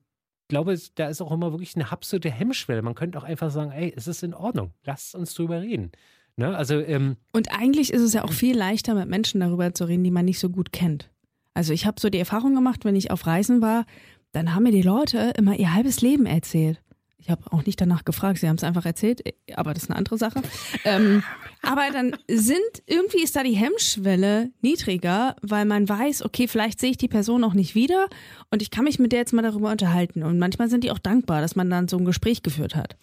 glaube, 0.54 0.78
da 0.96 1.08
ist 1.08 1.22
auch 1.22 1.32
immer 1.32 1.52
wirklich 1.52 1.76
eine 1.76 1.92
absolute 1.92 2.30
Hemmschwelle. 2.30 2.82
Man 2.82 2.96
könnte 2.96 3.18
auch 3.18 3.24
einfach 3.24 3.50
sagen, 3.50 3.72
ey, 3.72 3.92
es 3.96 4.08
ist 4.08 4.24
in 4.24 4.34
Ordnung, 4.34 4.72
lasst 4.84 5.16
uns 5.16 5.34
drüber 5.34 5.62
reden. 5.62 5.92
Ne? 6.36 6.56
Also, 6.56 6.80
ähm, 6.80 7.18
Und 7.32 7.52
eigentlich 7.52 7.92
ist 7.92 8.02
es 8.02 8.14
ja 8.14 8.24
auch 8.24 8.32
viel 8.32 8.58
leichter, 8.58 8.94
mit 8.94 9.08
Menschen 9.08 9.42
darüber 9.42 9.74
zu 9.74 9.86
reden, 9.86 10.04
die 10.04 10.12
man 10.12 10.26
nicht 10.26 10.40
so 10.40 10.50
gut 10.50 10.72
kennt. 10.72 11.10
Also 11.54 11.74
ich 11.74 11.86
habe 11.86 12.00
so 12.00 12.10
die 12.10 12.20
Erfahrung 12.20 12.56
gemacht, 12.56 12.86
wenn 12.86 12.96
ich 12.96 13.12
auf 13.12 13.26
Reisen 13.28 13.62
war, 13.62 13.86
dann 14.32 14.56
haben 14.56 14.64
mir 14.64 14.72
die 14.72 14.82
Leute 14.82 15.34
immer 15.38 15.56
ihr 15.56 15.74
halbes 15.74 16.02
Leben 16.02 16.26
erzählt. 16.26 16.82
Ich 17.24 17.30
habe 17.30 17.42
auch 17.54 17.66
nicht 17.66 17.80
danach 17.80 18.04
gefragt, 18.04 18.40
sie 18.40 18.50
haben 18.50 18.58
es 18.58 18.66
einfach 18.66 18.86
erzählt, 18.86 19.22
aber 19.56 19.74
das 19.74 19.84
ist 19.84 19.90
eine 19.90 19.98
andere 19.98 20.18
Sache. 20.18 20.42
ähm, 20.84 21.24
aber 21.62 21.84
dann 21.94 22.18
sind, 22.28 22.60
irgendwie 22.86 23.24
ist 23.24 23.38
da 23.38 23.44
die 23.44 23.56
Hemmschwelle 23.56 24.52
niedriger, 24.62 25.38
weil 25.42 25.64
man 25.64 25.88
weiß, 25.88 26.26
okay, 26.26 26.50
vielleicht 26.50 26.82
sehe 26.82 26.92
ich 26.92 26.98
die 26.98 27.08
Person 27.08 27.46
auch 27.46 27.54
nicht 27.54 27.76
wieder 27.76 28.10
und 28.52 28.62
ich 28.62 28.72
kann 28.72 28.84
mich 28.84 29.00
mit 29.00 29.14
der 29.14 29.20
jetzt 29.20 29.32
mal 29.32 29.42
darüber 29.42 29.72
unterhalten. 29.72 30.24
Und 30.24 30.38
manchmal 30.38 30.70
sind 30.70 30.84
die 30.84 30.92
auch 30.92 31.00
dankbar, 31.00 31.40
dass 31.40 31.56
man 31.56 31.70
dann 31.70 31.88
so 31.88 31.98
ein 31.98 32.04
Gespräch 32.04 32.44
geführt 32.44 32.76
hat. 32.76 32.98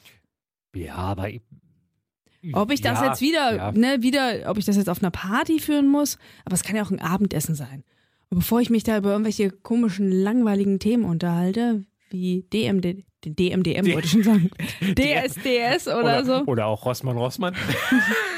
ja, 0.74 0.96
aber. 0.96 1.30
Ob 2.52 2.70
ich 2.72 2.82
das 2.82 3.00
ja, 3.00 3.08
jetzt 3.08 3.20
wieder, 3.22 3.56
Ja, 3.56 3.72
ne, 3.72 4.02
wieder, 4.02 4.50
ob 4.50 4.58
ich 4.58 4.66
das 4.66 4.76
jetzt 4.76 4.88
auf 4.88 5.02
einer 5.02 5.10
Party 5.10 5.60
führen 5.60 5.88
muss, 5.88 6.18
aber 6.44 6.54
es 6.54 6.62
kann 6.62 6.76
ja 6.76 6.82
auch 6.82 6.90
ein 6.90 7.00
Abendessen 7.00 7.54
sein. 7.54 7.84
Bevor 8.30 8.60
ich 8.60 8.70
mich 8.70 8.84
da 8.84 8.96
über 8.96 9.10
irgendwelche 9.10 9.50
komischen, 9.50 10.12
langweiligen 10.12 10.78
Themen 10.78 11.04
unterhalte, 11.04 11.84
wie 12.10 12.42
DMD, 12.52 13.04
den 13.24 13.36
DMDM 13.36 13.92
wollte 13.92 14.06
ich 14.06 14.12
schon 14.12 14.22
sagen, 14.22 14.50
DSDS 14.80 15.88
oder, 15.88 16.24
so. 16.24 16.44
Oder 16.46 16.66
auch 16.66 16.86
Rossmann 16.86 17.16
Rossmann. 17.16 17.56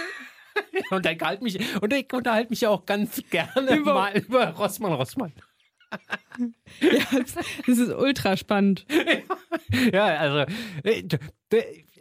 und 0.91 1.07
ich 1.07 1.21
halte 1.21 1.45
mich, 1.45 1.59
und 1.81 1.93
ich 1.93 2.13
unterhalte 2.13 2.51
mich 2.51 2.63
ja 2.63 2.71
auch 2.71 2.87
ganz 2.87 3.23
gerne 3.31 3.77
Über- 3.77 3.95
mal 3.95 4.17
über 4.17 4.49
Rossmann 4.49 4.93
Rossmann. 4.93 5.33
Ja, 6.81 7.05
das, 7.21 7.37
ist 7.67 7.93
ultra 7.93 8.39
spannend. 8.39 8.87
Ja, 9.93 10.07
also 10.07 10.51
äh, 10.85 11.03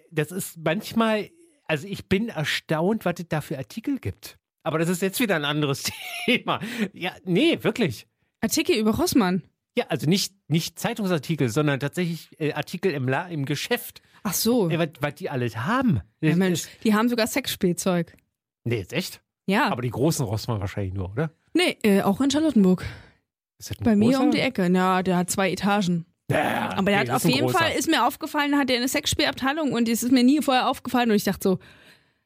das 0.10 0.32
ist 0.32 0.58
manchmal, 0.64 1.30
also 1.68 1.86
ich 1.88 2.08
bin 2.08 2.30
erstaunt, 2.30 3.04
was 3.04 3.16
es 3.20 3.28
da 3.28 3.42
für 3.42 3.58
Artikel 3.58 4.00
gibt. 4.00 4.38
Aber 4.64 4.80
das 4.80 4.90
ist 4.90 5.02
jetzt 5.02 5.20
wieder 5.20 5.36
ein 5.36 5.46
anderes 5.46 5.84
Thema. 6.26 6.60
Ja, 6.94 7.12
nee, 7.26 7.58
wirklich. 7.62 8.08
Artikel 8.42 8.76
über 8.76 8.96
Rossmann. 8.96 9.44
Ja, 9.78 9.86
also 9.88 10.08
nicht, 10.08 10.34
nicht 10.48 10.78
Zeitungsartikel, 10.80 11.50
sondern 11.50 11.80
tatsächlich 11.80 12.30
äh, 12.40 12.54
Artikel 12.54 12.92
im, 12.92 13.08
La 13.08 13.28
im 13.28 13.46
Geschäft. 13.46 14.02
Ach 14.24 14.34
so. 14.34 14.70
Äh, 14.70 14.78
was, 14.78 14.90
was 15.00 15.16
die 15.16 15.30
alles 15.30 15.56
haben. 15.58 16.02
Ja, 16.22 16.30
Das 16.30 16.38
Mensch, 16.38 16.64
die 16.84 16.94
haben 16.94 17.08
sogar 17.10 17.28
Sexspielzeug. 17.28 18.16
Nee, 18.64 18.82
ist 18.82 18.94
echt. 18.94 19.22
Ja. 19.48 19.72
Aber 19.72 19.82
die 19.82 19.90
großen 19.90 20.26
Rossmann 20.26 20.60
wahrscheinlich 20.60 20.94
nur, 20.94 21.12
oder? 21.12 21.32
nee, 21.54 21.78
äh, 21.84 22.02
auch 22.02 22.22
in 22.22 22.30
Charlottenburg. 22.32 22.86
Das 23.58 23.76
Bei 23.78 23.96
mir 23.96 24.12
großer? 24.12 24.24
um 24.24 24.32
die 24.32 24.40
Ecke. 24.40 24.68
Ja, 24.72 25.04
der 25.04 25.18
hat 25.18 25.30
zwei 25.30 25.52
Etagen. 25.52 26.06
Ja, 26.30 26.72
Aber 26.78 26.92
der 26.92 26.94
okay, 26.94 26.96
hat 27.00 27.08
das 27.10 27.26
auf 27.26 27.32
jeden 27.32 27.46
großer. 27.48 27.60
Fall, 27.60 27.72
ist 27.74 27.90
mir 27.90 28.06
aufgefallen, 28.08 28.58
hat 28.58 28.70
er 28.70 28.78
eine 28.78 28.88
Sexspielabteilung 28.88 29.72
und 29.74 29.88
es 29.90 30.02
ist 30.04 30.12
mir 30.12 30.24
nie 30.24 30.42
vorher 30.42 30.70
aufgefallen 30.70 31.10
und 31.10 31.16
ich 31.18 31.26
dachte 31.26 31.50
so, 31.50 31.60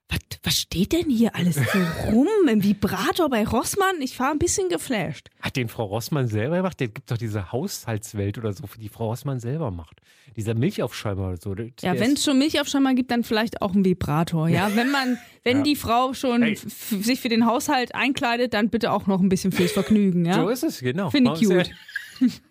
was, 0.10 0.20
was 0.44 0.60
steht 0.60 0.94
denn 0.94 1.10
hier 1.10 1.36
alles 1.36 1.56
so 1.56 1.80
rum 2.12 2.28
im 2.50 2.64
Vibrator 2.64 3.28
bei 3.30 3.44
Rossmann? 3.46 3.96
Ich 4.02 4.20
war 4.20 4.32
ein 4.32 4.38
bisschen 4.40 4.70
geflasht. 4.70 5.30
Hat 5.42 5.56
den 5.56 5.68
Frau 5.68 5.86
Rossmann 5.86 6.28
selber 6.28 6.58
gemacht? 6.58 6.80
Der 6.80 6.90
gibt 6.90 7.10
doch 7.10 7.18
diese 7.18 7.52
Haushaltswelt 7.52 8.38
oder 8.38 8.54
so, 8.54 8.64
die 8.80 8.90
Frau 8.90 9.08
Rossmann 9.08 9.40
selber 9.40 9.72
macht. 9.72 10.00
Dieser 10.36 10.54
Milchaufschäumer 10.54 11.30
oder 11.30 11.38
so. 11.38 11.56
der- 11.56 11.72
Ja, 11.82 11.98
wenn 12.00 12.14
es 12.14 12.24
schon 12.24 12.38
Milchaufschäumer 12.38 12.94
gibt, 12.94 13.10
dann 13.10 13.24
vielleicht 13.24 13.62
auch 13.64 13.74
ein 13.74 13.84
Vibrator. 13.86 14.48
Ja, 14.48 14.76
wenn 14.76 14.92
man, 14.92 15.18
wenn 15.44 15.58
Ja. 15.58 15.64
die 15.64 15.76
Frau 15.76 16.14
schon 16.14 16.44
Hey. 16.44 16.56
sich 16.56 17.20
für 17.20 17.30
den 17.30 17.46
Haushalt 17.48 17.96
einkleidet, 17.96 18.54
dann 18.54 18.70
bitte 18.70 18.92
auch 18.92 19.08
noch 19.08 19.22
ein 19.22 19.30
bisschen 19.30 19.52
fürs 19.52 19.72
Vergnügen. 19.72 20.26
So 20.26 20.30
Ja, 20.30 20.50
ist 20.52 20.64
es, 20.64 20.80
genau. 20.82 21.10
Finde 21.10 21.34
ich 21.34 21.48
cute. 21.48 21.72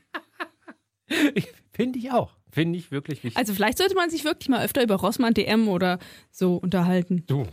Finde 1.73 1.99
ich 1.99 2.11
auch. 2.11 2.33
Finde 2.55 2.79
ich 2.79 2.91
wirklich 2.93 3.25
wichtig. 3.25 3.37
also 3.37 3.53
vielleicht 3.53 3.79
sollte 3.79 3.95
man 3.97 4.11
sich 4.11 4.25
wirklich 4.25 4.49
mal 4.49 4.65
öfter 4.65 4.83
über 4.83 4.95
Rossmann 4.95 5.35
DM 5.35 5.69
oder 5.69 5.99
so 6.31 6.57
unterhalten. 6.57 7.25
du, 7.27 7.47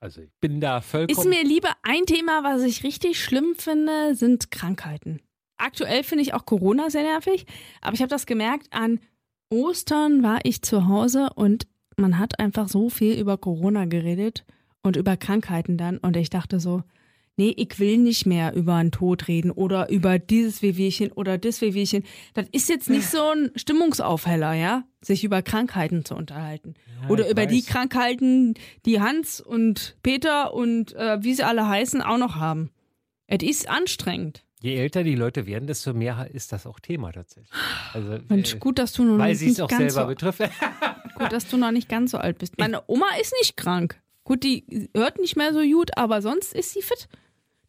also 0.00 0.22
ich 0.22 0.30
bin 0.40 0.60
da 0.60 0.78
Ist 0.78 0.86
vollkommen. 0.86 1.28
mir 1.28 1.44
lieber 1.44 1.70
ein 1.82 2.06
Thema, 2.06 2.42
was 2.42 2.62
ich 2.62 2.82
richtig 2.82 3.22
schlimm 3.22 3.54
finde, 3.56 4.14
sind 4.14 4.50
Krankheiten. 4.50 5.20
Aktuell 5.58 6.02
finde 6.04 6.22
ich 6.22 6.32
auch 6.34 6.46
Corona 6.46 6.90
sehr 6.90 7.02
nervig, 7.02 7.44
aber 7.82 7.94
ich 7.94 8.00
habe 8.00 8.10
das 8.10 8.24
gemerkt, 8.26 8.68
an 8.72 8.98
Ostern 9.50 10.22
war 10.22 10.40
ich 10.42 10.62
zu 10.62 10.86
Hause 10.88 11.28
und 11.34 11.66
man 11.96 12.18
hat 12.18 12.38
einfach 12.40 12.68
so 12.68 12.88
viel 12.90 13.18
über 13.18 13.38
Corona 13.38 13.84
geredet 13.84 14.44
und 14.82 14.96
über 14.96 15.16
Krankheiten 15.16 15.76
dann 15.78 15.98
und 15.98 16.16
ich 16.16 16.30
dachte 16.30 16.60
so, 16.60 16.82
nee, 17.36 17.54
ich 17.56 17.78
will 17.78 17.98
nicht 17.98 18.26
mehr 18.26 18.54
über 18.54 18.74
einen 18.74 18.90
Tod 18.90 19.28
reden 19.28 19.50
oder 19.50 19.88
über 19.90 20.18
dieses 20.18 20.62
Wehwehchen 20.62 21.12
oder 21.12 21.38
das 21.38 21.60
Wehwehchen. 21.60 22.04
Das 22.34 22.46
ist 22.52 22.68
jetzt 22.68 22.90
nicht 22.90 23.06
so 23.06 23.22
ein 23.30 23.50
Stimmungsaufheller, 23.54 24.54
ja, 24.54 24.84
sich 25.00 25.24
über 25.24 25.42
Krankheiten 25.42 26.04
zu 26.04 26.14
unterhalten. 26.14 26.74
Ja, 27.02 27.08
oder 27.08 27.28
über 27.28 27.46
die 27.46 27.58
weiß. 27.58 27.66
Krankheiten, 27.66 28.54
die 28.84 29.00
Hans 29.00 29.40
und 29.40 29.96
Peter 30.02 30.54
und 30.54 30.94
äh, 30.94 31.22
wie 31.22 31.34
sie 31.34 31.44
alle 31.44 31.68
heißen, 31.68 32.02
auch 32.02 32.18
noch 32.18 32.36
haben. 32.36 32.70
Es 33.26 33.42
ist 33.42 33.68
anstrengend. 33.68 34.44
Je 34.62 34.74
älter 34.76 35.04
die 35.04 35.14
Leute 35.14 35.46
werden, 35.46 35.66
desto 35.66 35.92
mehr 35.92 36.28
ist 36.32 36.50
das 36.52 36.66
auch 36.66 36.80
Thema 36.80 37.12
tatsächlich. 37.12 37.52
Also, 37.92 38.18
Mensch, 38.28 38.54
äh, 38.54 38.58
gut, 38.58 38.78
dass 38.78 38.92
du 38.94 39.04
noch 39.04 39.18
weil 39.18 39.34
nicht, 39.34 39.60
auch 39.60 39.68
ganz 39.68 39.92
selber 39.92 40.08
so, 40.08 40.08
betrifft. 40.08 40.40
gut, 41.14 41.32
dass 41.32 41.46
du 41.48 41.56
noch 41.58 41.72
nicht 41.72 41.88
ganz 41.88 42.12
so 42.12 42.18
alt 42.18 42.38
bist. 42.38 42.58
Meine 42.58 42.82
Oma 42.86 43.06
ist 43.20 43.34
nicht 43.40 43.56
krank. 43.56 44.00
Gut, 44.24 44.42
die 44.42 44.88
hört 44.94 45.20
nicht 45.20 45.36
mehr 45.36 45.52
so 45.52 45.60
gut, 45.60 45.96
aber 45.96 46.22
sonst 46.22 46.54
ist 46.54 46.72
sie 46.72 46.82
fit. 46.82 47.08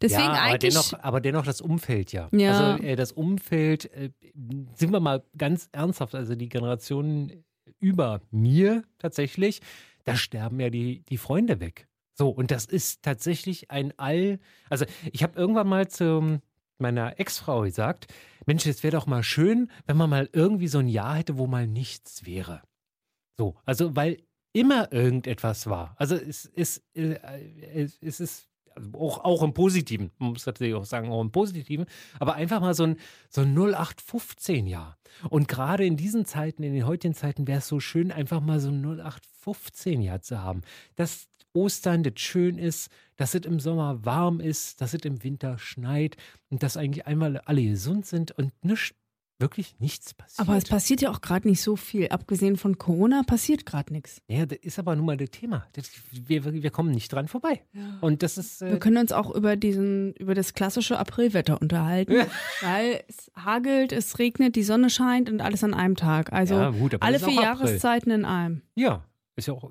Deswegen 0.01 0.21
ja, 0.21 0.31
aber 0.33 0.41
eigentlich. 0.41 0.73
dennoch, 0.73 0.93
aber 1.01 1.21
dennoch 1.21 1.45
das 1.45 1.61
Umfeld 1.61 2.11
ja. 2.11 2.29
Ja. 2.31 2.71
Also 2.71 2.83
äh, 2.83 2.95
das 2.95 3.11
Umfeld, 3.11 3.91
äh, 3.93 4.11
sind 4.75 4.91
wir 4.91 4.99
mal 4.99 5.23
ganz 5.37 5.69
ernsthaft, 5.71 6.15
also 6.15 6.35
die 6.35 6.49
Generationen 6.49 7.43
über 7.79 8.21
mir 8.31 8.83
tatsächlich, 8.99 9.61
da 10.03 10.15
sterben 10.15 10.59
ja 10.59 10.69
die, 10.69 11.03
die 11.09 11.17
Freunde 11.17 11.59
weg. 11.59 11.87
So, 12.13 12.29
und 12.29 12.49
das 12.49 12.65
ist 12.65 13.03
tatsächlich 13.03 13.69
ein 13.69 13.93
All. 13.97 14.39
Also 14.69 14.85
ich 15.11 15.21
habe 15.21 15.37
irgendwann 15.37 15.67
mal 15.67 15.87
zu 15.87 16.39
meiner 16.79 17.19
Ex-Frau 17.19 17.61
gesagt, 17.61 18.07
Mensch, 18.45 18.65
es 18.65 18.83
wäre 18.83 18.95
doch 18.95 19.05
mal 19.05 19.23
schön, 19.23 19.69
wenn 19.85 19.97
man 19.97 20.09
mal 20.09 20.29
irgendwie 20.31 20.67
so 20.67 20.79
ein 20.79 20.87
Jahr 20.87 21.15
hätte, 21.15 21.37
wo 21.37 21.47
mal 21.47 21.67
nichts 21.67 22.25
wäre. 22.25 22.61
So, 23.37 23.55
also 23.65 23.95
weil 23.95 24.17
immer 24.53 24.91
irgendetwas 24.91 25.67
war. 25.67 25.95
Also 25.97 26.15
es 26.15 26.45
ist, 26.45 26.83
äh, 26.95 27.19
es 27.73 27.99
es 28.01 28.19
ist 28.19 28.47
also 28.77 28.93
auch, 28.93 29.23
auch 29.23 29.43
im 29.43 29.53
Positiven, 29.53 30.11
man 30.17 30.31
muss 30.31 30.45
natürlich 30.45 30.75
auch 30.75 30.85
sagen, 30.85 31.09
auch 31.09 31.21
im 31.21 31.31
Positiven, 31.31 31.85
aber 32.19 32.35
einfach 32.35 32.61
mal 32.61 32.73
so 32.73 32.83
ein, 32.83 32.97
so 33.29 33.41
ein 33.41 33.57
0815-Jahr. 33.57 34.97
Und 35.29 35.47
gerade 35.47 35.85
in 35.85 35.97
diesen 35.97 36.25
Zeiten, 36.25 36.63
in 36.63 36.73
den 36.73 36.85
heutigen 36.85 37.13
Zeiten, 37.13 37.47
wäre 37.47 37.59
es 37.59 37.67
so 37.67 37.79
schön, 37.79 38.11
einfach 38.11 38.41
mal 38.41 38.59
so 38.59 38.69
ein 38.69 38.85
0815-Jahr 38.85 40.21
zu 40.21 40.41
haben. 40.41 40.61
Dass 40.95 41.27
Ostern 41.53 42.03
das 42.03 42.13
schön 42.17 42.57
ist, 42.57 42.91
dass 43.15 43.33
es 43.33 43.45
im 43.45 43.59
Sommer 43.59 44.05
warm 44.05 44.39
ist, 44.39 44.79
dass 44.79 44.93
es 44.93 45.01
im 45.03 45.23
Winter 45.23 45.57
schneit 45.57 46.15
und 46.49 46.61
dass 46.61 46.77
eigentlich 46.77 47.07
einmal 47.07 47.39
alle 47.39 47.63
gesund 47.63 48.05
sind 48.05 48.31
und 48.31 48.53
nichts, 48.63 48.95
wirklich 49.39 49.75
nichts 49.79 50.13
passiert. 50.13 50.39
aber 50.47 50.57
es 50.57 50.65
passiert 50.65 51.01
ja 51.01 51.11
auch 51.11 51.21
gerade 51.21 51.47
nicht 51.47 51.61
so 51.61 51.75
viel. 51.75 52.07
Abgesehen 52.09 52.57
von 52.57 52.77
Corona 52.77 53.21
passiert 53.23 53.65
gerade 53.65 53.93
nichts. 53.93 54.21
ja, 54.27 54.45
das 54.45 54.57
ist 54.59 54.79
aber 54.79 54.95
nun 54.95 55.05
mal 55.05 55.17
das 55.17 55.29
Thema. 55.29 55.67
Das, 55.73 55.91
wir, 56.11 56.43
wir 56.45 56.69
kommen 56.71 56.91
nicht 56.91 57.11
dran 57.13 57.27
vorbei. 57.27 57.61
Und 58.01 58.23
das 58.23 58.37
ist. 58.37 58.61
Wir 58.61 58.73
Äh, 58.73 58.79
können 58.79 58.97
uns 58.97 59.11
auch 59.11 59.33
über 59.33 59.55
diesen, 59.55 60.13
über 60.13 60.33
das 60.33 60.53
klassische 60.53 60.97
Aprilwetter 60.97 61.61
unterhalten, 61.61 62.13
weil 62.61 63.03
es 63.07 63.31
hagelt, 63.35 63.91
es 63.91 64.17
regnet, 64.19 64.55
die 64.55 64.63
Sonne 64.63 64.89
scheint 64.89 65.29
und 65.29 65.41
alles 65.41 65.63
an 65.63 65.73
einem 65.73 65.95
Tag. 65.95 66.33
Also 66.33 66.55
ja, 66.55 66.69
gut, 66.71 67.01
alle 67.01 67.19
vier. 67.19 67.33
Jahreszeiten 67.41 68.11
in 68.11 68.25
einem. 68.25 68.61
Ja, 68.75 69.03
ist 69.35 69.47
ja 69.47 69.53
auch 69.53 69.69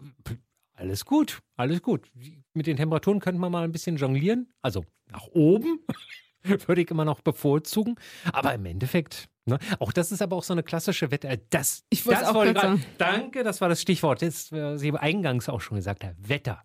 alles 0.74 1.04
gut, 1.04 1.40
alles 1.56 1.82
gut. 1.82 2.10
Mit 2.54 2.66
den 2.66 2.76
Temperaturen 2.76 3.18
könnte 3.20 3.40
man 3.40 3.50
mal 3.50 3.64
ein 3.64 3.72
bisschen 3.72 3.96
jonglieren. 3.96 4.48
Also 4.62 4.84
nach 5.10 5.26
oben 5.32 5.80
würde 6.42 6.82
ich 6.82 6.90
immer 6.90 7.04
noch 7.04 7.20
bevorzugen. 7.20 7.96
Aber 8.32 8.54
im 8.54 8.64
Endeffekt, 8.66 9.28
ne, 9.46 9.58
auch 9.78 9.92
das 9.92 10.12
ist 10.12 10.20
aber 10.22 10.36
auch 10.36 10.42
so 10.44 10.52
eine 10.52 10.62
klassische 10.62 11.10
Wette. 11.10 11.40
Das, 11.50 11.84
Ich 11.90 12.04
wollte 12.06 12.20
das 12.20 12.28
auch 12.30 12.34
wollte 12.34 12.54
gerade- 12.54 12.80
Danke, 12.98 13.42
das 13.42 13.60
war 13.60 13.68
das 13.68 13.80
Stichwort, 13.80 14.22
das 14.22 14.52
was 14.52 14.82
ich 14.82 14.94
eingangs 14.94 15.48
auch 15.48 15.60
schon 15.60 15.76
gesagt 15.76 16.04
habe. 16.04 16.14
Wetter. 16.18 16.62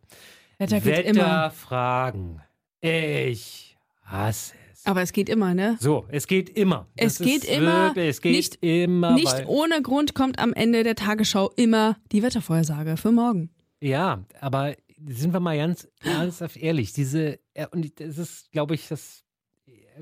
Wetter. 0.57 0.83
Wetterfragen. 0.85 2.41
Ich 2.81 3.77
hasse 4.03 4.53
es. 4.71 4.85
Aber 4.85 5.01
es 5.01 5.11
geht 5.13 5.29
immer, 5.29 5.53
ne? 5.53 5.77
So, 5.79 6.05
es 6.09 6.27
geht 6.27 6.49
immer. 6.49 6.87
Es 6.95 7.17
Das 7.19 7.27
geht 7.27 7.43
immer, 7.45 7.89
Wirklich, 7.95 8.07
es 8.09 8.21
geht 8.21 8.35
nicht- 8.35 8.57
immer. 8.61 9.13
Nicht 9.13 9.45
ohne 9.47 9.81
Grund 9.81 10.15
kommt 10.15 10.39
am 10.39 10.53
Ende 10.53 10.83
der 10.83 10.95
Tagesschau 10.95 11.51
immer 11.55 11.97
die 12.11 12.23
Wettervorhersage 12.23 12.97
für 12.97 13.11
morgen. 13.11 13.49
Ja, 13.79 14.23
aber 14.39 14.75
sind 15.07 15.33
wir 15.33 15.39
mal 15.39 15.57
ganz 15.57 15.87
ernsthaft 16.03 16.57
ehrlich, 16.57 16.93
diese, 16.93 17.39
und 17.71 17.99
das 17.99 18.17
ist, 18.19 18.51
glaube 18.51 18.75
ich, 18.75 18.87
das, 18.87 19.20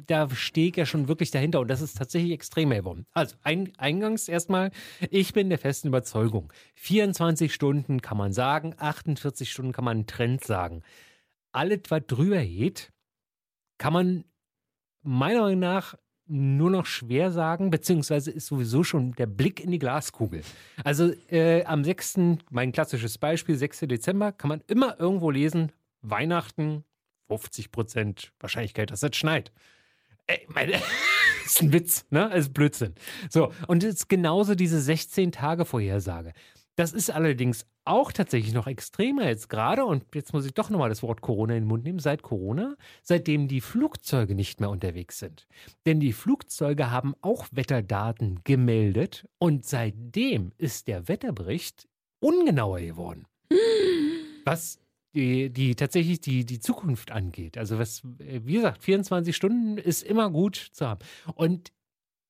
da 0.07 0.29
stehe 0.29 0.69
ich 0.69 0.75
ja 0.75 0.85
schon 0.85 1.07
wirklich 1.07 1.31
dahinter 1.31 1.59
und 1.59 1.67
das 1.67 1.81
ist 1.81 1.97
tatsächlich 1.97 2.31
extrem 2.31 2.69
geworden. 2.69 3.05
Also 3.13 3.35
ein, 3.43 3.71
eingangs 3.77 4.27
erstmal, 4.27 4.71
ich 5.09 5.33
bin 5.33 5.49
der 5.49 5.59
festen 5.59 5.89
Überzeugung, 5.89 6.51
24 6.75 7.53
Stunden 7.53 8.01
kann 8.01 8.17
man 8.17 8.33
sagen, 8.33 8.75
48 8.77 9.51
Stunden 9.51 9.71
kann 9.71 9.85
man 9.85 9.97
einen 9.97 10.07
Trend 10.07 10.43
sagen. 10.43 10.83
Alles, 11.51 11.81
was 11.89 12.03
drüber 12.07 12.43
geht, 12.43 12.91
kann 13.77 13.93
man 13.93 14.23
meiner 15.01 15.41
Meinung 15.41 15.59
nach 15.59 15.95
nur 16.29 16.69
noch 16.69 16.85
schwer 16.85 17.31
sagen, 17.31 17.71
beziehungsweise 17.71 18.29
ist 18.29 18.45
sowieso 18.45 18.83
schon 18.83 19.13
der 19.13 19.25
Blick 19.25 19.59
in 19.59 19.71
die 19.71 19.79
Glaskugel. 19.79 20.43
Also 20.83 21.11
äh, 21.31 21.63
am 21.65 21.83
6., 21.83 22.19
mein 22.51 22.71
klassisches 22.71 23.17
Beispiel, 23.17 23.55
6. 23.55 23.79
Dezember, 23.81 24.31
kann 24.31 24.49
man 24.49 24.61
immer 24.67 24.99
irgendwo 24.99 25.31
lesen, 25.31 25.71
Weihnachten, 26.01 26.83
50 27.27 27.71
Prozent 27.71 28.31
Wahrscheinlichkeit, 28.39 28.91
dass 28.91 29.03
es 29.03 29.15
schneit. 29.15 29.51
Ey, 30.29 30.45
meine, 30.53 30.73
ist 31.45 31.61
ein 31.61 31.73
Witz, 31.73 32.05
ne? 32.11 32.29
Das 32.29 32.41
ist 32.41 32.53
Blödsinn. 32.53 32.93
So, 33.31 33.51
und 33.67 33.83
es 33.83 33.95
ist 33.95 34.09
genauso 34.09 34.53
diese 34.53 34.79
16 34.79 35.31
Tage 35.31 35.65
Vorhersage. 35.65 36.33
Das 36.75 36.93
ist 36.93 37.09
allerdings 37.09 37.65
auch 37.83 38.11
tatsächlich 38.11 38.53
noch 38.53 38.67
extremer 38.67 39.27
jetzt 39.27 39.49
gerade, 39.49 39.83
und 39.85 40.05
jetzt 40.13 40.31
muss 40.31 40.45
ich 40.45 40.53
doch 40.53 40.69
nochmal 40.69 40.89
das 40.89 41.01
Wort 41.01 41.21
Corona 41.21 41.55
in 41.55 41.63
den 41.63 41.67
Mund 41.67 41.83
nehmen, 41.83 41.97
seit 41.97 42.21
Corona, 42.21 42.75
seitdem 43.01 43.47
die 43.47 43.59
Flugzeuge 43.59 44.35
nicht 44.35 44.59
mehr 44.59 44.69
unterwegs 44.69 45.17
sind. 45.17 45.47
Denn 45.87 45.99
die 45.99 46.13
Flugzeuge 46.13 46.91
haben 46.91 47.15
auch 47.21 47.47
Wetterdaten 47.51 48.41
gemeldet 48.43 49.27
und 49.39 49.65
seitdem 49.65 50.51
ist 50.59 50.87
der 50.87 51.07
Wetterbericht 51.07 51.89
ungenauer 52.19 52.81
geworden. 52.81 53.25
Was 54.45 54.79
die, 55.13 55.49
die 55.49 55.75
tatsächlich 55.75 56.21
die, 56.21 56.45
die 56.45 56.59
Zukunft 56.59 57.11
angeht. 57.11 57.57
Also 57.57 57.79
was, 57.79 58.01
wie 58.03 58.53
gesagt, 58.53 58.83
24 58.83 59.35
Stunden 59.35 59.77
ist 59.77 60.03
immer 60.03 60.29
gut 60.29 60.55
zu 60.55 60.87
haben. 60.87 60.99
Und 61.35 61.71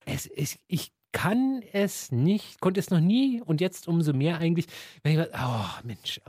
es 0.06 0.26
ist, 0.26 0.60
ich 0.68 0.92
kann 1.12 1.62
es 1.74 2.12
nicht, 2.12 2.62
konnte 2.62 2.80
es 2.80 2.90
noch 2.90 3.00
nie 3.00 3.42
und 3.42 3.62
jetzt 3.62 3.88
umso 3.88 4.14
mehr 4.14 4.38
eigentlich, 4.38 4.68
wenn 5.04 5.20
ich 5.20 5.28
oh 5.34 5.66
Mensch, 5.84 6.22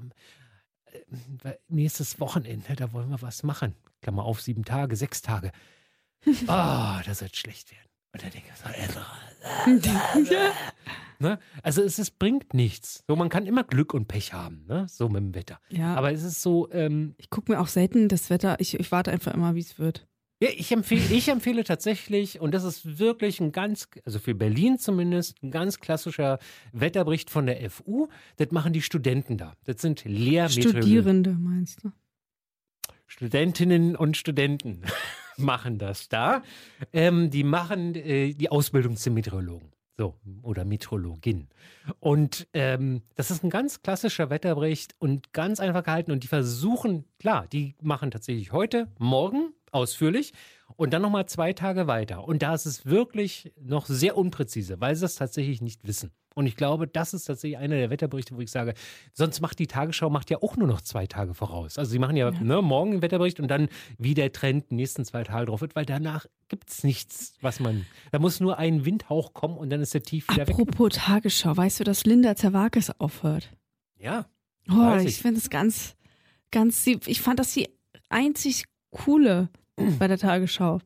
äh, 1.44 1.52
nächstes 1.68 2.18
Wochenende, 2.18 2.74
da 2.74 2.92
wollen 2.92 3.10
wir 3.10 3.22
was 3.22 3.42
machen. 3.42 3.74
Klammer 4.02 4.24
auf, 4.24 4.40
sieben 4.40 4.64
Tage, 4.64 4.96
sechs 4.96 5.22
Tage. 5.22 5.52
Oh, 6.26 6.30
das 7.04 7.20
wird 7.20 7.36
schlecht 7.36 7.70
werden. 7.70 7.89
Und 8.12 8.22
denke 8.22 8.38
ich 8.38 8.56
so, 8.56 8.68
ne? 11.20 11.38
Also 11.62 11.82
es 11.82 11.98
ist, 11.98 12.18
bringt 12.18 12.54
nichts. 12.54 13.04
So, 13.06 13.16
man 13.16 13.28
kann 13.28 13.46
immer 13.46 13.64
Glück 13.64 13.94
und 13.94 14.08
Pech 14.08 14.32
haben, 14.32 14.64
ne? 14.66 14.86
so 14.88 15.08
mit 15.08 15.22
dem 15.22 15.34
Wetter. 15.34 15.60
Ja. 15.68 15.94
Aber 15.94 16.12
es 16.12 16.22
ist 16.24 16.42
so. 16.42 16.70
Ähm, 16.72 17.14
ich 17.18 17.30
gucke 17.30 17.52
mir 17.52 17.60
auch 17.60 17.68
selten 17.68 18.08
das 18.08 18.30
Wetter, 18.30 18.56
ich, 18.58 18.78
ich 18.78 18.90
warte 18.92 19.12
einfach 19.12 19.34
immer, 19.34 19.54
wie 19.54 19.60
es 19.60 19.78
wird. 19.78 20.08
Ja, 20.42 20.48
ich 20.56 20.72
empfehle, 20.72 21.02
ich 21.14 21.28
empfehle 21.28 21.64
tatsächlich, 21.64 22.40
und 22.40 22.54
das 22.54 22.64
ist 22.64 22.98
wirklich 22.98 23.40
ein 23.40 23.52
ganz, 23.52 23.88
also 24.06 24.18
für 24.18 24.34
Berlin 24.34 24.78
zumindest, 24.78 25.42
ein 25.42 25.50
ganz 25.50 25.80
klassischer 25.80 26.38
Wetterbericht 26.72 27.28
von 27.28 27.44
der 27.44 27.70
FU. 27.70 28.08
Das 28.36 28.50
machen 28.50 28.72
die 28.72 28.80
Studenten 28.80 29.36
da. 29.36 29.54
Das 29.64 29.82
sind 29.82 30.02
Lehrmeteorologen. 30.04 30.82
Studierende, 30.82 31.32
meinst 31.32 31.84
du? 31.84 31.92
Studentinnen 33.06 33.96
und 33.96 34.16
Studenten 34.16 34.82
machen 35.40 35.78
das 35.78 36.08
da. 36.08 36.42
Ähm, 36.92 37.30
die 37.30 37.44
machen 37.44 37.94
äh, 37.94 38.34
die 38.34 38.50
Ausbildung 38.50 38.96
zum 38.96 39.14
Meteorologen. 39.14 39.70
So, 39.98 40.14
oder 40.40 40.64
Meteorologin. 40.64 41.48
Und 41.98 42.48
ähm, 42.54 43.02
das 43.16 43.30
ist 43.30 43.44
ein 43.44 43.50
ganz 43.50 43.82
klassischer 43.82 44.30
Wetterbericht 44.30 44.94
und 44.98 45.34
ganz 45.34 45.60
einfach 45.60 45.84
gehalten. 45.84 46.10
Und 46.10 46.22
die 46.22 46.28
versuchen, 46.28 47.04
klar, 47.18 47.46
die 47.46 47.74
machen 47.82 48.10
tatsächlich 48.10 48.50
heute, 48.50 48.88
morgen 48.98 49.52
ausführlich 49.72 50.32
und 50.76 50.94
dann 50.94 51.02
nochmal 51.02 51.26
zwei 51.26 51.52
Tage 51.52 51.86
weiter. 51.86 52.24
Und 52.26 52.40
da 52.40 52.54
ist 52.54 52.64
es 52.64 52.86
wirklich 52.86 53.52
noch 53.60 53.84
sehr 53.84 54.16
unpräzise, 54.16 54.80
weil 54.80 54.96
sie 54.96 55.04
es 55.04 55.16
tatsächlich 55.16 55.60
nicht 55.60 55.86
wissen. 55.86 56.10
Und 56.34 56.46
ich 56.46 56.56
glaube, 56.56 56.86
das 56.86 57.12
ist 57.12 57.24
tatsächlich 57.24 57.58
einer 57.58 57.76
der 57.76 57.90
Wetterberichte, 57.90 58.36
wo 58.36 58.40
ich 58.40 58.50
sage, 58.50 58.74
sonst 59.12 59.40
macht 59.40 59.58
die 59.58 59.66
Tagesschau 59.66 60.10
macht 60.10 60.30
ja 60.30 60.38
auch 60.42 60.56
nur 60.56 60.68
noch 60.68 60.80
zwei 60.80 61.06
Tage 61.06 61.34
voraus. 61.34 61.76
Also 61.76 61.90
sie 61.90 61.98
machen 61.98 62.16
ja, 62.16 62.30
ja. 62.30 62.40
Ne, 62.40 62.62
morgen 62.62 62.92
einen 62.92 63.02
Wetterbericht 63.02 63.40
und 63.40 63.48
dann 63.48 63.68
wie 63.98 64.14
der 64.14 64.32
Trend 64.32 64.70
die 64.70 64.76
nächsten 64.76 65.04
zwei 65.04 65.24
Tage 65.24 65.46
drauf 65.46 65.60
wird, 65.60 65.74
weil 65.74 65.84
danach 65.84 66.26
gibt 66.48 66.70
es 66.70 66.84
nichts, 66.84 67.34
was 67.40 67.58
man. 67.58 67.84
Da 68.12 68.18
muss 68.20 68.38
nur 68.40 68.58
ein 68.58 68.84
Windhauch 68.84 69.32
kommen 69.34 69.56
und 69.56 69.70
dann 69.70 69.80
ist 69.80 69.92
der 69.92 70.02
tief 70.02 70.28
wieder 70.28 70.42
Apropos 70.42 70.58
weg. 70.58 70.74
Apropos 70.74 70.96
Tagesschau, 70.96 71.56
weißt 71.56 71.80
du, 71.80 71.84
dass 71.84 72.04
Linda 72.04 72.36
Zerwakis 72.36 72.90
aufhört? 72.98 73.50
Ja. 73.98 74.26
Oh, 74.70 74.96
ich, 74.98 75.06
ich 75.06 75.18
finde 75.18 75.40
es 75.40 75.50
ganz, 75.50 75.96
ganz, 76.50 76.86
ich 76.86 77.20
fand 77.20 77.40
das 77.40 77.52
die 77.52 77.68
einzig 78.08 78.66
coole 78.90 79.48
bei 79.98 80.06
der 80.06 80.18
Tagesschau. 80.18 80.80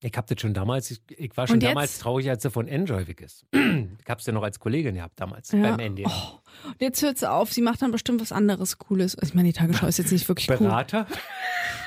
Ich 0.00 0.16
habe 0.16 0.32
das 0.32 0.40
schon 0.40 0.54
damals, 0.54 0.92
ich, 0.92 1.00
ich 1.16 1.36
war 1.36 1.48
schon 1.48 1.58
damals 1.58 1.98
traurig, 1.98 2.30
als 2.30 2.44
er 2.44 2.52
von 2.52 2.68
Enjoy 2.68 3.08
weg 3.08 3.20
ist. 3.20 3.44
ich 3.52 4.08
habe 4.08 4.20
es 4.20 4.26
ja 4.26 4.32
noch 4.32 4.44
als 4.44 4.60
Kollegin 4.60 4.94
gehabt 4.94 5.18
damals 5.18 5.50
ja. 5.50 5.60
beim 5.60 5.80
NDR. 5.80 6.08
Oh, 6.08 6.68
und 6.68 6.80
jetzt 6.80 7.02
hört 7.02 7.18
sie 7.18 7.28
auf, 7.28 7.52
sie 7.52 7.62
macht 7.62 7.82
dann 7.82 7.90
bestimmt 7.90 8.20
was 8.20 8.30
anderes 8.30 8.78
Cooles. 8.78 9.16
Also 9.16 9.30
ich 9.30 9.34
meine, 9.34 9.48
die 9.48 9.54
Tagesschau 9.54 9.88
ist 9.88 9.98
jetzt 9.98 10.12
nicht 10.12 10.28
wirklich 10.28 10.46
Berater? 10.46 11.08
cool. 11.08 11.16
Berater? 11.16 11.20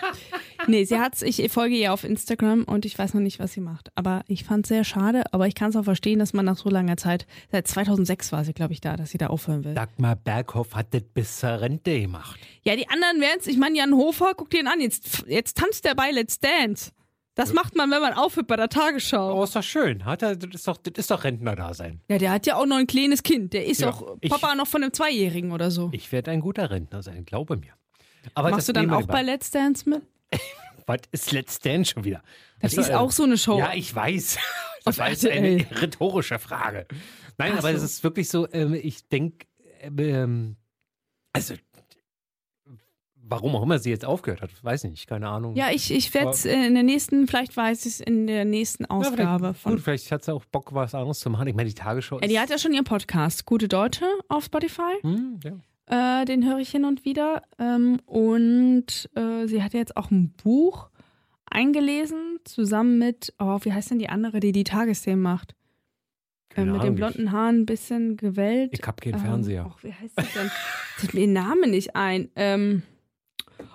nee, 0.68 0.84
sie 0.84 1.00
hat's, 1.00 1.22
ich 1.22 1.50
folge 1.54 1.76
ihr 1.76 1.94
auf 1.94 2.04
Instagram 2.04 2.64
und 2.66 2.84
ich 2.84 3.00
weiß 3.00 3.14
noch 3.14 3.22
nicht, 3.22 3.40
was 3.40 3.54
sie 3.54 3.62
macht. 3.62 3.90
Aber 3.96 4.24
ich 4.28 4.44
fand 4.44 4.66
es 4.66 4.70
sehr 4.70 4.84
schade, 4.84 5.24
aber 5.32 5.48
ich 5.48 5.56
kann 5.56 5.70
es 5.70 5.78
auch 5.78 5.86
verstehen, 5.86 6.20
dass 6.20 6.34
man 6.34 6.44
nach 6.44 6.58
so 6.58 6.70
langer 6.70 6.98
Zeit, 6.98 7.26
seit 7.50 7.66
2006 7.68 8.34
war 8.34 8.44
sie, 8.44 8.54
glaube 8.54 8.74
ich, 8.74 8.82
da, 8.82 8.98
dass 8.98 9.12
sie 9.12 9.20
da 9.20 9.28
aufhören 9.28 9.64
will. 9.64 9.74
Dagmar 9.74 10.18
Berghoff 10.18 10.76
hat 10.76 10.94
das 10.94 11.04
bis 11.14 11.38
zur 11.38 11.62
Rente 11.62 12.02
gemacht. 12.02 12.38
Ja, 12.64 12.76
die 12.76 12.90
anderen 12.90 13.22
werden 13.22 13.38
es, 13.40 13.48
ich 13.48 13.58
meine, 13.58 13.78
Jan 13.78 13.94
Hofer, 13.94 14.34
guck 14.36 14.50
dir 14.50 14.60
ihn 14.60 14.68
an, 14.68 14.82
jetzt, 14.82 15.24
jetzt 15.28 15.58
tanzt 15.58 15.86
der 15.86 15.96
bei 15.96 16.12
Let's 16.12 16.40
Dance. 16.40 16.92
Das 17.36 17.54
macht 17.54 17.76
man, 17.76 17.90
wenn 17.92 18.02
man 18.02 18.14
aufhört 18.14 18.48
bei 18.48 18.58
der 18.58 18.68
Tagesschau. 18.68 19.40
Oh, 19.40 19.44
ist 19.44 19.56
doch 19.56 19.64
schön. 19.64 20.04
Hat 20.04 20.22
er, 20.22 20.36
das 20.36 20.54
ist 20.54 20.68
doch, 20.68 20.78
das 20.78 20.94
ist 20.98 21.12
doch 21.12 21.24
Rentner 21.24 21.56
da 21.56 21.74
sein. 21.74 22.02
Ja, 22.10 22.18
der 22.18 22.32
hat 22.32 22.46
ja 22.46 22.58
auch 22.58 22.66
noch 22.66 22.76
ein 22.76 22.88
kleines 22.88 23.24
Kind. 23.24 23.54
Der 23.54 23.66
ist 23.66 23.82
ja, 23.82 23.90
auch 23.90 24.20
Papa 24.28 24.54
noch 24.56 24.68
von 24.68 24.84
einem 24.84 24.92
Zweijährigen 24.92 25.52
oder 25.52 25.72
so. 25.72 25.90
Ich 25.94 26.12
werde 26.12 26.32
ein 26.32 26.42
guter 26.42 26.70
Rentner 26.70 27.02
sein, 27.02 27.24
glaube 27.24 27.56
mir. 27.56 27.74
Aber 28.34 28.52
Machst 28.52 28.68
du 28.68 28.74
dann 28.74 28.90
auch 28.92 29.08
bei 29.08 29.22
Let's 29.22 29.50
Dance 29.50 29.90
mit? 29.90 30.04
Was 30.86 31.00
ist 31.12 31.32
Let's 31.32 31.60
Dance 31.60 31.94
schon 31.94 32.04
wieder? 32.04 32.22
Das, 32.60 32.76
das 32.76 32.90
ist 32.90 32.94
auch 32.94 33.12
so 33.12 33.24
eine 33.24 33.38
Show. 33.38 33.58
Ja, 33.58 33.74
ich 33.74 33.94
weiß. 33.94 34.38
Das 34.84 34.98
war 34.98 35.12
jetzt 35.12 35.28
eine 35.28 35.64
rhetorische 35.80 36.40
Frage. 36.40 36.88
Nein, 37.38 37.52
Ach 37.54 37.60
aber 37.60 37.70
es 37.70 37.84
ist 37.84 38.04
wirklich 38.04 38.30
so, 38.30 38.52
ähm, 38.52 38.74
ich 38.74 39.08
denke, 39.10 39.46
ähm, 39.84 40.56
also 41.34 41.54
warum 43.32 43.56
auch 43.56 43.64
immer 43.64 43.80
sie 43.80 43.90
jetzt 43.90 44.06
aufgehört 44.06 44.42
hat, 44.42 44.52
weiß 44.62 44.84
ich 44.84 44.92
nicht, 44.92 45.08
keine 45.08 45.30
Ahnung. 45.30 45.56
Ja, 45.56 45.72
ich, 45.72 45.92
ich 45.92 46.14
werde 46.14 46.30
es 46.32 46.46
in 46.46 46.74
der 46.74 46.84
nächsten, 46.84 47.26
vielleicht 47.28 47.56
weiß 47.56 47.86
ich 47.86 47.94
es 47.94 48.00
in 48.02 48.28
der 48.28 48.46
nächsten 48.46 48.86
Ausgabe. 48.86 49.48
Ja, 49.48 49.54
von 49.54 49.74
gut, 49.74 49.82
vielleicht 49.82 50.12
hat 50.12 50.24
sie 50.26 50.34
auch 50.34 50.46
Bock, 50.46 50.74
was 50.74 50.94
anderes 50.94 51.20
zu 51.20 51.30
machen. 51.30 51.48
Ich 51.48 51.56
meine, 51.56 51.70
die 51.70 51.76
Tagesschau 51.76 52.20
Ja, 52.20 52.28
die 52.28 52.40
hat 52.40 52.50
ja 52.50 52.58
schon 52.58 52.74
ihren 52.74 52.84
Podcast, 52.84 53.46
Gute 53.46 53.68
Deutsche, 53.68 54.06
auf 54.28 54.44
Spotify. 54.44 54.94
Hm, 55.02 55.40
ja. 55.44 56.22
äh, 56.22 56.26
den 56.26 56.46
höre 56.46 56.60
ich 56.60 56.70
hin 56.70 56.84
und 56.86 57.06
wieder. 57.06 57.42
Ähm, 57.58 58.00
und 58.06 59.10
äh, 59.16 59.48
sie 59.48 59.64
hat 59.64 59.74
jetzt 59.74 59.96
auch 59.96 60.12
ein 60.12 60.34
Buch 60.44 60.90
eingelesen, 61.46 62.40
zusammen 62.44 63.00
mit, 63.00 63.34
oh, 63.40 63.60
wie 63.64 63.72
heißt 63.72 63.92
denn 63.92 64.00
die 64.00 64.10
andere, 64.10 64.42
die 64.42 64.52
die 64.52 64.66
Tagesthemen 64.66 65.22
macht? 65.22 65.56
Äh, 66.56 66.66
mit 66.66 66.84
den 66.84 66.96
blonden 66.96 67.32
Haaren 67.32 67.62
ein 67.62 67.66
bisschen 67.66 68.18
gewellt. 68.18 68.72
Ich 68.74 68.86
hab 68.86 69.00
keinen 69.00 69.14
ähm, 69.14 69.22
Fernseher. 69.22 69.66
Och, 69.66 69.82
wie 69.84 69.94
heißt 69.94 70.18
das 70.18 70.34
denn? 70.34 70.52
Fällt 70.98 71.14
mir 71.14 71.22
den 71.22 71.34
Namen 71.34 71.72
nicht 71.72 71.96
ein. 71.96 72.30
Ähm, 72.36 72.84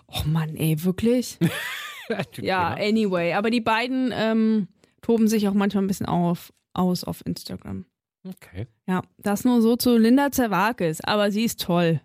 Oh 0.08 0.22
Mann, 0.26 0.56
ey, 0.56 0.82
wirklich? 0.84 1.38
ja, 2.40 2.74
anyway. 2.74 3.34
Aber 3.34 3.50
die 3.50 3.60
beiden 3.60 4.12
ähm, 4.14 4.68
toben 5.02 5.28
sich 5.28 5.48
auch 5.48 5.54
manchmal 5.54 5.84
ein 5.84 5.88
bisschen 5.88 6.06
auf, 6.06 6.52
aus 6.72 7.04
auf 7.04 7.24
Instagram. 7.26 7.86
Okay. 8.24 8.66
Ja, 8.86 9.02
das 9.18 9.44
nur 9.44 9.62
so 9.62 9.76
zu 9.76 9.96
Linda 9.96 10.30
Zerwakis, 10.30 11.00
aber 11.00 11.30
sie 11.30 11.44
ist 11.44 11.60
toll. 11.60 12.00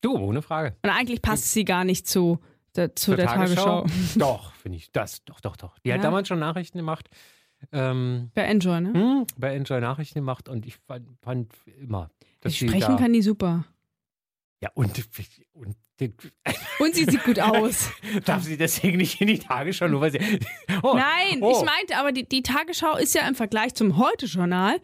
Du, 0.00 0.16
ohne 0.16 0.42
Frage. 0.42 0.76
Und 0.82 0.90
eigentlich 0.90 1.22
passt 1.22 1.52
sie 1.52 1.64
gar 1.64 1.84
nicht 1.84 2.06
zu, 2.06 2.38
der, 2.76 2.94
zu 2.94 3.16
der 3.16 3.26
Tagesschau. 3.26 3.82
Tagesschau. 3.82 4.18
doch, 4.18 4.52
finde 4.54 4.78
ich. 4.78 4.92
Das, 4.92 5.24
doch, 5.24 5.40
doch, 5.40 5.56
doch. 5.56 5.78
Die 5.80 5.88
ja. 5.88 5.96
hat 5.96 6.04
damals 6.04 6.28
schon 6.28 6.38
Nachrichten 6.38 6.78
gemacht. 6.78 7.08
Ähm, 7.72 8.30
bei 8.34 8.42
Enjoy, 8.42 8.80
ne? 8.80 8.90
Mh, 8.90 9.00
hm, 9.00 9.26
bei 9.38 9.54
Enjoy 9.54 9.80
Nachrichten 9.80 10.18
gemacht 10.18 10.48
und 10.48 10.66
ich 10.66 10.76
fand, 10.76 11.08
fand 11.22 11.52
immer. 11.80 12.10
Dass 12.40 12.54
Sprechen 12.54 12.80
da, 12.80 12.96
kann 12.96 13.12
die 13.12 13.22
super. 13.22 13.64
Ja, 14.60 14.70
und, 14.74 15.02
und 15.54 15.76
und 16.80 16.94
sie 16.94 17.04
sieht 17.04 17.22
gut 17.24 17.38
aus. 17.38 17.90
Darf 18.24 18.42
sie 18.42 18.56
deswegen 18.56 18.98
nicht 18.98 19.20
in 19.20 19.28
die 19.28 19.38
Tagesschau, 19.38 19.88
nur 19.88 20.00
weil 20.00 20.12
sie. 20.12 20.18
Oh, 20.82 20.94
Nein, 20.94 21.40
oh. 21.40 21.52
ich 21.52 21.64
meinte, 21.64 21.96
aber 21.96 22.12
die, 22.12 22.28
die, 22.28 22.42
Tagesschau 22.42 22.96
ist 22.96 23.14
ja 23.14 23.26
im 23.26 23.34
Vergleich 23.34 23.74
zum 23.74 23.96
Heute-Journal 23.96 24.80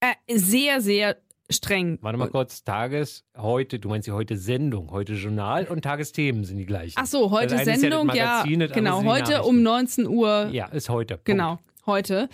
äh, 0.00 0.14
sehr, 0.28 0.80
sehr 0.80 1.16
streng. 1.50 1.98
Warte 2.02 2.18
mal 2.18 2.28
kurz, 2.28 2.62
Tages, 2.62 3.24
heute, 3.36 3.78
du 3.78 3.88
meinst 3.88 4.06
die 4.06 4.12
heute 4.12 4.36
Sendung, 4.36 4.90
heute 4.90 5.14
Journal 5.14 5.64
und 5.64 5.82
Tagesthemen 5.82 6.44
sind 6.44 6.58
die 6.58 6.66
gleichen. 6.66 6.94
Ach 6.96 7.06
so, 7.06 7.30
heute 7.30 7.58
Sendung, 7.64 8.08
ja, 8.14 8.36
Magazin, 8.36 8.60
ja 8.60 8.66
genau, 8.68 9.02
heute 9.04 9.42
um 9.42 9.62
19 9.62 10.06
Uhr. 10.06 10.50
Ja, 10.52 10.66
ist 10.66 10.88
heute. 10.88 11.14
Punkt. 11.14 11.24
Genau, 11.24 11.58
heute. 11.86 12.28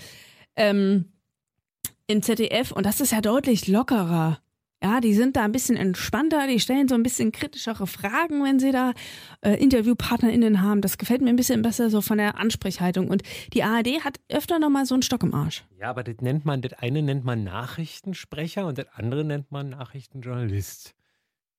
Ähm, 0.56 1.12
Im 2.06 2.22
ZDF 2.22 2.72
und 2.72 2.84
das 2.84 3.00
ist 3.00 3.12
ja 3.12 3.20
deutlich 3.20 3.68
lockerer. 3.68 4.40
Ja, 4.84 5.00
die 5.00 5.14
sind 5.14 5.34
da 5.36 5.44
ein 5.44 5.52
bisschen 5.52 5.78
entspannter, 5.78 6.46
die 6.46 6.60
stellen 6.60 6.88
so 6.88 6.94
ein 6.94 7.02
bisschen 7.02 7.32
kritischere 7.32 7.86
Fragen, 7.86 8.44
wenn 8.44 8.58
sie 8.58 8.70
da 8.70 8.92
äh, 9.40 9.54
InterviewpartnerInnen 9.54 10.60
haben. 10.60 10.82
Das 10.82 10.98
gefällt 10.98 11.22
mir 11.22 11.30
ein 11.30 11.36
bisschen 11.36 11.62
besser 11.62 11.88
so 11.88 12.02
von 12.02 12.18
der 12.18 12.38
Ansprechhaltung. 12.38 13.08
Und 13.08 13.22
die 13.54 13.62
ARD 13.62 14.04
hat 14.04 14.20
öfter 14.28 14.58
nochmal 14.58 14.84
so 14.84 14.94
einen 14.94 15.00
Stock 15.00 15.22
im 15.22 15.32
Arsch. 15.32 15.64
Ja, 15.80 15.88
aber 15.88 16.04
das 16.04 16.16
nennt 16.20 16.44
man, 16.44 16.60
das 16.60 16.74
eine 16.74 17.00
nennt 17.00 17.24
man 17.24 17.44
Nachrichtensprecher 17.44 18.66
und 18.66 18.76
das 18.76 18.84
andere 18.92 19.24
nennt 19.24 19.50
man 19.50 19.70
Nachrichtenjournalist. 19.70 20.94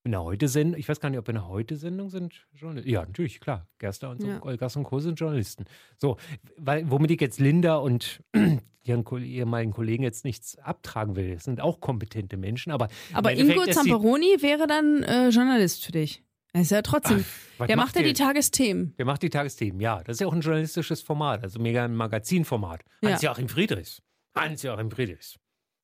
In 0.06 0.12
der 0.12 0.24
Heute-Sendung, 0.24 0.80
ich 0.80 0.88
weiß 0.88 0.99
gar 0.99 1.10
nicht, 1.10 1.20
ob 1.20 1.28
in 1.30 1.36
der 1.36 1.47
Heute-Sendung 1.47 2.10
sind 2.10 2.45
Journalisten. 2.53 2.91
Ja, 2.91 3.01
natürlich, 3.01 3.39
klar. 3.39 3.68
Gerster 3.80 4.12
und 4.12 4.22
so, 4.22 4.28
Ja. 4.28 4.41
Olgas 4.43 4.76
und 4.76 4.84
Co. 4.84 4.99
sind 4.99 5.20
Journalisten. 5.20 5.66
So, 5.97 6.18
weil, 6.58 6.89
womit 6.89 7.12
ich 7.12 7.20
jetzt 7.22 7.39
Linda 7.39 7.78
und 7.78 8.24
ihren 8.84 9.03
ehemaligen 9.18 9.74
Kollegen 9.74 10.03
jetzt 10.03 10.24
nichts 10.24 10.58
abtragen 10.60 11.16
will. 11.16 11.34
Das 11.34 11.45
sind 11.45 11.60
auch 11.60 11.82
kompetente 11.82 12.38
Menschen, 12.38 12.72
aber. 12.72 12.88
Aber 13.14 13.34
Ingo 13.34 13.66
Zamperoni 13.66 14.38
wäre 14.41 14.68
dann 14.68 15.01
äh, 15.03 15.30
Journalist 15.30 15.84
für 15.84 15.91
dich. 15.91 16.24
Er 16.53 16.62
ist 16.62 16.72
ja 16.72 16.82
trotzdem. 16.84 17.26
was 17.58 17.68
der 17.68 17.76
macht 17.76 17.95
ja 17.97 18.03
die 18.03 18.14
Tagesthemen. 18.14 18.95
Der 18.97 19.06
macht 19.06 19.24
die 19.24 19.30
Tagesthemen, 19.30 19.82
ja. 19.82 20.01
Das 20.03 20.16
ist 20.16 20.20
ja 20.22 20.28
auch 20.28 20.34
ein 20.34 20.39
journalistisches 20.41 21.01
Format, 21.01 21.43
also 21.43 21.60
mega 21.60 21.84
ein 21.84 21.95
Magazinformat. 21.95 22.82
Ja. 23.01 23.10
Hans-Joachim 23.10 23.49
Friedrichs. 23.49 24.01
Hans-Joachim 24.36 24.89
Friedrichs. 24.91 25.38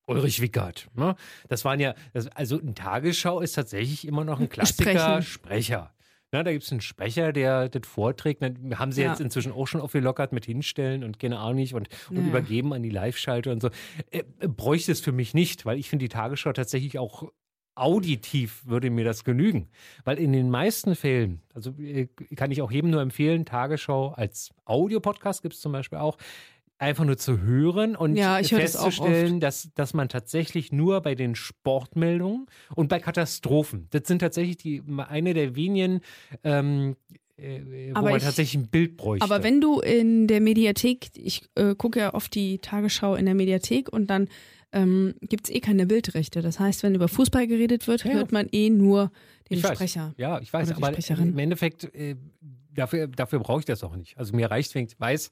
Ulrich 0.07 0.41
Wickert. 0.41 0.87
Ne? 0.95 1.15
Das 1.47 1.63
waren 1.65 1.79
ja, 1.79 1.93
das, 2.13 2.27
also 2.29 2.59
ein 2.59 2.75
Tagesschau 2.75 3.39
ist 3.41 3.53
tatsächlich 3.53 4.07
immer 4.07 4.23
noch 4.25 4.39
ein 4.39 4.49
Klassiker 4.49 5.21
Sprechen. 5.21 5.21
Sprecher. 5.23 5.93
Na, 6.33 6.43
da 6.43 6.51
gibt 6.53 6.63
es 6.63 6.71
einen 6.71 6.79
Sprecher, 6.81 7.33
der 7.33 7.67
das 7.67 7.85
vorträgt. 7.85 8.41
Dann 8.41 8.79
haben 8.79 8.91
sie 8.93 9.01
Ja. 9.01 9.09
jetzt 9.09 9.19
inzwischen 9.19 9.51
auch 9.51 9.67
schon 9.67 9.81
aufgelockert 9.81 10.31
mit 10.31 10.45
hinstellen 10.45 11.03
und 11.03 11.19
keine 11.19 11.39
Ahnung 11.39 11.55
nicht 11.57 11.73
und, 11.73 11.89
und 12.09 12.17
Ja. 12.17 12.23
übergeben 12.23 12.73
an 12.73 12.81
die 12.83 12.89
Live-Schalter 12.89 13.51
und 13.51 13.61
so. 13.61 13.69
Äh, 14.11 14.23
äh, 14.39 14.47
bräuchte 14.47 14.93
es 14.93 15.01
für 15.01 15.11
mich 15.11 15.33
nicht, 15.33 15.65
weil 15.65 15.77
ich 15.77 15.89
finde 15.89 16.05
die 16.05 16.09
Tagesschau 16.09 16.53
tatsächlich 16.53 16.97
auch 16.99 17.29
auditiv 17.75 18.65
würde 18.65 18.89
mir 18.89 19.03
das 19.05 19.23
genügen. 19.23 19.69
Weil 20.03 20.19
in 20.19 20.33
den 20.33 20.49
meisten 20.49 20.95
Fällen, 20.95 21.41
also 21.53 21.71
äh, 21.79 22.07
kann 22.35 22.51
ich 22.51 22.61
auch 22.61 22.71
jedem 22.71 22.91
nur 22.91 23.01
empfehlen, 23.01 23.45
Tagesschau 23.45 24.09
als 24.09 24.51
Audiopodcast 24.65 25.41
gibt 25.41 25.55
es 25.55 25.61
zum 25.61 25.71
Beispiel 25.71 25.97
auch, 25.99 26.17
einfach 26.81 27.05
nur 27.05 27.17
zu 27.17 27.39
hören 27.41 27.95
und 27.95 28.15
Ja, 28.15 28.35
höre 28.37 28.41
das 28.41 28.49
festzustellen, 28.49 29.39
dass, 29.39 29.69
dass 29.75 29.93
man 29.93 30.09
tatsächlich 30.09 30.71
nur 30.71 31.01
bei 31.01 31.15
den 31.15 31.35
Sportmeldungen 31.35 32.47
und 32.75 32.87
bei 32.89 32.99
Katastrophen, 32.99 33.87
das 33.91 34.03
sind 34.07 34.19
tatsächlich 34.19 34.57
die 34.57 34.81
eine 34.97 35.33
der 35.33 35.55
wenigen, 35.55 36.01
ähm, 36.43 36.95
äh, 37.37 37.91
wo 37.93 37.99
Aber 37.99 38.09
man 38.09 38.17
ich- 38.17 38.23
tatsächlich 38.23 38.61
ein 38.63 38.67
Bild 38.69 38.97
bräuchte. 38.97 39.23
Aber 39.23 39.43
wenn 39.43 39.61
du 39.61 39.79
in 39.79 40.27
der 40.27 40.41
Mediathek, 40.41 41.09
ich 41.15 41.43
äh, 41.55 41.75
gucke 41.75 41.99
ja 41.99 42.13
oft 42.13 42.33
die 42.33 42.57
Tagesschau 42.59 43.15
in 43.15 43.25
der 43.25 43.35
Mediathek 43.35 43.91
und 43.91 44.07
dann 44.09 44.27
ähm, 44.73 45.15
gibt 45.21 45.49
es 45.49 45.53
eh 45.53 45.59
keine 45.59 45.85
Bildrechte. 45.85 46.41
Das 46.41 46.59
heißt, 46.59 46.81
wenn 46.83 46.95
über 46.95 47.09
Fußball 47.09 47.45
geredet 47.45 47.87
wird, 47.87 48.05
Ja. 48.05 48.11
hört 48.13 48.31
man 48.31 48.47
eh 48.53 48.69
nur 48.69 49.11
den 49.49 49.57
Ich 49.57 49.63
weiß. 49.63 49.73
Sprecher. 49.73 50.13
Ja, 50.17 50.39
ich 50.39 50.51
weiß, 50.53 50.71
aber 50.71 50.87
Sprecherin. 50.93 51.29
im 51.29 51.37
Endeffekt, 51.39 51.93
äh, 51.93 52.15
dafür, 52.73 53.07
dafür 53.07 53.39
brauche 53.39 53.59
ich 53.59 53.65
das 53.65 53.83
auch 53.83 53.95
nicht. 53.97 54.17
Also 54.17 54.33
mir 54.35 54.49
reicht, 54.49 54.73
wenn 54.75 54.85
ich 54.85 54.97
weiß, 54.97 55.29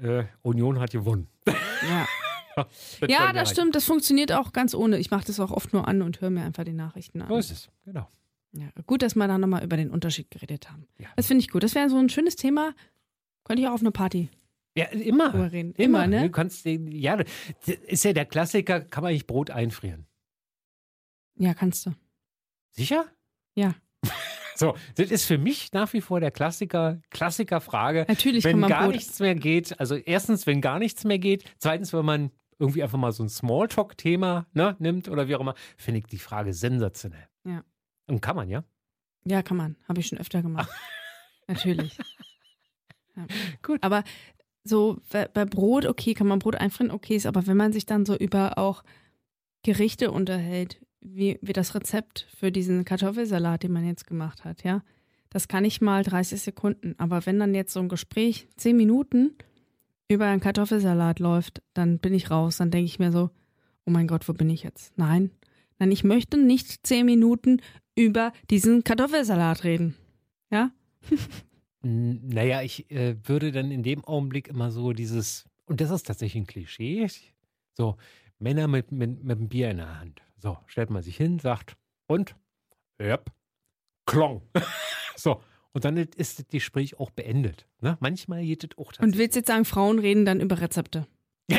äh, 0.00 0.24
Union 0.42 0.78
hat 0.80 0.90
gewonnen. 0.92 1.28
Ja, 1.46 2.06
Das 2.54 3.00
ja 3.08 3.32
das 3.32 3.50
stimmt. 3.50 3.74
Das 3.74 3.84
funktioniert 3.86 4.30
auch 4.30 4.52
ganz 4.52 4.74
ohne. 4.74 4.98
Ich 4.98 5.10
mache 5.10 5.24
das 5.26 5.40
auch 5.40 5.50
oft 5.50 5.72
nur 5.72 5.88
an 5.88 6.02
und 6.02 6.20
höre 6.20 6.28
mir 6.28 6.42
einfach 6.44 6.64
die 6.64 6.74
Nachrichten 6.74 7.22
an. 7.22 7.28
So 7.28 7.36
ist 7.38 7.50
es, 7.50 7.68
genau. 7.86 8.06
Ja, 8.52 8.68
gut, 8.86 9.00
dass 9.00 9.14
wir 9.14 9.26
da 9.26 9.38
nochmal 9.38 9.64
über 9.64 9.78
den 9.78 9.90
Unterschied 9.90 10.30
geredet 10.30 10.70
haben. 10.70 10.86
Ja. 10.98 11.08
Das 11.16 11.26
finde 11.28 11.40
ich 11.40 11.48
gut. 11.48 11.62
Das 11.62 11.74
wäre 11.74 11.88
so 11.88 11.96
ein 11.96 12.10
schönes 12.10 12.36
Thema. 12.36 12.74
Könnte 13.44 13.62
ich 13.62 13.68
auch 13.68 13.72
auf 13.72 13.80
eine 13.80 13.90
Party 13.90 14.28
Ja, 14.76 14.84
immer. 14.86 15.32
reden. 15.50 15.72
Immer, 15.76 16.04
Immer, 16.04 16.16
Du 16.18 16.22
ne? 16.24 16.30
kannst 16.30 16.66
den, 16.66 16.92
ja, 16.92 17.16
das 17.16 17.26
ist 17.86 18.04
ja 18.04 18.12
der 18.12 18.26
Klassiker, 18.26 18.82
kann 18.82 19.02
man 19.02 19.10
eigentlich 19.12 19.26
Brot 19.26 19.50
einfrieren. 19.50 20.04
Ja, 21.36 21.54
kannst 21.54 21.86
du. 21.86 21.92
Sicher? 22.72 23.06
Ja. 23.54 23.74
So, 24.54 24.76
das 24.96 25.10
ist 25.10 25.24
für 25.24 25.38
mich 25.38 25.72
nach 25.72 25.92
wie 25.92 26.00
vor 26.00 26.20
der 26.20 26.30
Klassiker, 26.30 27.00
Klassikerfrage. 27.10 28.04
Natürlich 28.08 28.44
wenn 28.44 28.52
kann 28.52 28.60
man 28.60 28.70
gar 28.70 28.82
Brot. 28.84 28.94
nichts 28.94 29.18
mehr 29.20 29.34
geht, 29.34 29.78
also 29.80 29.96
erstens, 29.96 30.46
wenn 30.46 30.60
gar 30.60 30.78
nichts 30.78 31.04
mehr 31.04 31.18
geht, 31.18 31.44
zweitens, 31.58 31.92
wenn 31.92 32.04
man 32.04 32.30
irgendwie 32.58 32.82
einfach 32.82 32.98
mal 32.98 33.12
so 33.12 33.22
ein 33.22 33.28
Smalltalk-Thema 33.28 34.46
ne, 34.52 34.76
nimmt 34.78 35.08
oder 35.08 35.26
wie 35.28 35.34
auch 35.34 35.40
immer, 35.40 35.54
finde 35.76 35.98
ich 35.98 36.06
die 36.06 36.18
Frage 36.18 36.54
sensationell. 36.54 37.26
Ja. 37.44 37.64
Und 38.06 38.20
kann 38.20 38.36
man, 38.36 38.48
ja? 38.48 38.64
Ja, 39.24 39.42
kann 39.42 39.56
man. 39.56 39.76
Habe 39.88 40.00
ich 40.00 40.06
schon 40.06 40.18
öfter 40.18 40.42
gemacht. 40.42 40.68
Natürlich. 41.48 41.96
Ja. 43.16 43.26
Gut. 43.62 43.82
Aber 43.82 44.04
so 44.64 45.00
bei 45.10 45.26
bei 45.26 45.44
Brot, 45.44 45.86
okay, 45.86 46.14
kann 46.14 46.26
man 46.26 46.38
Brot 46.38 46.56
einfrieren, 46.56 46.92
okay, 46.92 47.16
ist, 47.16 47.26
aber 47.26 47.46
wenn 47.46 47.56
man 47.56 47.72
sich 47.72 47.84
dann 47.86 48.06
so 48.06 48.16
über 48.16 48.58
auch 48.58 48.84
Gerichte 49.62 50.10
unterhält, 50.10 50.80
wie, 51.02 51.38
wie 51.42 51.52
das 51.52 51.74
Rezept 51.74 52.26
für 52.34 52.52
diesen 52.52 52.84
Kartoffelsalat, 52.84 53.62
den 53.62 53.72
man 53.72 53.86
jetzt 53.86 54.06
gemacht 54.06 54.44
hat, 54.44 54.64
ja, 54.64 54.82
das 55.30 55.48
kann 55.48 55.64
ich 55.64 55.80
mal 55.80 56.02
30 56.02 56.40
Sekunden. 56.40 56.94
Aber 56.98 57.24
wenn 57.26 57.38
dann 57.38 57.54
jetzt 57.54 57.72
so 57.72 57.80
ein 57.80 57.88
Gespräch 57.88 58.48
10 58.56 58.76
Minuten 58.76 59.34
über 60.08 60.26
einen 60.26 60.40
Kartoffelsalat 60.40 61.20
läuft, 61.20 61.62
dann 61.74 61.98
bin 61.98 62.12
ich 62.12 62.30
raus. 62.30 62.58
Dann 62.58 62.70
denke 62.70 62.86
ich 62.86 62.98
mir 62.98 63.12
so, 63.12 63.30
oh 63.86 63.90
mein 63.90 64.06
Gott, 64.06 64.28
wo 64.28 64.34
bin 64.34 64.50
ich 64.50 64.62
jetzt? 64.62 64.96
Nein, 64.98 65.30
nein, 65.78 65.90
ich 65.90 66.04
möchte 66.04 66.36
nicht 66.36 66.86
10 66.86 67.06
Minuten 67.06 67.62
über 67.94 68.32
diesen 68.50 68.84
Kartoffelsalat 68.84 69.64
reden. 69.64 69.94
Ja? 70.50 70.70
Naja, 71.84 72.62
ich 72.62 72.88
äh, 72.92 73.16
würde 73.24 73.50
dann 73.50 73.72
in 73.72 73.82
dem 73.82 74.04
Augenblick 74.04 74.46
immer 74.46 74.70
so 74.70 74.92
dieses, 74.92 75.46
und 75.64 75.80
das 75.80 75.90
ist 75.90 76.06
tatsächlich 76.06 76.44
ein 76.44 76.46
Klischee, 76.46 77.08
so 77.72 77.96
Männer 78.38 78.68
mit, 78.68 78.92
mit, 78.92 79.24
mit 79.24 79.38
einem 79.38 79.48
Bier 79.48 79.72
in 79.72 79.78
der 79.78 79.98
Hand. 79.98 80.22
So, 80.42 80.58
stellt 80.66 80.90
man 80.90 81.04
sich 81.04 81.16
hin, 81.16 81.38
sagt, 81.38 81.76
und? 82.08 82.34
Yep. 83.00 83.30
Klong. 84.06 84.42
so, 85.14 85.40
und 85.70 85.84
dann 85.84 85.96
ist 85.96 86.40
das 86.40 86.48
Gespräch 86.48 86.98
auch 86.98 87.10
beendet. 87.10 87.68
Ne? 87.80 87.96
Manchmal 88.00 88.42
geht 88.44 88.64
es 88.64 88.76
auch 88.76 88.90
Und 88.98 89.18
willst 89.18 89.36
jetzt 89.36 89.46
sagen, 89.46 89.64
Frauen 89.64 90.00
reden 90.00 90.24
dann 90.24 90.40
über 90.40 90.60
Rezepte? 90.60 91.06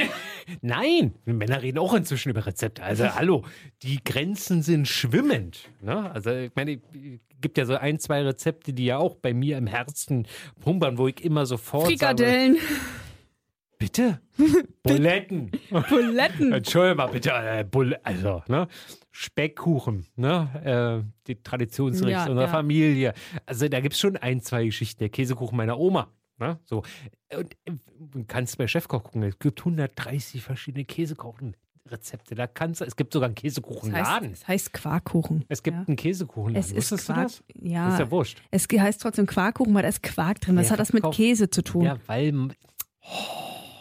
Nein, 0.62 1.14
Männer 1.24 1.62
reden 1.62 1.78
auch 1.78 1.94
inzwischen 1.94 2.30
über 2.30 2.46
Rezepte. 2.46 2.84
Also, 2.84 3.06
hallo, 3.16 3.46
die 3.84 4.04
Grenzen 4.04 4.64
sind 4.64 4.86
schwimmend. 4.90 5.70
Ne? 5.80 6.12
Also, 6.12 6.32
ich 6.32 6.52
meine, 6.54 6.74
es 6.74 7.40
gibt 7.40 7.58
ja 7.58 7.66
so 7.66 7.76
ein, 7.76 8.00
zwei 8.00 8.22
Rezepte, 8.22 8.74
die 8.74 8.84
ja 8.84 8.98
auch 8.98 9.16
bei 9.16 9.34
mir 9.34 9.58
im 9.58 9.68
Herzen 9.68 10.28
pumpern, 10.60 10.98
wo 10.98 11.08
ich 11.08 11.24
immer 11.24 11.46
sofort. 11.46 11.84
Sage, 11.86 11.96
Frikadellen, 11.98 12.58
bitte? 13.88 14.22
Buletten. 14.84 15.52
Buletten. 15.90 16.54
Entschuldigung 16.54 16.98
mal 16.98 17.08
bitte. 17.08 17.32
Äh, 17.32 17.64
Bull 17.70 17.96
also, 18.04 18.44
ne? 18.48 18.68
Speckkuchen, 19.12 20.06
ne? 20.16 21.04
Äh, 21.06 21.10
die 21.28 21.42
Traditionsgericht 21.42 22.14
Ja, 22.18 22.26
unserer 22.28 22.46
ja. 22.46 22.52
Familie. 22.52 23.14
Also, 23.46 23.68
da 23.70 23.80
gibt 23.80 23.94
es 23.94 24.00
schon 24.00 24.18
ein, 24.18 24.42
zwei 24.42 24.66
Geschichten. 24.66 25.00
Der 25.00 25.10
Käsekuchen 25.10 25.56
meiner 25.58 25.78
Oma. 25.80 26.08
Ne? 26.40 26.60
So. 26.66 26.84
Und 27.38 27.54
äh, 27.66 27.72
du 28.00 28.24
kannst 28.28 28.58
bei 28.58 28.68
Chefkoch 28.68 29.04
gucken, 29.04 29.24
es 29.24 29.38
gibt 29.38 29.60
130 29.60 30.42
verschiedene 30.42 30.84
Käsekuchenrezepte. 30.84 32.34
Da 32.36 32.48
kannst 32.48 32.82
du, 32.82 32.86
es 32.86 32.96
gibt 32.96 33.14
sogar 33.14 33.28
einen 33.28 33.36
Das 33.36 33.44
heißt, 33.44 33.56
Käsekuchenladen. 33.56 34.32
es 34.32 34.48
heißt 34.48 34.74
Quarkkuchen. 34.74 35.46
Es 35.48 35.62
gibt 35.62 35.78
ja. 35.78 35.84
einen 35.88 35.96
Käsekuchenladen. 35.96 36.60
Es 36.60 36.72
ist 36.72 36.92
Wusstest 36.92 37.10
du 37.10 37.14
Quark. 37.14 37.28
das? 37.28 37.44
Ja, 37.62 37.86
Das 37.86 37.94
ist 37.94 38.00
ja 38.00 38.12
wurscht. 38.12 38.42
es 38.50 38.68
heißt 38.68 39.02
trotzdem 39.02 39.28
Quarkkuchen, 39.28 39.74
weil 39.76 39.84
da 39.84 39.90
ist 39.90 40.02
Quark 40.02 40.42
drin. 40.42 40.56
Was 40.56 40.66
Ja, 40.68 40.72
hat 40.74 40.80
das 40.80 40.92
mit 40.92 41.04
Käse 41.12 41.50
zu 41.52 41.62
tun? 41.64 41.84
Ja, 41.84 41.98
weil 42.08 42.50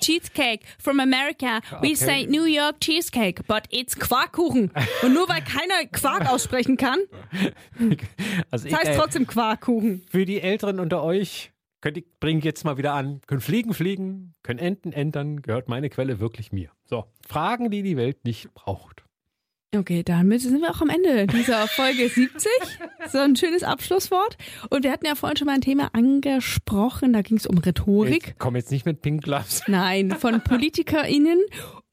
Cheesecake 0.03 0.61
from 0.79 1.01
America. 1.01 1.61
Okay. 1.73 1.89
We 1.91 1.95
say 1.95 2.27
New 2.27 2.45
York 2.45 2.81
Cheesecake, 2.81 3.47
but 3.47 3.65
it's 3.71 3.97
Quarkkuchen. 3.97 4.71
Und 5.03 5.15
nur 5.15 5.29
weil 5.29 5.43
keiner 5.43 5.87
Quark 5.91 6.29
aussprechen 6.31 6.77
kann, 6.77 6.99
also 8.51 8.69
das 8.69 8.79
heißt 8.79 8.89
ich, 8.89 8.95
äh, 8.95 8.97
trotzdem 8.97 9.27
Quarkkuchen. 9.27 10.05
Für 10.11 10.25
die 10.25 10.41
Älteren 10.41 10.81
unter 10.81 11.03
euch, 11.03 11.53
könnt 11.81 11.97
ich 11.97 12.05
bringe 12.21 12.39
ich 12.39 12.45
jetzt 12.45 12.65
mal 12.65 12.77
wieder 12.77 12.95
an, 12.95 13.21
können 13.27 13.41
Fliegen 13.41 13.75
fliegen, 13.75 14.35
können 14.43 14.59
Enten 14.59 14.93
entern, 14.93 15.43
gehört 15.43 15.69
meine 15.69 15.91
Quelle 15.91 16.21
wirklich 16.21 16.53
mir. 16.53 16.71
So, 16.85 17.05
Fragen, 17.27 17.71
die 17.71 17.83
die 17.83 17.97
Welt 17.97 18.25
nicht 18.25 18.53
braucht. 18.55 19.05
Okay, 19.75 20.03
damit 20.03 20.43
sind 20.43 20.61
wir 20.61 20.71
auch 20.71 20.83
am 20.83 20.91
Ende 20.91 21.27
dieser 21.27 21.67
Folge 21.67 22.07
70. 22.07 22.47
So 23.11 23.19
ein 23.19 23.37
schönes 23.37 23.63
Abschlusswort. 23.63 24.37
Und 24.69 24.85
wir 24.85 24.93
hatten 24.93 25.07
ja 25.07 25.15
vorhin 25.15 25.39
schon 25.39 25.47
mal 25.47 25.55
ein 25.55 25.63
Thema 25.63 25.89
angesprochen, 25.95 27.15
da 27.15 27.23
ging 27.23 27.39
es 27.39 27.47
um 27.47 27.57
Rhetorik. 27.57 28.29
Ich 28.29 28.39
komme 28.39 28.59
jetzt 28.59 28.71
nicht 28.71 28.85
mit 28.85 29.01
Pink 29.01 29.25
Gloves. 29.25 29.63
Nein, 29.69 30.11
von 30.11 30.43
PolitikerInnen. 30.45 31.41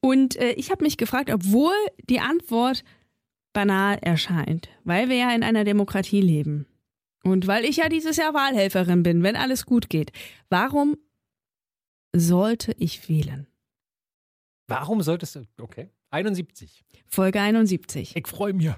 Und 0.02 0.36
äh, 0.36 0.52
ich 0.52 0.72
habe 0.72 0.84
mich 0.84 0.98
gefragt, 0.98 1.30
obwohl 1.32 1.74
die 2.10 2.20
Antwort 2.20 2.84
banal 3.54 3.98
erscheint, 4.02 4.68
weil 4.84 5.08
wir 5.08 5.16
ja 5.16 5.34
in 5.34 5.44
einer 5.44 5.64
Demokratie 5.64 6.22
leben 6.22 6.66
und 7.24 7.48
weil 7.48 7.64
ich 7.64 7.78
ja 7.78 7.88
dieses 7.88 8.18
Jahr 8.18 8.34
Wahlhelferin 8.34 9.04
bin, 9.04 9.24
wenn 9.24 9.36
alles 9.38 9.66
gut 9.66 9.90
geht, 9.90 10.12
warum 10.50 10.98
sollte 12.14 12.74
ich 12.78 13.08
wählen? 13.08 13.48
Warum 14.68 15.02
solltest 15.02 15.36
du. 15.36 15.44
Okay. 15.60 15.90
71. 16.12 16.84
Folge 17.08 17.42
71. 17.42 18.16
Ich 18.16 18.28
freue 18.28 18.54
mich. 18.54 18.70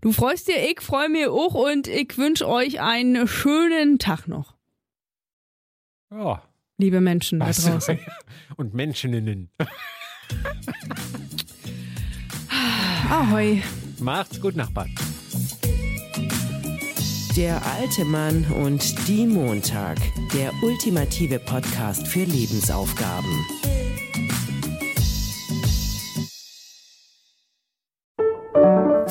Du 0.00 0.12
freust 0.12 0.48
dir, 0.48 0.56
ich 0.70 0.80
freue 0.80 1.08
mich 1.08 1.26
auch 1.26 1.54
und 1.54 1.86
ich 1.88 2.16
wünsche 2.18 2.48
euch 2.48 2.80
einen 2.80 3.28
schönen 3.28 3.98
Tag 3.98 4.26
noch, 4.26 4.54
Ja. 6.10 6.42
liebe 6.78 7.00
Menschen 7.00 7.40
da 7.40 7.50
draußen. 7.52 7.98
Und 8.56 8.74
Menscheninnen. 8.74 9.50
Ahoi. 13.10 13.62
Macht's 14.00 14.40
gut, 14.40 14.56
Nachbarn. 14.56 14.92
Der 17.36 17.62
alte 17.66 18.04
Mann 18.06 18.44
und 18.46 19.06
die 19.08 19.26
Montag. 19.26 19.98
Der 20.32 20.50
ultimative 20.62 21.38
Podcast 21.38 22.06
für 22.08 22.24
Lebensaufgaben. 22.24 23.44